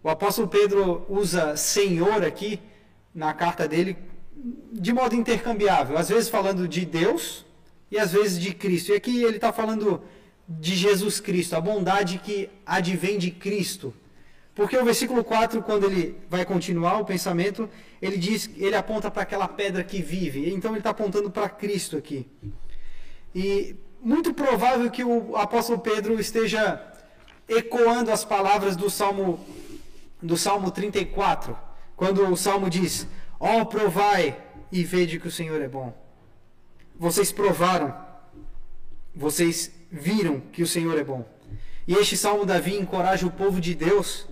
O 0.00 0.08
apóstolo 0.08 0.46
Pedro 0.46 1.04
usa 1.08 1.56
Senhor 1.56 2.24
aqui 2.24 2.60
na 3.12 3.34
carta 3.34 3.66
dele 3.66 3.98
de 4.70 4.92
modo 4.92 5.16
intercambiável, 5.16 5.98
às 5.98 6.08
vezes 6.08 6.28
falando 6.28 6.68
de 6.68 6.86
Deus 6.86 7.44
e 7.90 7.98
às 7.98 8.12
vezes 8.12 8.38
de 8.38 8.54
Cristo. 8.54 8.92
E 8.92 8.96
aqui 8.96 9.22
ele 9.22 9.36
está 9.36 9.52
falando 9.52 10.02
de 10.48 10.74
Jesus 10.74 11.20
Cristo, 11.20 11.54
a 11.54 11.60
bondade 11.60 12.18
que 12.18 12.50
advém 12.66 13.18
de 13.18 13.30
Cristo. 13.30 13.94
Porque 14.54 14.76
o 14.76 14.84
versículo 14.84 15.24
4, 15.24 15.62
quando 15.62 15.86
ele 15.86 16.16
vai 16.28 16.44
continuar 16.44 16.98
o 16.98 17.04
pensamento, 17.04 17.68
ele 18.00 18.16
diz, 18.16 18.48
ele 18.56 18.76
aponta 18.76 19.10
para 19.10 19.22
aquela 19.22 19.48
pedra 19.48 19.82
que 19.82 20.00
vive. 20.00 20.52
Então 20.52 20.70
ele 20.70 20.78
está 20.78 20.90
apontando 20.90 21.30
para 21.30 21.48
Cristo 21.48 21.96
aqui. 21.96 22.26
E 23.34 23.74
muito 24.00 24.32
provável 24.32 24.88
que 24.90 25.02
o 25.02 25.36
apóstolo 25.36 25.80
Pedro 25.80 26.20
esteja 26.20 26.80
ecoando 27.48 28.12
as 28.12 28.24
palavras 28.24 28.76
do 28.76 28.88
Salmo 28.88 29.44
do 30.22 30.38
Salmo 30.38 30.70
34, 30.70 31.58
quando 31.96 32.26
o 32.30 32.36
Salmo 32.36 32.70
diz: 32.70 33.06
"Ó, 33.38 33.60
oh, 33.60 33.66
provai 33.66 34.36
e 34.70 34.82
vede 34.84 35.18
que 35.18 35.28
o 35.28 35.30
Senhor 35.30 35.60
é 35.60 35.68
bom". 35.68 35.92
Vocês 36.98 37.32
provaram, 37.32 37.94
vocês 39.14 39.70
viram 39.90 40.40
que 40.40 40.62
o 40.62 40.66
Senhor 40.66 40.98
é 40.98 41.04
bom. 41.04 41.28
E 41.86 41.94
este 41.94 42.16
salmo 42.16 42.46
Davi 42.46 42.76
encoraja 42.76 43.26
o 43.26 43.30
povo 43.30 43.60
de 43.60 43.74
Deus 43.74 44.26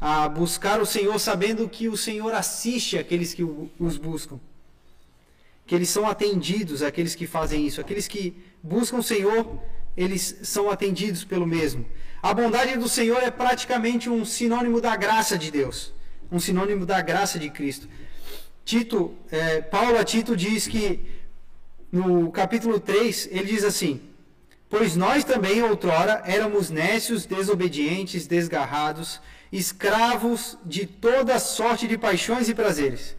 a 0.00 0.28
buscar 0.28 0.80
o 0.80 0.86
Senhor, 0.86 1.18
sabendo 1.18 1.68
que 1.68 1.88
o 1.88 1.96
Senhor 1.96 2.34
assiste 2.34 2.98
aqueles 2.98 3.32
que 3.32 3.42
os 3.78 3.96
buscam. 3.96 4.40
Que 5.66 5.74
eles 5.74 5.88
são 5.88 6.06
atendidos, 6.06 6.82
aqueles 6.82 7.14
que 7.14 7.26
fazem 7.26 7.66
isso. 7.66 7.80
Aqueles 7.80 8.06
que 8.06 8.36
buscam 8.62 8.98
o 8.98 9.02
Senhor, 9.02 9.60
eles 9.96 10.38
são 10.42 10.70
atendidos 10.70 11.24
pelo 11.24 11.46
mesmo. 11.46 11.86
A 12.22 12.32
bondade 12.34 12.76
do 12.76 12.88
Senhor 12.88 13.22
é 13.22 13.30
praticamente 13.30 14.08
um 14.08 14.24
sinônimo 14.24 14.80
da 14.80 14.96
graça 14.96 15.38
de 15.38 15.50
Deus, 15.50 15.92
um 16.30 16.40
sinônimo 16.40 16.84
da 16.84 17.00
graça 17.00 17.38
de 17.38 17.50
Cristo. 17.50 17.88
Tito, 18.64 19.14
é, 19.30 19.60
Paulo 19.60 19.96
a 19.96 20.04
Tito 20.04 20.36
diz 20.36 20.66
que 20.66 21.00
no 21.96 22.30
capítulo 22.30 22.78
3, 22.78 23.28
ele 23.32 23.46
diz 23.46 23.64
assim: 23.64 24.00
Pois 24.68 24.94
nós 24.94 25.24
também 25.24 25.62
outrora 25.62 26.22
éramos 26.26 26.68
nécios, 26.68 27.24
desobedientes, 27.24 28.26
desgarrados, 28.26 29.20
escravos 29.50 30.58
de 30.64 30.86
toda 30.86 31.38
sorte 31.38 31.88
de 31.88 31.96
paixões 31.96 32.50
e 32.50 32.54
prazeres, 32.54 33.16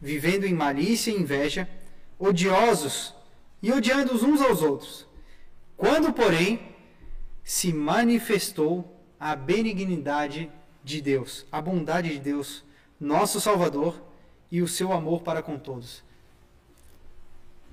vivendo 0.00 0.44
em 0.44 0.52
malícia 0.52 1.12
e 1.12 1.16
inveja, 1.16 1.68
odiosos 2.18 3.14
e 3.62 3.70
odiando 3.70 4.14
uns 4.14 4.42
aos 4.42 4.62
outros. 4.62 5.06
Quando, 5.76 6.12
porém, 6.12 6.74
se 7.44 7.72
manifestou 7.72 9.00
a 9.20 9.36
benignidade 9.36 10.50
de 10.82 11.00
Deus, 11.00 11.46
a 11.52 11.60
bondade 11.62 12.10
de 12.10 12.18
Deus, 12.18 12.64
nosso 12.98 13.40
Salvador, 13.40 14.02
e 14.50 14.60
o 14.60 14.66
seu 14.66 14.92
amor 14.92 15.22
para 15.22 15.42
com 15.42 15.58
todos. 15.58 16.02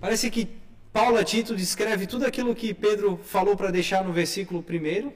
Parece 0.06 0.30
que 0.30 0.47
Paulo 0.93 1.18
a 1.18 1.24
Tito 1.24 1.56
descreve 1.56 2.06
tudo 2.06 2.28
aquilo 2.28 2.53
que 2.53 2.76
Pedro 2.76 3.20
falou 3.24 3.58
para 3.58 3.72
deixar 3.72 4.03
no 4.03 4.14
versículo 4.14 4.64
1 4.64 5.12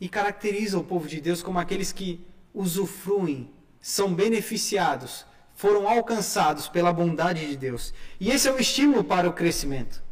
e 0.00 0.08
caracteriza 0.08 0.78
o 0.78 0.82
povo 0.82 1.06
de 1.06 1.20
Deus 1.20 1.42
como 1.42 1.58
aqueles 1.58 1.92
que 1.92 2.24
usufruem, 2.54 3.50
são 3.82 4.14
beneficiados, 4.14 5.26
foram 5.54 5.86
alcançados 5.86 6.70
pela 6.70 6.90
bondade 6.90 7.46
de 7.46 7.54
Deus. 7.54 7.92
E 8.18 8.30
esse 8.30 8.48
é 8.48 8.50
o 8.50 8.58
estímulo 8.58 9.04
para 9.04 9.28
o 9.28 9.34
crescimento. 9.34 10.02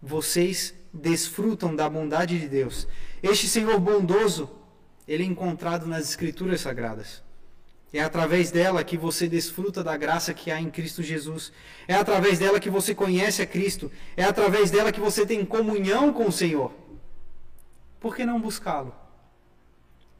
Vocês 0.00 0.74
desfrutam 0.94 1.76
da 1.76 1.90
bondade 1.90 2.40
de 2.40 2.48
Deus. 2.48 2.88
Este 3.22 3.48
Senhor 3.48 3.78
bondoso, 3.78 4.48
ele 5.06 5.24
é 5.24 5.26
encontrado 5.26 5.84
nas 5.84 6.08
Escrituras 6.08 6.62
Sagradas. 6.62 7.22
É 7.92 8.00
através 8.00 8.52
dela 8.52 8.84
que 8.84 8.96
você 8.96 9.28
desfruta 9.28 9.82
da 9.82 9.96
graça 9.96 10.32
que 10.32 10.50
há 10.50 10.60
em 10.60 10.70
Cristo 10.70 11.02
Jesus. 11.02 11.52
É 11.88 11.94
através 11.94 12.38
dela 12.38 12.60
que 12.60 12.70
você 12.70 12.94
conhece 12.94 13.42
a 13.42 13.46
Cristo. 13.46 13.90
É 14.16 14.22
através 14.22 14.70
dela 14.70 14.92
que 14.92 15.00
você 15.00 15.26
tem 15.26 15.44
comunhão 15.44 16.12
com 16.12 16.28
o 16.28 16.32
Senhor. 16.32 16.72
Por 17.98 18.14
que 18.14 18.24
não 18.24 18.40
buscá-lo? 18.40 18.94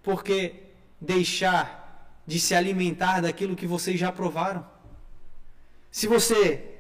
Por 0.03 0.25
que 0.25 0.65
deixar 1.01 2.21
de 2.27 2.41
se 2.41 2.55
alimentar 2.55 3.21
daquilo 3.21 3.55
que 3.55 3.67
vocês 3.67 3.99
já 3.99 4.11
provaram? 4.11 4.67
Se 5.93 6.09
você 6.09 6.79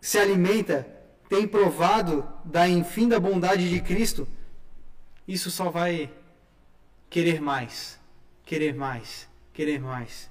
se 0.00 0.18
alimenta, 0.18 0.86
tem 1.28 1.46
provado 1.46 2.28
da 2.44 2.68
infinda 2.68 3.20
bondade 3.20 3.70
de 3.70 3.80
Cristo, 3.80 4.26
isso 5.26 5.50
só 5.50 5.70
vai 5.70 6.12
querer 7.08 7.40
mais, 7.40 7.98
querer 8.44 8.74
mais 8.74 9.31
querer 9.52 9.80
mais. 9.80 10.30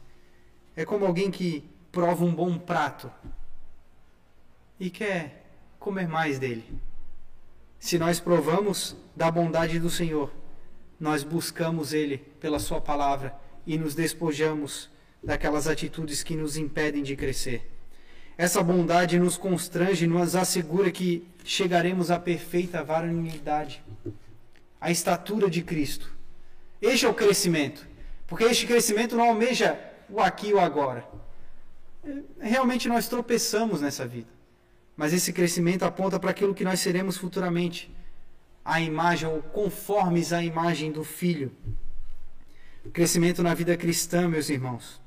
É 0.76 0.86
como 0.86 1.06
alguém 1.06 1.30
que 1.30 1.70
prova 1.92 2.24
um 2.24 2.34
bom 2.34 2.58
prato 2.58 3.12
e 4.80 4.90
quer 4.90 5.46
comer 5.80 6.08
mais 6.08 6.40
dele. 6.40 6.64
Se 7.80 7.98
nós 7.98 8.20
provamos 8.20 8.96
da 9.16 9.30
bondade 9.30 9.80
do 9.80 9.90
Senhor, 9.90 10.32
nós 11.00 11.24
buscamos 11.24 11.94
Ele 11.94 12.18
pela 12.40 12.60
Sua 12.60 12.80
palavra 12.80 13.36
e 13.66 13.78
nos 13.78 13.96
despojamos 13.96 14.90
daquelas 15.24 15.68
atitudes 15.68 16.24
que 16.24 16.36
nos 16.36 16.58
impedem 16.58 17.04
de 17.04 17.16
crescer. 17.16 17.70
essa 18.38 18.64
bondade 18.64 19.20
nos 19.20 19.38
constrange, 19.38 20.08
nos 20.08 20.36
assegura 20.36 20.90
que 20.90 21.28
chegaremos 21.44 22.10
à 22.10 22.20
perfeita 22.20 22.84
varonilidade, 22.84 23.84
à 24.80 24.90
estatura 24.90 25.48
de 25.48 25.62
Cristo. 25.62 26.12
Este 26.82 27.06
é 27.06 27.10
o 27.10 27.14
crescimento. 27.14 27.88
Porque 28.32 28.46
este 28.46 28.66
crescimento 28.66 29.18
não 29.18 29.26
almeja 29.28 29.78
o 30.10 30.22
aqui 30.22 30.48
e 30.48 30.54
o 30.54 30.60
agora. 30.62 31.06
Realmente 32.40 32.88
nós 32.88 33.10
tropeçamos 33.10 33.82
nessa 33.82 34.08
vida. 34.08 34.30
Mas 34.96 35.12
esse 35.12 35.34
crescimento 35.34 35.84
aponta 35.84 36.18
para 36.18 36.32
aquilo 36.32 36.56
que 36.56 36.64
nós 36.64 36.80
seremos 36.80 37.18
futuramente. 37.18 37.94
A 38.64 38.80
imagem, 38.80 39.28
ou 39.28 39.42
conformes 39.42 40.32
à 40.32 40.42
imagem 40.42 40.94
do 40.94 41.04
Filho. 41.04 41.52
O 42.86 42.90
crescimento 42.90 43.44
na 43.44 43.54
vida 43.54 43.76
cristã, 43.76 44.30
meus 44.30 44.50
irmãos, 44.50 45.02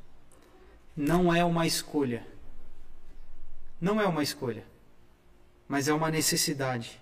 não 0.94 1.34
é 1.34 1.42
uma 1.42 1.66
escolha. 1.66 2.26
Não 3.80 3.98
é 3.98 4.06
uma 4.06 4.22
escolha, 4.22 4.66
mas 5.66 5.88
é 5.88 5.94
uma 5.94 6.10
necessidade, 6.10 7.00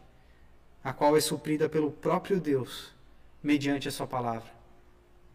a 0.85 0.93
qual 0.93 1.17
é 1.17 1.21
suprida 1.21 1.69
pelo 1.69 1.91
próprio 1.91 2.41
Deus, 2.41 2.95
mediante 3.43 3.89
a 3.89 3.91
Sua 3.91 4.07
palavra. 4.07 4.52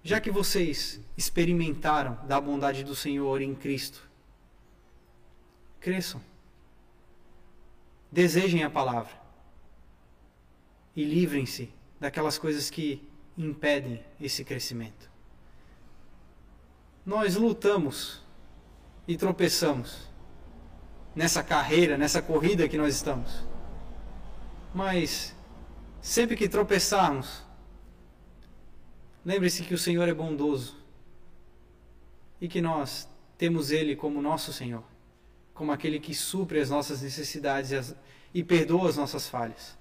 Já 0.07 0.21
que 0.21 0.31
vocês 0.31 1.01
experimentaram 1.17 2.17
da 2.25 2.39
bondade 2.39 2.81
do 2.81 2.95
Senhor 2.95 3.41
em 3.41 3.53
Cristo, 3.53 4.09
cresçam. 5.81 6.21
Desejem 8.09 8.63
a 8.63 8.69
palavra. 8.69 9.11
E 10.95 11.03
livrem-se 11.03 11.69
daquelas 11.99 12.37
coisas 12.37 12.69
que 12.69 13.05
impedem 13.37 14.01
esse 14.17 14.45
crescimento. 14.45 15.11
Nós 17.05 17.35
lutamos 17.35 18.23
e 19.05 19.17
tropeçamos 19.17 20.07
nessa 21.13 21.43
carreira, 21.43 21.97
nessa 21.97 22.21
corrida 22.21 22.69
que 22.69 22.77
nós 22.77 22.95
estamos. 22.95 23.43
Mas 24.73 25.35
sempre 26.01 26.37
que 26.37 26.47
tropeçarmos, 26.47 27.45
lembre-se 29.27 29.63
que 29.63 29.75
o 29.75 29.77
Senhor 29.77 30.07
é 30.07 30.13
bondoso 30.13 30.75
e 32.41 32.47
que 32.47 32.61
nós 32.61 33.07
temos 33.37 33.69
Ele 33.69 33.95
como 33.95 34.21
nosso 34.21 34.51
Senhor 34.51 34.83
como 35.57 35.71
aquele 35.71 35.99
que 35.99 36.13
supre 36.13 36.59
as 36.59 36.69
nossas 36.69 37.01
necessidades 37.01 37.71
e, 37.71 37.75
as, 37.75 37.95
e 38.31 38.43
perdoa 38.43 38.89
as 38.89 38.95
nossas 38.95 39.27
falhas. 39.27 39.75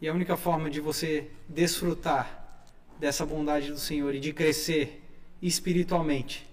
E 0.00 0.08
a 0.08 0.14
única 0.14 0.38
forma 0.38 0.70
de 0.70 0.80
você 0.80 1.30
desfrutar 1.46 2.64
dessa 2.98 3.26
bondade 3.26 3.70
do 3.70 3.78
Senhor 3.78 4.14
e 4.14 4.20
de 4.20 4.32
crescer 4.32 5.02
espiritualmente, 5.42 6.48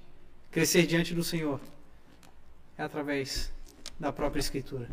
crescer 0.51 0.85
diante 0.85 1.13
do 1.13 1.23
Senhor, 1.23 1.61
é 2.77 2.83
através 2.83 3.49
da 3.97 4.11
própria 4.11 4.41
Escritura. 4.41 4.89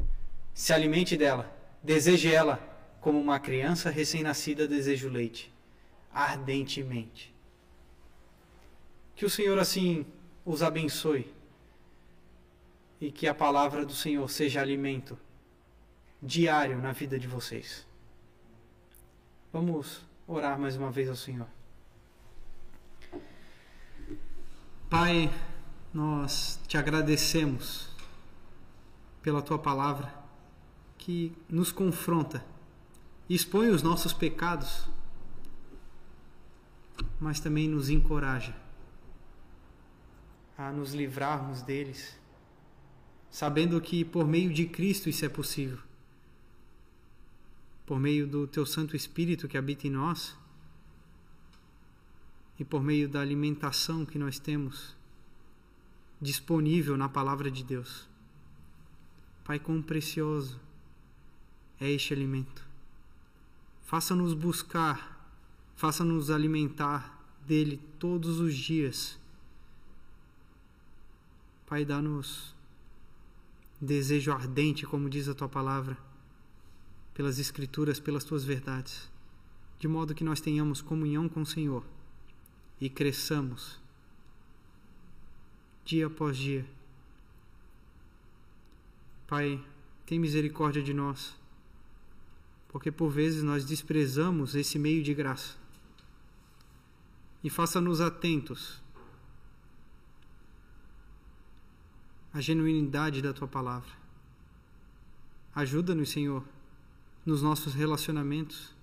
Se 0.55 0.73
alimente 0.73 1.17
dela, 1.17 1.53
deseje 1.83 2.33
ela 2.33 2.59
como 3.01 3.21
uma 3.21 3.41
criança 3.41 3.91
recém-nascida 3.91 4.69
deseja 4.69 5.09
o 5.09 5.11
leite, 5.11 5.53
ardentemente. 6.13 7.35
Que 9.15 9.25
o 9.25 9.31
Senhor 9.31 9.59
assim 9.59 10.07
os 10.45 10.63
abençoe 10.63 11.33
e 13.01 13.11
que 13.11 13.27
a 13.27 13.35
palavra 13.35 13.85
do 13.85 13.95
Senhor 13.95 14.29
seja 14.29 14.61
alimento 14.61 15.19
diário 16.23 16.79
na 16.79 16.93
vida 16.93 17.19
de 17.19 17.27
vocês. 17.27 17.87
Vamos 19.53 20.03
orar 20.27 20.59
mais 20.59 20.77
uma 20.77 20.91
vez 20.91 21.09
ao 21.09 21.17
Senhor. 21.17 21.47
Pai, 24.89 25.33
nós 25.93 26.61
te 26.67 26.77
agradecemos 26.77 27.91
pela 29.23 29.43
tua 29.43 29.59
palavra 29.59 30.13
que 30.99 31.33
nos 31.49 31.73
confronta, 31.73 32.45
expõe 33.29 33.69
os 33.69 33.83
nossos 33.83 34.13
pecados, 34.13 34.89
mas 37.21 37.41
também 37.41 37.69
nos 37.69 37.89
encoraja 37.89 38.55
a 40.57 40.71
nos 40.73 40.93
livrarmos 40.93 41.63
deles 41.63 42.21
sabendo 43.31 43.81
que 43.81 44.05
por 44.05 44.27
meio 44.27 44.53
de 44.53 44.67
Cristo 44.67 45.09
isso 45.09 45.25
é 45.25 45.29
possível. 45.29 45.79
Por 47.87 47.99
meio 47.99 48.27
do 48.27 48.47
teu 48.47 48.67
Santo 48.67 48.97
Espírito 48.97 49.49
que 49.49 49.57
habita 49.57 49.87
em 49.87 49.91
nós 49.91 50.37
e 52.59 52.65
por 52.65 52.83
meio 52.83 53.09
da 53.09 53.21
alimentação 53.21 54.05
que 54.05 54.19
nós 54.19 54.39
temos 54.39 54.97
disponível 56.21 56.97
na 56.97 57.09
palavra 57.09 57.51
de 57.51 57.65
Deus. 57.65 58.09
Pai, 59.45 59.59
quão 59.59 59.81
precioso 59.81 60.61
é 61.81 61.91
este 61.91 62.13
alimento. 62.13 62.69
Faça-nos 63.83 64.35
buscar, 64.35 65.20
faça-nos 65.81 66.31
alimentar 66.31 67.19
dele 67.47 67.81
todos 67.99 68.39
os 68.39 68.55
dias. 68.55 69.19
Pai, 71.67 71.87
dá-nos 71.87 72.55
desejo 73.81 74.31
ardente, 74.31 74.85
como 74.85 75.09
diz 75.09 75.27
a 75.27 75.35
tua 75.35 75.49
palavra, 75.49 75.97
pelas 77.15 77.39
Escrituras, 77.39 77.99
pelas 77.99 78.25
tuas 78.25 78.45
verdades, 78.45 79.11
de 79.79 79.89
modo 79.89 80.15
que 80.15 80.23
nós 80.23 80.39
tenhamos 80.39 80.83
comunhão 80.83 81.31
com 81.31 81.41
o 81.41 81.47
Senhor 81.47 81.83
e 82.79 82.91
cresçamos 82.91 83.81
dia 85.83 86.09
após 86.09 86.37
dia. 86.37 86.67
Pai, 89.27 89.59
tem 90.05 90.19
misericórdia 90.19 90.83
de 90.83 90.93
nós, 90.93 91.35
porque 92.69 92.93
por 92.93 93.09
vezes 93.09 93.43
nós 93.43 93.65
desprezamos 93.65 94.55
esse 94.55 94.79
meio 94.79 95.03
de 95.03 95.15
graça. 95.15 95.59
E 97.43 97.49
faça-nos 97.49 98.01
atentos 98.01 98.83
a 102.33 102.41
genuinidade 102.41 103.21
da 103.23 103.33
tua 103.33 103.49
palavra. 103.49 103.91
Ajuda-nos, 105.55 106.11
Senhor, 106.11 106.45
nos 107.27 107.43
nossos 107.43 107.75
relacionamentos. 107.75 108.75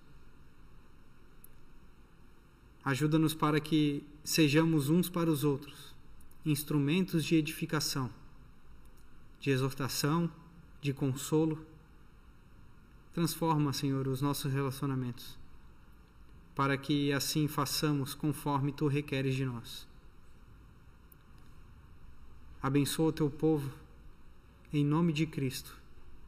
Ajuda-nos 2.84 3.34
para 3.34 3.60
que 3.60 4.04
sejamos 4.24 4.90
uns 4.90 5.10
para 5.10 5.30
os 5.30 5.44
outros 5.44 5.96
instrumentos 6.46 7.26
de 7.26 7.36
edificação, 7.36 8.10
de 9.40 9.50
exortação, 9.50 10.32
de 10.82 10.94
consolo. 10.94 11.66
Transforma, 13.14 13.74
Senhor, 13.74 14.08
os 14.08 14.22
nossos 14.22 14.52
relacionamentos, 14.52 15.38
para 16.58 16.76
que 16.76 17.14
assim 17.14 17.48
façamos 17.48 18.16
conforme 18.16 18.72
tu 18.72 18.88
requeres 18.88 19.36
de 19.36 19.46
nós. 19.46 19.88
Abençoa 22.60 23.10
o 23.10 23.12
teu 23.12 23.30
povo, 23.30 23.72
em 24.74 24.84
nome 24.84 25.14
de 25.14 25.28
Cristo. 25.28 25.78